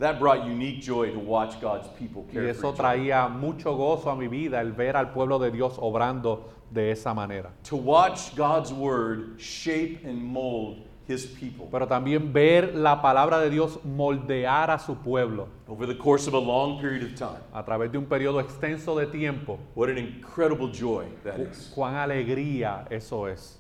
That 0.04 0.20
brought 0.20 0.46
unique 0.46 0.82
joy 0.82 1.12
to 1.14 1.20
watch 1.20 1.62
God's 1.62 1.88
people 1.98 2.26
Y 2.28 2.34
care 2.34 2.50
eso 2.50 2.60
each 2.60 2.66
other. 2.66 2.78
traía 2.78 3.30
mucho 3.30 3.74
gozo 3.78 4.10
a 4.10 4.18
mi 4.18 4.28
vida, 4.28 4.60
el 4.60 4.74
ver 4.74 4.98
al 4.98 5.14
pueblo 5.14 5.40
de 5.40 5.50
Dios 5.50 5.78
obrando 5.80 6.50
de 6.70 6.92
esa 6.92 7.14
manera. 7.14 7.52
To 7.70 7.78
watch 7.78 8.36
God's 8.36 8.74
word 8.74 9.40
shape 9.40 10.02
and 10.04 10.22
mold 10.22 10.80
his 11.08 11.26
people 11.26 11.68
Pero 11.72 11.88
también 11.88 12.34
ver 12.34 12.76
la 12.76 13.02
palabra 13.02 13.40
de 13.40 13.50
Dios 13.50 13.80
moldear 13.86 14.72
a 14.72 14.78
su 14.78 14.96
pueblo 14.96 15.48
over 15.70 15.88
the 15.88 15.98
course 15.98 16.28
of 16.28 16.34
a 16.34 16.38
long 16.38 16.82
period 16.82 17.04
of 17.04 17.16
time. 17.16 17.42
a 17.54 17.64
través 17.64 17.90
de 17.90 17.98
un 17.98 18.06
periodo 18.06 18.42
extenso 18.42 18.98
de 18.98 19.06
tiempo. 19.08 19.58
What 19.74 19.90
an 19.90 19.98
incredible 19.98 20.70
joy 20.70 21.06
that 21.24 21.40
is. 21.40 21.72
Cuán 21.74 21.96
alegría 21.96 22.86
eso 22.90 23.28
es. 23.30 23.58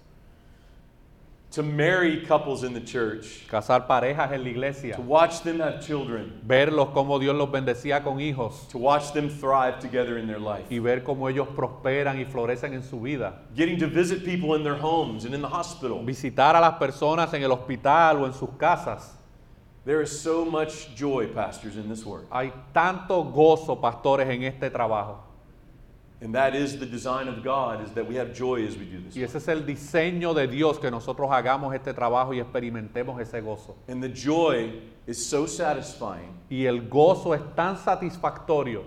To 1.53 1.61
marry 1.61 2.25
couples 2.25 2.63
in 2.63 2.73
the 2.73 2.81
church, 2.81 3.47
Casar 3.47 3.87
parejas 3.87 4.31
en 4.31 4.43
la 4.43 4.49
iglesia, 4.49 4.95
to 4.95 5.03
watch 5.03 5.43
them 5.43 5.59
have 5.59 5.85
children, 5.85 6.41
verlos 6.43 6.91
cómo 6.91 7.19
Dios 7.19 7.35
los 7.35 7.47
bendecía 7.49 8.03
con 8.03 8.19
hijos 8.19 8.67
to 8.69 8.79
watch 8.79 9.13
them 9.13 9.29
thrive 9.29 9.79
together 9.79 10.17
in 10.17 10.25
their 10.25 10.39
life, 10.39 10.65
y 10.71 10.79
ver 10.79 11.03
cómo 11.03 11.29
ellos 11.29 11.47
prosperan 11.49 12.19
y 12.19 12.25
florecen 12.25 12.73
en 12.73 12.81
su 12.81 12.99
vida. 12.99 13.33
getting 13.53 13.77
to 13.77 13.85
visit 13.85 14.25
people 14.25 14.55
in 14.55 14.63
their 14.63 14.73
homes 14.73 15.25
and 15.25 15.35
in 15.35 15.43
the 15.43 15.47
hospital. 15.47 16.03
Visitar 16.03 16.55
a 16.55 16.59
las 16.59 16.79
personas 16.79 17.31
en 17.35 17.43
el 17.43 17.51
hospital 17.51 18.23
o 18.23 18.25
en 18.25 18.33
sus 18.33 18.49
casas. 18.57 19.11
There 19.85 20.01
is 20.01 20.19
so 20.19 20.45
much 20.45 20.95
joy, 20.95 21.27
pastors, 21.27 21.75
in 21.75 21.87
this 21.87 22.03
work. 22.03 22.25
Hay 22.31 22.51
tanto 22.73 23.23
gozo, 23.25 23.79
pastores, 23.79 24.27
en 24.27 24.43
este 24.43 24.71
trabajo. 24.71 25.32
And 26.23 26.33
that 26.35 26.55
is 26.55 26.79
the 26.79 26.85
design 26.85 27.27
of 27.27 27.43
God, 27.43 27.83
is 27.83 27.91
that 27.95 28.07
we 28.07 28.15
have 28.15 28.33
joy 28.33 28.65
as 28.65 28.77
we 28.77 28.85
do 28.85 29.01
this. 29.01 29.13
Y 29.13 29.23
ese 29.23 29.35
es 29.35 29.47
el 29.49 29.65
diseño 29.65 30.33
de 30.33 30.47
Dios, 30.47 30.79
que 30.79 30.89
nosotros 30.89 31.29
hagamos 31.29 31.75
este 31.75 31.93
trabajo 31.93 32.33
y 32.33 32.39
experimentemos 32.39 33.19
ese 33.19 33.41
gozo. 33.41 33.75
And 33.89 34.01
the 34.01 34.07
joy 34.07 34.71
is 35.05 35.23
so 35.23 35.45
satisfying, 35.45 36.31
Y 36.49 36.65
el 36.65 36.87
gozo 36.87 37.33
es 37.33 37.41
tan 37.55 37.75
satisfactorio 37.75 38.83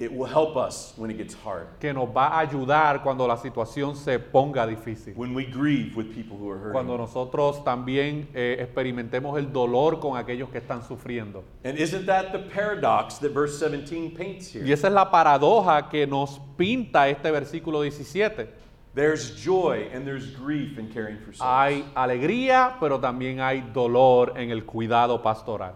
it 0.00 0.12
will 0.12 0.26
help 0.32 0.56
us 0.56 0.94
when 0.96 1.10
it 1.10 1.16
gets 1.16 1.34
hard. 1.34 1.66
que 1.80 1.92
nos 1.92 2.08
va 2.08 2.28
a 2.28 2.40
ayudar 2.40 3.02
cuando 3.02 3.26
la 3.26 3.36
situación 3.36 3.96
se 3.96 4.18
ponga 4.18 4.66
difícil. 4.66 5.12
When 5.16 5.34
we 5.34 5.44
grieve 5.44 5.96
with 5.96 6.14
people 6.14 6.36
who 6.38 6.50
are 6.52 6.70
Cuando 6.72 6.92
hurting. 6.94 7.06
nosotros 7.06 7.64
también 7.64 8.28
eh, 8.34 8.58
experimentemos 8.60 9.36
el 9.38 9.52
dolor 9.52 9.98
con 9.98 10.16
aquellos 10.16 10.50
que 10.50 10.58
están 10.58 10.82
sufriendo. 10.82 11.42
And 11.64 11.78
isn't 11.78 12.06
that 12.06 12.30
the 12.32 12.38
paradox 12.38 13.18
that 13.18 13.32
verse 13.32 13.58
17 13.58 14.10
paints 14.16 14.54
Y 14.54 14.60
here? 14.60 14.72
esa 14.72 14.86
es 14.86 14.94
la 14.94 15.10
paradoja 15.10 15.88
que 15.88 16.06
nos 16.06 16.40
pinta 16.56 17.08
este 17.08 17.30
versículo 17.32 17.82
17. 17.82 18.48
There's 18.94 19.36
joy 19.44 19.90
and 19.94 20.04
there's 20.04 20.36
grief 20.36 20.78
in 20.78 20.88
caring 20.92 21.18
for 21.18 21.32
souls. 21.34 21.40
Hay 21.42 21.84
alegría, 21.94 22.76
pero 22.80 22.98
también 22.98 23.40
hay 23.40 23.60
dolor 23.72 24.32
en 24.36 24.50
el 24.50 24.64
cuidado 24.64 25.22
pastoral. 25.22 25.74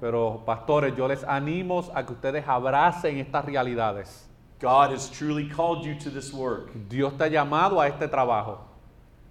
Pero 0.00 0.42
pastores, 0.44 0.96
yo 0.96 1.08
les 1.08 1.24
animo 1.24 1.84
a 1.94 2.04
que 2.04 2.12
ustedes 2.12 2.44
abracen 2.46 3.18
estas 3.18 3.44
realidades. 3.44 4.28
God 4.60 4.92
has 4.92 5.10
truly 5.10 5.48
called 5.48 5.84
you 5.84 5.94
to 5.98 6.10
this 6.10 6.32
work. 6.32 6.70
Dios 6.88 7.12
te 7.18 7.24
ha 7.24 7.28
llamado 7.28 7.80
a 7.80 7.88
este 7.88 8.08
trabajo. 8.08 8.58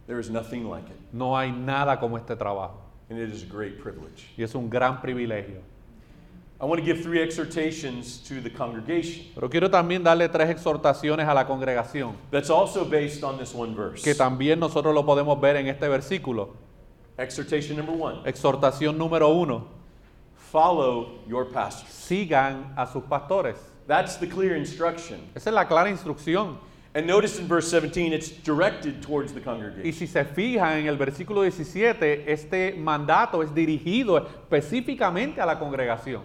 There 0.06 0.20
is 0.20 0.30
nothing 0.30 0.70
like 0.70 0.86
it, 0.90 0.98
No 1.14 1.36
hay 1.38 1.52
nada 1.52 1.98
como 2.00 2.18
este 2.18 2.36
trabajo. 2.36 2.82
and 3.10 3.18
it 3.20 3.30
is 3.30 3.44
a 3.44 3.46
great 3.46 3.80
privilege. 3.82 4.30
Y 4.38 4.44
es 4.44 4.54
un 4.56 4.70
gran 4.70 5.00
privilegio. 5.02 5.62
I 6.62 6.66
want 6.66 6.80
to 6.80 6.86
give 6.86 7.02
three 7.04 7.20
exhortations 7.22 8.20
to 8.28 8.40
the 8.42 8.50
congregation. 8.50 9.26
Pero 9.36 9.50
quiero 9.50 9.70
también 9.70 10.04
darle 10.04 10.30
tres 10.30 10.50
exhortaciones 10.50 11.28
a 11.28 11.34
la 11.34 11.46
congregación, 11.46 12.16
That's 12.32 12.50
also 12.50 12.86
based 12.86 13.24
on 13.24 13.38
this 13.38 13.54
one 13.56 13.74
verse. 13.76 14.04
que 14.04 14.14
también 14.16 14.60
nosotros 14.60 14.94
lo 14.94 15.04
podemos 15.06 15.40
ver 15.42 15.56
en 15.58 15.68
este 15.68 15.88
versículo. 15.88 16.50
Exhortation 17.17 17.78
number 17.78 17.93
one 17.93 18.23
Exhortación 18.26 18.97
número 18.97 19.30
uno, 19.30 19.67
follow 20.36 21.19
your 21.28 21.45
pastors. 21.45 21.89
sigan 21.91 22.73
a 22.78 22.88
sus 22.88 23.04
pastores. 23.04 23.56
That's 23.88 24.17
the 24.17 24.28
clear 24.28 24.56
instruction. 24.56 25.19
Esa 25.36 25.49
es 25.49 25.54
la 25.54 25.65
clara 25.65 25.89
instrucción. 25.89 26.58
And 26.95 27.08
notice 27.08 27.39
in 27.39 27.47
verse 27.47 27.67
17, 27.69 28.13
it's 28.13 28.30
directed 28.30 29.02
towards 29.02 29.34
the 29.34 29.39
Y 29.39 29.43
congregation. 29.43 29.93
si 29.93 30.06
se 30.06 30.23
fijan 30.26 30.78
en 30.80 30.88
el 30.88 30.95
versículo 30.97 31.41
17, 31.41 32.32
este 32.32 32.73
mandato 32.78 33.41
es 33.41 33.49
dirigido 33.54 34.17
específicamente 34.17 35.41
a 35.41 35.45
la 35.47 35.58
congregación. 35.58 36.21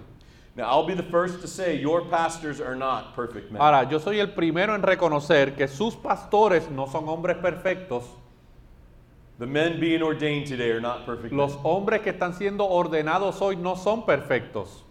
Now, 0.56 0.64
I'll 0.70 0.86
be 0.86 0.94
the 0.94 1.08
first 1.08 1.40
to 1.40 1.46
say 1.46 1.80
your 1.80 2.02
pastors 2.10 2.60
are 2.60 2.74
not 2.76 3.14
perfect 3.14 3.50
men. 3.50 3.62
Ahora, 3.62 3.88
yo 3.88 3.98
soy 3.98 4.18
el 4.20 4.32
primero 4.32 4.74
en 4.74 4.82
reconocer 4.82 5.54
que 5.54 5.68
sus 5.68 5.94
pastores 5.94 6.68
no 6.70 6.86
son 6.86 7.08
hombres 7.08 7.36
perfectos. 7.38 8.04
The 9.38 9.46
men 9.46 9.78
being 9.78 10.02
ordained 10.02 10.46
today 10.48 10.70
are 10.70 10.80
not 10.80 11.06
perfect 11.06 11.32
Los 11.32 11.54
men, 11.54 11.62
hombres 11.62 12.00
que 12.02 12.12
están 12.12 12.34
siendo 12.34 12.68
ordenados 12.68 13.40
hoy 13.40 13.54
no 13.56 13.76
son 13.76 14.04
perfectos, 14.04 14.82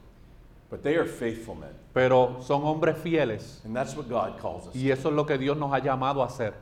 but 0.69 0.83
they 0.83 0.95
are 0.95 1.05
faithful 1.05 1.55
men. 1.55 1.73
pero 1.93 2.37
son 2.41 2.61
hombres 2.61 2.97
fieles. 2.97 3.59
And 3.65 3.75
that's 3.75 3.95
what 3.95 4.07
God 4.07 4.39
calls 4.39 4.67
us. 4.67 4.75
Y 4.75 4.89
eso 4.89 5.09
es 5.09 5.15
lo 5.15 5.25
que 5.25 5.37
Dios 5.37 5.57
nos 5.57 5.71
ha 5.73 5.79
llamado 5.79 6.21
a 6.23 6.27
hacer. 6.27 6.53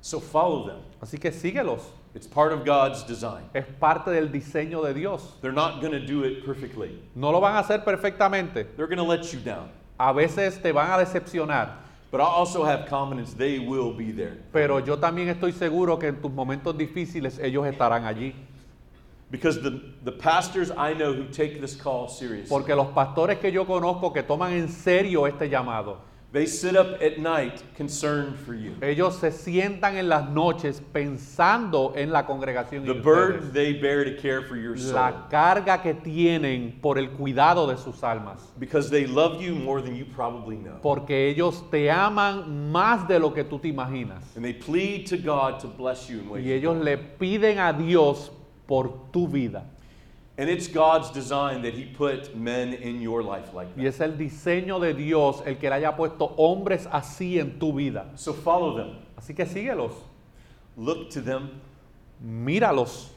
So 0.00 0.20
follow 0.20 0.66
them. 0.66 0.78
Así 1.00 1.18
que 1.20 1.32
síguelos. 1.32 1.80
It's 2.14 2.26
part 2.26 2.52
of 2.52 2.64
God's 2.64 3.02
design. 3.04 3.44
Es 3.54 3.64
parte 3.78 4.10
del 4.10 4.28
diseño 4.28 4.82
de 4.84 4.94
Dios. 4.94 5.36
They're 5.40 5.52
not 5.52 5.80
going 5.80 5.92
to 5.92 6.00
do 6.04 6.24
it 6.24 6.44
perfectly. 6.44 6.98
No 7.14 7.30
lo 7.30 7.40
van 7.40 7.56
a 7.56 7.60
hacer 7.60 7.84
perfectamente. 7.84 8.66
They're 8.76 8.86
going 8.86 8.98
to 8.98 9.04
let 9.04 9.32
you 9.32 9.40
down. 9.40 9.68
A 9.98 10.12
veces 10.12 10.60
te 10.60 10.72
van 10.72 10.90
a 10.90 11.04
decepcionar. 11.04 11.70
But 12.10 12.20
I 12.20 12.24
also 12.24 12.64
have 12.64 12.88
confidence 12.88 13.34
they 13.34 13.60
will 13.60 13.92
be 13.92 14.10
there. 14.10 14.38
Pero 14.52 14.80
yo 14.80 14.98
también 14.98 15.28
estoy 15.28 15.52
seguro 15.52 15.98
que 15.98 16.08
en 16.08 16.20
tus 16.20 16.32
momentos 16.32 16.76
difíciles 16.76 17.38
ellos 17.38 17.66
estarán 17.66 18.04
allí. 18.04 18.34
Because 19.30 19.60
the, 19.62 19.80
the 20.04 20.10
pastors 20.10 20.72
I 20.72 20.92
know 20.92 21.12
who 21.12 21.26
take 21.26 21.60
this 21.60 21.76
call 21.76 22.08
seriously, 22.08 22.48
Porque 22.48 22.74
los 22.74 22.88
pastores 22.88 23.38
que 23.38 23.52
yo 23.52 23.64
conozco 23.64 24.12
que 24.12 24.24
toman 24.24 24.52
en 24.54 24.68
serio 24.68 25.28
este 25.28 25.48
llamado, 25.48 25.98
they 26.32 26.46
sit 26.46 26.76
up 26.76 27.00
at 27.02 27.18
night 27.18 27.62
concerned 27.76 28.36
for 28.36 28.54
you. 28.54 28.72
ellos 28.82 29.16
se 29.18 29.32
sientan 29.32 29.96
en 29.96 30.08
las 30.08 30.28
noches 30.30 30.80
pensando 30.92 31.92
en 31.96 32.12
la 32.12 32.24
congregación 32.26 32.84
y 32.84 32.86
The 32.86 32.92
en 32.98 33.02
burden 33.02 33.38
ustedes. 33.48 33.52
they 33.52 33.72
bear 33.72 34.04
to 34.04 34.20
care 34.20 34.42
for 34.42 34.56
your 34.56 34.76
soul. 34.78 34.94
la 34.94 35.28
carga 35.28 35.82
que 35.82 35.94
tienen 35.94 36.78
por 36.80 36.98
el 36.98 37.10
cuidado 37.10 37.66
de 37.66 37.76
sus 37.76 38.02
almas. 38.04 38.52
Because 38.58 38.90
they 38.90 39.06
love 39.06 39.40
you 39.42 39.54
more 39.54 39.82
than 39.82 39.96
you 39.96 40.04
probably 40.04 40.56
know. 40.56 40.78
Porque 40.82 41.28
ellos 41.28 41.64
te 41.70 41.90
aman 41.90 42.70
más 42.70 43.08
de 43.08 43.18
lo 43.18 43.32
que 43.34 43.42
tú 43.44 43.58
te 43.58 43.68
imaginas. 43.68 44.22
And 44.36 44.44
they 44.44 44.52
plead 44.54 45.06
to 45.08 45.16
God 45.16 45.58
to 45.60 45.68
bless 45.68 46.08
you 46.08 46.20
in 46.20 46.28
ways. 46.28 46.44
Y 46.46 46.52
ellos 46.52 46.76
le 46.76 46.96
piden 46.96 47.58
a 47.58 47.72
Dios 47.72 48.30
por 48.66 49.10
tu 49.10 49.26
vida. 49.26 49.64
And 50.40 50.48
it's 50.48 50.68
God's 50.68 51.10
design 51.10 51.60
that 51.64 51.74
He 51.74 51.84
put 51.84 52.34
men 52.34 52.72
in 52.72 53.02
your 53.02 53.22
life 53.22 53.52
like 53.52 53.68
that. 53.74 53.78
Y 53.78 53.86
es 53.86 54.00
el 54.00 54.12
diseño 54.12 54.80
de 54.80 54.94
Dios 54.94 55.42
el 55.44 55.56
que 55.56 55.68
le 55.68 55.76
haya 55.76 55.94
puesto 55.94 56.34
hombres 56.38 56.86
así 56.90 57.38
en 57.38 57.58
tu 57.58 57.74
vida. 57.74 58.06
So 58.14 58.32
follow 58.32 58.74
them, 58.74 58.96
Así 59.18 59.34
que 59.36 59.44
síguelos, 59.44 59.92
look 60.78 61.10
to 61.10 61.20
them, 61.20 61.60
míralos, 62.24 63.08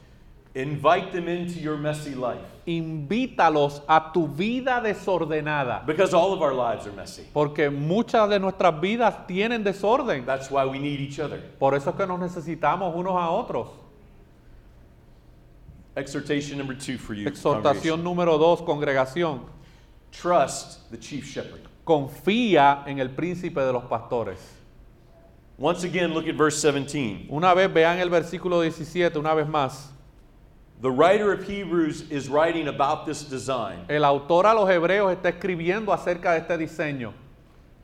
invite 0.54 1.12
them 1.12 1.26
into 1.28 1.58
your 1.58 1.78
messy 1.78 2.14
life. 2.14 2.44
invítalos 2.66 3.80
a 3.88 4.10
tu 4.12 4.28
vida 4.28 4.82
desordenada. 4.82 5.86
Because 5.86 6.12
all 6.12 6.34
of 6.34 6.42
our 6.42 6.52
lives 6.52 6.86
are 6.86 6.92
messy. 6.92 7.26
Porque 7.32 7.70
muchas 7.70 8.28
de 8.28 8.38
nuestras 8.38 8.78
vidas 8.82 9.26
tienen 9.26 9.64
desorden. 9.64 10.26
That's 10.26 10.50
why 10.50 10.66
we 10.66 10.78
need 10.78 11.00
each 11.00 11.18
other. 11.18 11.40
Por 11.58 11.74
eso 11.74 11.88
es 11.88 11.96
que 11.96 12.06
nos 12.06 12.20
necesitamos 12.20 12.94
unos 12.94 13.14
a 13.14 13.30
otros. 13.30 13.68
Exhortation 15.96 16.58
number 16.58 16.74
two 16.74 16.98
for 16.98 17.14
you. 17.14 17.26
Exhortación 17.26 18.02
número 18.02 18.38
dos, 18.38 18.60
congregación. 18.62 19.40
Trust 20.10 20.90
the 20.90 20.96
chief 20.96 21.24
shepherd. 21.26 21.60
Confía 21.86 22.86
en 22.86 22.98
el 22.98 23.10
príncipe 23.10 23.60
de 23.64 23.72
los 23.72 23.84
pastores. 23.84 24.38
Once 25.56 25.84
again, 25.84 26.12
look 26.12 26.26
at 26.26 26.34
verse 26.34 26.60
17. 26.60 27.28
Una 27.30 27.54
vez 27.54 27.72
vean 27.72 27.98
el 27.98 28.10
versículo 28.10 28.60
17, 28.60 29.16
una 29.16 29.34
vez 29.34 29.46
más. 29.46 29.92
The 30.80 30.90
writer 30.90 31.32
of 31.32 31.44
Hebrews 31.44 32.10
is 32.10 32.28
writing 32.28 32.66
about 32.66 33.06
this 33.06 33.22
design 33.22 33.84
El 33.88 34.04
autor 34.04 34.44
a 34.46 34.54
los 34.54 34.68
hebreos 34.68 35.12
está 35.12 35.28
escribiendo 35.30 35.92
acerca 35.92 36.32
de 36.32 36.38
este 36.38 36.58
diseño 36.58 37.14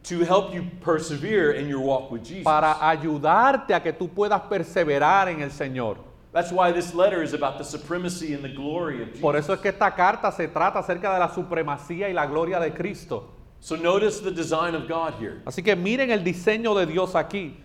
to 0.03 0.25
help 0.25 0.53
you 0.53 0.69
persevere 0.81 1.53
in 1.53 1.69
your 1.69 1.81
walk 1.81 2.11
with 2.11 2.25
Jesus. 2.25 2.45
para 2.45 2.79
ayudarte 2.81 3.75
a 3.75 3.81
que 3.81 3.93
tú 3.93 4.09
puedas 4.09 4.41
perseverar 4.43 5.29
en 5.29 5.43
el 5.43 5.51
Señor. 5.51 6.10
That's 6.33 6.53
why 6.53 6.71
this 6.71 6.95
letter 6.95 7.23
is 7.23 7.35
about 7.35 7.59
the 7.59 7.65
supremacy 7.65 8.35
and 8.35 8.45
the 8.45 8.49
glory 8.49 9.03
of 9.03 9.09
Jesus. 9.09 9.21
Por 9.21 9.37
eso 9.37 9.53
es 9.53 9.61
que 9.61 9.71
esta 9.71 9.91
carta 9.91 10.31
se 10.31 10.47
trata 10.47 10.79
acerca 10.79 11.13
de 11.13 11.19
la 11.19 11.29
supremacía 11.29 12.09
y 12.09 12.13
la 12.13 12.27
gloria 12.27 12.61
de 12.61 12.71
Cristo. 12.71 13.35
So 13.59 13.77
notice 13.77 14.21
the 14.21 14.31
design 14.31 14.75
of 14.75 14.87
God 14.89 15.15
here. 15.19 15.43
Así 15.45 15.63
que 15.63 15.75
miren 15.75 16.11
el 16.11 16.23
diseño 16.23 16.75
de 16.75 16.87
Dios 16.87 17.15
aquí. 17.15 17.57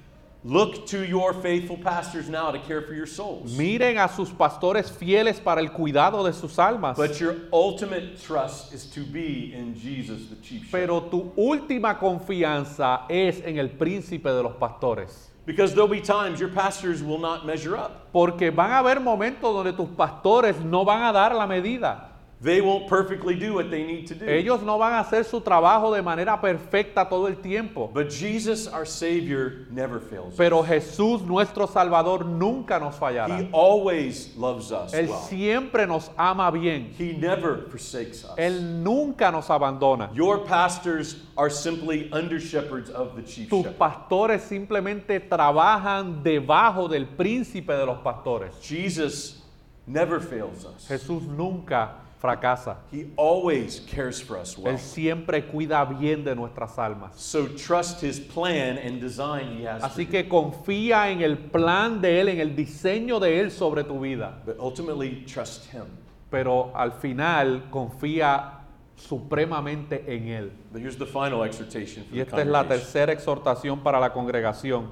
Look 0.43 0.85
to 0.87 1.03
your 1.03 1.33
faithful 1.33 1.77
pastors 1.77 2.29
now 2.29 2.51
to 2.51 2.59
care 2.59 2.81
for 2.81 2.93
your 2.93 3.07
souls. 3.07 3.57
Miren 3.57 3.97
a 3.97 4.07
sus 4.07 4.29
pastores 4.29 4.91
fieles 4.91 5.39
para 5.39 5.59
el 5.59 5.69
cuidado 5.69 6.23
de 6.23 6.33
sus 6.33 6.59
almas. 6.59 6.97
But 6.97 7.19
your 7.19 7.35
ultimate 7.51 8.21
trust 8.21 8.73
is 8.73 8.85
to 8.91 9.01
be 9.05 9.53
in 9.53 9.75
Jesus, 9.75 10.27
the 10.29 10.35
chief 10.43 10.65
shepherd. 10.65 10.71
Pero 10.71 11.01
tu 11.01 11.33
última 11.35 11.97
confianza 11.97 13.05
es 13.09 13.41
en 13.43 13.57
el 13.57 13.69
príncipe 13.69 14.29
de 14.29 14.43
los 14.43 14.53
pastores. 14.57 15.31
Because 15.45 15.73
there'll 15.73 15.87
be 15.87 16.01
times 16.01 16.39
your 16.39 16.49
pastors 16.49 17.03
will 17.03 17.19
not 17.19 17.45
measure 17.45 17.77
up. 17.77 18.11
Porque 18.11 18.49
van 18.49 18.71
a 18.71 18.79
haber 18.79 18.99
momentos 18.99 19.53
donde 19.53 19.73
tus 19.73 19.89
pastores 19.89 20.59
no 20.59 20.83
van 20.83 21.03
a 21.03 21.11
dar 21.11 21.35
la 21.35 21.45
medida. 21.45 22.14
They 22.41 22.59
won't 22.59 22.87
perfectly 22.87 23.35
do 23.35 23.53
what 23.53 23.71
they 23.71 23.83
need 23.83 24.07
to 24.07 24.13
do. 24.13 24.25
Ellos 24.25 24.61
no 24.61 24.77
van 24.77 24.93
a 24.93 24.99
hacer 24.99 25.23
su 25.23 25.39
trabajo 25.39 25.95
de 25.95 26.01
manera 26.01 26.39
perfecta 26.39 27.07
todo 27.07 27.27
el 27.27 27.35
tiempo. 27.37 27.87
But 27.93 28.09
Jesus, 28.11 28.67
our 28.67 28.85
Savior, 28.85 29.65
never 29.71 29.99
fails. 29.99 30.35
Pero 30.35 30.61
Jesús, 30.61 31.21
nuestro 31.25 31.65
Salvador, 31.65 32.25
nunca 32.25 32.77
nos 32.77 32.95
fallará. 32.95 33.39
He 33.39 33.49
always 33.53 34.35
loves 34.35 34.71
us 34.71 34.93
Él 34.93 35.07
well. 35.07 35.19
siempre 35.29 35.87
nos 35.87 36.11
ama 36.17 36.51
bien. 36.51 36.93
He 36.97 37.13
never 37.13 37.67
forsakes 37.69 38.25
us. 38.25 38.37
Él 38.37 38.83
nunca 38.83 39.31
nos 39.31 39.47
abandona. 39.49 40.09
Your 40.13 40.45
pastors 40.45 41.15
are 41.37 41.49
simply 41.49 42.11
under 42.11 42.39
shepherds 42.39 42.89
of 42.89 43.15
the 43.15 43.23
chief 43.23 43.49
Tus 43.49 43.63
shepherd. 43.63 43.77
pastores 43.77 44.41
simplemente 44.43 45.21
trabajan 45.21 46.21
debajo 46.21 46.89
del 46.89 47.07
príncipe 47.07 47.73
de 47.73 47.85
los 47.85 47.99
pastores. 47.99 48.53
Jesus 48.61 49.41
never 49.87 50.19
fails 50.19 50.65
us. 50.65 50.85
Jesús 50.87 51.23
nunca 51.23 52.01
fracasa. 52.25 52.77
He 52.91 53.11
always 53.15 53.79
cares 53.79 54.21
for 54.21 54.37
us 54.37 54.57
well. 54.57 54.73
Él 54.73 54.79
siempre 54.79 55.45
cuida 55.45 55.85
bien 55.85 56.23
de 56.23 56.35
nuestras 56.35 56.77
almas. 56.79 57.13
So 57.15 57.47
trust 57.47 58.01
his 58.01 58.19
plan 58.19 58.77
and 58.77 58.99
design 58.99 59.57
he 59.57 59.67
has 59.67 59.83
Así 59.83 60.07
que 60.07 60.27
confía 60.27 61.11
en 61.11 61.21
el 61.21 61.37
plan 61.37 62.01
de 62.01 62.19
Él, 62.19 62.29
en 62.29 62.39
el 62.39 62.55
diseño 62.55 63.19
de 63.19 63.39
Él 63.39 63.51
sobre 63.51 63.83
tu 63.83 63.99
vida. 63.99 64.41
But 64.45 64.57
ultimately, 64.59 65.23
trust 65.25 65.71
him. 65.71 65.85
Pero 66.29 66.71
al 66.75 66.93
final 66.93 67.69
confía 67.69 68.61
supremamente 68.95 70.03
en 70.07 70.27
Él. 70.27 70.51
But 70.71 70.81
here's 70.81 70.97
the 70.97 71.05
final 71.05 71.43
exhortation 71.43 72.05
for 72.05 72.15
Y 72.15 72.17
the 72.17 72.23
esta 72.23 72.41
es 72.41 72.47
la 72.47 72.67
tercera 72.67 73.11
exhortación 73.11 73.83
para 73.83 73.99
la 73.99 74.11
congregación. 74.11 74.91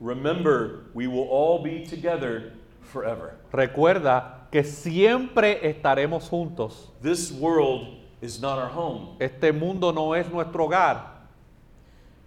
Remember, 0.00 0.90
we 0.94 1.06
will 1.06 1.28
all 1.30 1.62
be 1.62 1.84
together 1.84 2.54
forever. 2.80 3.36
Recuerda 3.52 4.39
que 4.50 4.64
siempre 4.64 5.60
estaremos 5.62 6.28
juntos. 6.28 6.90
This 7.02 7.32
world 7.32 7.98
is 8.20 8.40
not 8.40 8.58
our 8.58 8.68
home. 8.68 9.16
Este 9.20 9.52
mundo 9.52 9.92
no 9.92 10.14
es 10.14 10.28
nuestro 10.30 10.66
hogar. 10.66 11.20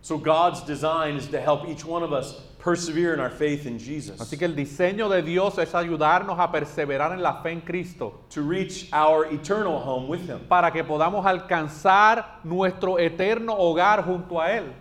So 0.02 0.18
God's 0.18 0.62
design 0.66 1.16
is 1.16 1.28
to 1.28 1.40
help 1.40 1.68
each 1.68 1.86
one 1.86 2.04
of 2.04 2.12
us 2.12 2.36
persevere 2.60 3.14
in 3.14 3.20
our 3.20 3.30
faith 3.30 3.66
in 3.66 3.78
Jesus, 3.78 4.20
Así 4.22 4.38
que 4.38 4.46
el 4.46 4.56
diseño 4.56 5.10
de 5.10 5.22
Dios 5.22 5.58
es 5.58 5.74
ayudarnos 5.74 6.40
a 6.40 6.50
perseverar 6.50 7.12
en 7.14 7.22
la 7.22 7.42
fe 7.42 7.52
en 7.52 7.62
Cristo 7.62 8.22
to 8.30 8.42
reach 8.42 8.90
our 8.94 9.26
eternal 9.26 9.80
home 9.80 10.08
with 10.08 10.22
him. 10.22 10.40
para 10.48 10.72
que 10.72 10.84
podamos 10.84 11.26
alcanzar 11.26 12.40
nuestro 12.44 12.98
eterno 13.00 13.54
hogar 13.58 14.04
junto 14.06 14.40
a 14.40 14.52
Él. 14.52 14.74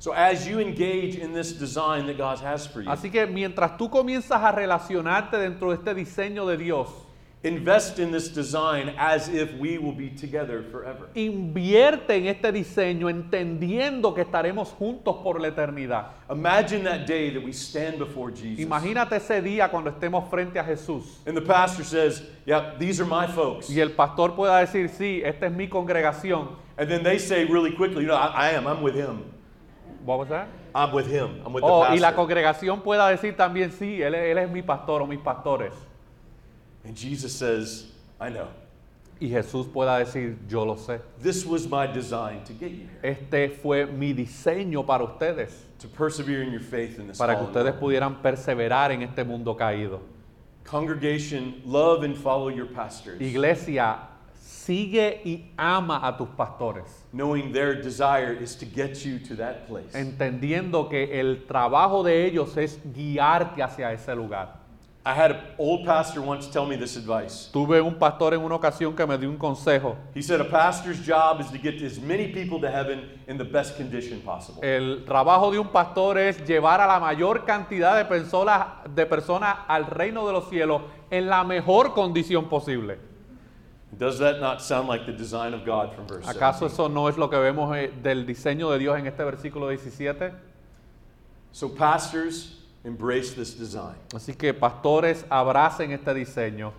So 0.00 0.12
as 0.12 0.46
you 0.46 0.60
engage 0.60 1.16
in 1.16 1.32
this 1.32 1.52
design 1.52 2.06
that 2.06 2.16
God 2.18 2.38
has 2.40 2.66
for 2.66 2.82
you, 2.82 2.88
Así 2.90 3.10
que 3.10 3.26
mientras 3.26 3.76
tú 3.76 3.90
comienzas 3.90 4.42
a 4.42 4.52
relacionarte 4.52 5.36
dentro 5.38 5.70
de 5.70 5.76
este 5.76 5.94
diseño 5.94 6.46
de 6.46 6.56
Dios, 6.56 6.88
invest 7.44 7.98
in 8.00 8.10
this 8.12 8.28
design 8.32 8.92
as 8.98 9.28
if 9.28 9.52
we 9.60 9.78
will 9.78 9.92
be 9.92 10.08
together 10.10 10.62
forever. 10.72 11.08
invierte 11.14 12.16
en 12.16 12.26
este 12.26 12.50
diseño 12.52 13.08
entendiendo 13.08 14.12
que 14.14 14.22
estaremos 14.22 14.68
juntos 14.70 15.16
por 15.22 15.40
la 15.40 15.48
eternidad. 15.48 16.12
Imagine 16.30 16.82
that 16.84 17.06
day 17.06 17.30
that 17.32 17.42
we 17.42 17.52
stand 17.52 17.98
before 17.98 18.30
Jesus. 18.32 18.58
Imagínate 18.60 19.16
ese 19.16 19.40
día 19.42 19.68
cuando 19.68 19.90
estemos 19.90 20.28
frente 20.30 20.58
a 20.58 20.64
Jesús 20.64 21.18
And 21.26 21.36
the 21.36 21.42
pastor 21.42 21.84
says, 21.84 22.22
Yeah, 22.44 22.74
these 22.78 23.00
are 23.00 23.06
my 23.08 23.26
folks. 23.26 23.68
y 23.68 23.80
el 23.80 23.90
pastor 23.90 24.34
pueda 24.34 24.58
decir, 24.60 24.88
sí, 24.88 25.22
esta 25.24 25.46
es 25.46 25.52
mi 25.52 25.68
congregación. 25.68 26.50
And 26.76 26.88
then 26.88 27.02
they 27.02 27.18
say 27.18 27.44
really 27.44 27.72
quickly, 27.74 28.02
You 28.02 28.08
know, 28.08 28.16
I, 28.16 28.50
I 28.50 28.50
am, 28.50 28.66
I'm 28.66 28.82
with 28.82 28.94
him. 28.94 29.24
What 30.08 30.20
was 30.20 30.28
that? 30.30 30.48
I'm 30.74 30.90
with 30.94 31.06
him. 31.06 31.42
I'm 31.44 31.52
with 31.52 31.62
Oh, 31.62 31.84
the 31.84 31.90
y 31.90 31.98
la 31.98 32.08
pastor. 32.12 32.16
congregación 32.16 32.80
pueda 32.82 33.10
decir 33.10 33.36
también, 33.36 33.70
sí, 33.70 34.00
él, 34.00 34.14
él 34.14 34.38
es 34.38 34.50
mi 34.50 34.62
pastor 34.62 35.02
o 35.02 35.06
mis 35.06 35.18
pastores. 35.20 35.74
And 36.82 36.96
Jesus 36.96 37.34
says, 37.34 37.88
I 38.18 38.30
know. 38.30 38.48
Y 39.20 39.28
Jesús 39.28 39.66
pueda 39.70 39.98
decir, 39.98 40.38
yo 40.48 40.64
lo 40.64 40.76
sé. 40.76 41.00
This 41.20 41.44
was 41.44 41.68
my 41.68 41.86
design 41.86 42.42
to 42.44 42.54
get 42.54 42.70
you 42.70 42.86
here, 43.02 43.16
Este 43.18 43.50
fue 43.60 43.84
mi 43.84 44.14
diseño 44.14 44.86
para 44.86 45.04
ustedes, 45.04 45.66
to 45.78 45.88
persevere 45.88 46.42
in 46.42 46.52
your 46.52 46.62
faith 46.62 46.98
in 46.98 47.08
this 47.08 47.18
para 47.18 47.34
que 47.36 47.42
ustedes 47.44 47.74
world. 47.74 47.80
pudieran 47.80 48.22
perseverar 48.22 48.90
en 48.92 49.02
este 49.02 49.24
mundo 49.26 49.54
caído. 49.56 50.00
Congregation, 50.64 51.60
love 51.66 52.02
and 52.04 52.16
follow 52.16 52.48
your 52.48 52.66
pastors, 52.66 53.20
Iglesia, 53.20 53.98
sigue 54.68 55.22
y 55.24 55.50
ama 55.56 56.06
a 56.06 56.14
tus 56.14 56.28
pastores, 56.36 57.06
knowing 57.10 57.52
their 57.52 57.74
desire 57.80 58.34
is 58.38 58.54
to 58.54 58.66
get 58.66 59.02
you 59.02 59.18
to 59.18 59.34
that 59.34 59.66
place. 59.66 59.94
entendiendo 59.94 60.90
que 60.90 61.18
el 61.18 61.46
trabajo 61.46 62.02
de 62.02 62.26
ellos 62.26 62.54
es 62.58 62.78
guiarte 62.94 63.62
hacia 63.62 63.90
ese 63.92 64.14
lugar. 64.14 64.58
I 65.06 65.14
had 65.14 65.30
an 65.30 65.40
old 65.56 65.86
pastor 65.86 66.20
once 66.20 66.46
tell 66.48 66.66
me 66.66 66.76
this 66.76 66.96
advice. 66.98 67.48
Tuve 67.50 67.80
un 67.80 67.94
pastor 67.94 68.34
en 68.34 68.42
una 68.42 68.56
ocasión 68.56 68.94
que 68.94 69.06
me 69.06 69.16
dio 69.16 69.30
un 69.30 69.38
consejo. 69.38 69.96
He 70.14 70.20
said, 70.20 70.38
A 70.42 70.44
pastor's 70.44 71.00
job 71.00 71.40
is 71.40 71.50
to 71.50 71.56
get 71.56 71.80
as 71.80 71.98
many 71.98 72.28
people 72.28 72.60
to 72.60 72.70
heaven 72.70 73.08
in 73.26 73.38
the 73.38 73.44
best 73.44 73.78
condition 73.78 74.20
possible. 74.20 74.60
El 74.62 75.06
trabajo 75.06 75.50
de 75.50 75.58
un 75.58 75.68
pastor 75.68 76.18
es 76.18 76.44
llevar 76.46 76.82
a 76.82 76.86
la 76.86 77.00
mayor 77.00 77.46
cantidad 77.46 77.96
de 77.96 78.04
personas, 78.04 78.66
de 78.94 79.06
personas 79.06 79.56
al 79.66 79.86
reino 79.86 80.26
de 80.26 80.34
los 80.34 80.50
cielos 80.50 80.82
en 81.10 81.26
la 81.26 81.42
mejor 81.42 81.94
condición 81.94 82.50
posible. 82.50 83.07
Does 83.96 84.18
that 84.18 84.40
not 84.40 84.60
sound 84.60 84.86
like 84.86 85.06
the 85.06 85.12
design 85.12 85.54
of 85.54 85.64
God 85.64 85.94
from 85.94 86.06
verse 86.06 86.26
¿Acaso 86.26 86.66
eso 86.66 86.88
no 86.88 87.08
es 87.08 87.16
lo 87.16 87.28
que 87.28 87.38
vemos 87.38 87.74
eh, 87.76 87.90
del 88.02 88.26
diseño 88.26 88.70
de 88.70 88.78
Dios 88.78 88.98
en 88.98 89.06
este 89.06 89.24
versículo 89.24 89.68
17? 89.68 90.32
So, 91.52 91.68
pastors, 91.70 92.56
embrace 92.84 93.34
this 93.34 93.54
design. 93.54 93.96
Así 94.14 94.36
que 94.36 94.52
pastores, 94.52 95.24
abracen 95.30 95.92
este 95.92 96.12
diseño. 96.12 96.72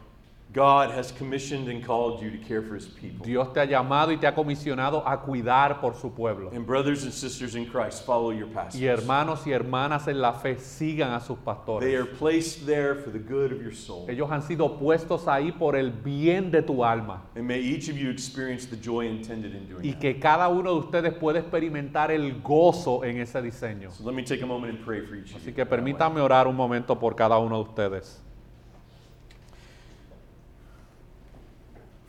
God 0.52 0.90
has 0.90 1.12
commissioned 1.12 1.68
and 1.70 1.86
called 1.86 2.24
you 2.24 2.32
to 2.32 2.38
care 2.40 2.64
for 2.64 2.74
his 2.74 2.88
people. 2.88 3.24
Dios 3.24 3.54
te 3.54 3.60
ha 3.60 3.66
llamado 3.66 4.12
y 4.12 4.18
te 4.18 4.26
ha 4.26 4.34
comisionado 4.34 5.04
a 5.06 5.22
cuidar 5.22 5.80
por 5.80 5.94
su 5.94 6.10
pueblo. 6.10 6.50
And 6.52 6.66
brothers 6.66 7.04
and 7.04 7.14
sisters 7.14 7.54
in 7.54 7.68
Christ, 7.68 8.04
follow 8.04 8.32
your 8.32 8.48
Y 8.74 8.86
hermanos 8.88 9.46
y 9.46 9.52
hermanas 9.52 10.08
en 10.08 10.20
la 10.20 10.34
fe 10.34 10.58
sigan 10.58 11.14
a 11.14 11.20
sus 11.20 11.38
They 11.38 11.44
pastores. 11.46 11.96
are 12.02 12.06
placed 12.06 12.66
there 12.66 12.96
for 12.96 13.12
the 13.12 13.20
good 13.20 13.52
of 13.52 13.62
your 13.62 13.76
soul. 13.76 14.08
Ellos 14.10 14.28
han 14.32 14.42
sido 14.42 14.80
puestos 14.80 15.28
ahí 15.28 15.52
por 15.52 15.76
el 15.76 15.92
bien 15.92 16.50
de 16.50 16.64
tu 16.64 16.84
alma. 16.84 17.22
And 17.36 17.46
may 17.46 17.60
each 17.60 17.88
of 17.88 17.96
you 17.96 18.10
experience 18.10 18.66
the 18.66 18.76
joy 18.76 19.06
intended 19.06 19.54
in 19.54 19.68
doing 19.70 19.86
Y 19.86 19.92
that. 19.92 20.00
que 20.00 20.20
cada 20.20 20.48
uno 20.48 20.74
de 20.74 20.80
ustedes 20.80 21.14
pueda 21.14 21.38
experimentar 21.38 22.10
el 22.10 22.42
gozo 22.42 23.04
en 23.04 23.20
ese 23.20 23.40
diseño. 23.44 23.92
So 23.92 24.04
let 24.04 24.16
me 24.16 24.24
take 24.24 24.42
a 24.42 24.48
moment 24.48 24.74
and 24.78 24.84
pray 24.84 25.02
for 25.06 25.16
each 25.16 25.30
of 25.30 25.38
Así 25.44 25.50
you. 25.52 25.54
que 25.54 25.66
permítanme 25.68 26.22
orar 26.22 26.48
un 26.48 26.56
momento 26.56 26.98
por 26.98 27.16
cada 27.16 27.38
uno 27.38 27.58
de 27.64 27.70
ustedes. 27.70 28.24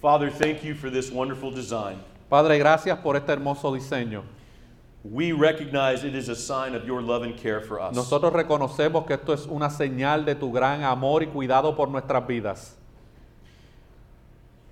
Father, 0.01 0.31
thank 0.31 0.63
you 0.65 0.75
for 0.75 0.91
this 0.91 1.11
wonderful 1.11 1.51
design. 1.51 1.99
Padre, 2.31 2.59
gracias 2.59 2.99
por 3.01 3.17
este 3.17 3.33
hermoso 3.33 3.73
diseño. 3.73 4.23
We 5.03 5.33
recognize 5.33 6.05
it 6.05 6.15
is 6.15 6.29
a 6.29 6.37
sign 6.37 6.75
of 6.75 6.85
your 6.87 7.01
love 7.03 7.23
and 7.23 7.37
care 7.37 7.61
for 7.61 7.81
us. 7.81 7.95
Nosotros 7.95 8.33
reconocemos 8.33 9.07
que 9.07 9.15
esto 9.15 9.33
es 9.33 9.47
una 9.47 9.69
señal 9.71 10.25
de 10.25 10.35
tu 10.35 10.51
gran 10.53 10.83
amor 10.85 11.23
y 11.23 11.27
cuidado 11.27 11.75
por 11.75 11.89
nuestras 11.89 12.27
vidas. 12.27 12.77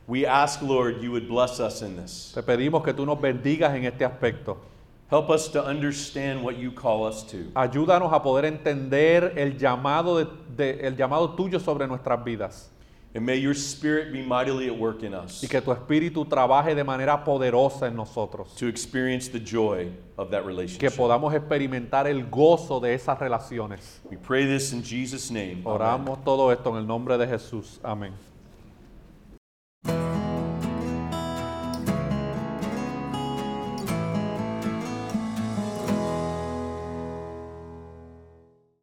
We 0.06 0.24
ask, 0.26 0.62
Lord, 0.62 1.02
you 1.02 1.10
would 1.12 1.28
bless 1.28 1.60
us 1.60 1.82
in 1.82 1.96
this. 1.96 2.32
Te 2.34 2.42
pedimos 2.42 2.82
que 2.82 2.92
tú 2.94 3.04
nos 3.04 3.18
bendigas 3.20 3.74
en 3.74 3.84
este 3.84 4.04
aspecto. 4.04 4.56
Help 5.10 5.30
us 5.30 5.48
to 5.48 5.62
understand 5.64 6.42
what 6.42 6.56
you 6.56 6.70
call 6.70 7.04
us 7.06 7.22
to. 7.24 7.50
Ayúdanos 7.54 8.12
a 8.12 8.22
poder 8.22 8.44
entender 8.46 9.32
el 9.36 9.58
llamado, 9.58 10.18
de- 10.18 10.26
de- 10.56 10.86
el 10.86 10.96
llamado 10.96 11.30
tuyo 11.34 11.58
sobre 11.58 11.86
nuestras 11.86 12.22
vidas. 12.24 12.70
And 13.18 13.26
may 13.26 13.36
your 13.36 13.54
spirit 13.54 14.12
be 14.12 14.22
mightily 14.22 14.68
at 14.68 14.78
work 14.78 15.02
in 15.02 15.12
us 15.12 15.42
y 15.42 15.48
que 15.48 15.60
tu 15.60 15.72
espíritu 15.72 16.24
trabaje 16.24 16.72
de 16.76 16.84
manera 16.84 17.24
poderosa 17.24 17.88
en 17.88 17.96
nosotros. 17.96 18.54
to 18.54 18.68
experience 18.68 19.28
the 19.28 19.40
joy 19.40 19.90
of 20.16 20.30
that 20.30 20.42
Que 20.42 20.46
relationship. 20.46 20.96
podamos 20.96 21.34
experimentar 21.34 22.06
el 22.06 22.30
gozo 22.30 22.78
de 22.78 22.94
esas 22.94 23.18
relaciones. 23.18 24.00
We 24.08 24.16
pray 24.16 24.46
this 24.46 24.72
in 24.72 24.84
Jesus' 24.84 25.32
name. 25.32 25.62
Amen. 25.64 25.66
Oramos 25.66 26.24
todo 26.24 26.52
esto 26.52 26.70
en 26.70 26.76
el 26.76 26.86
nombre 26.86 27.18
de 27.18 27.26
Jesús. 27.26 27.80
Amén. 27.82 28.12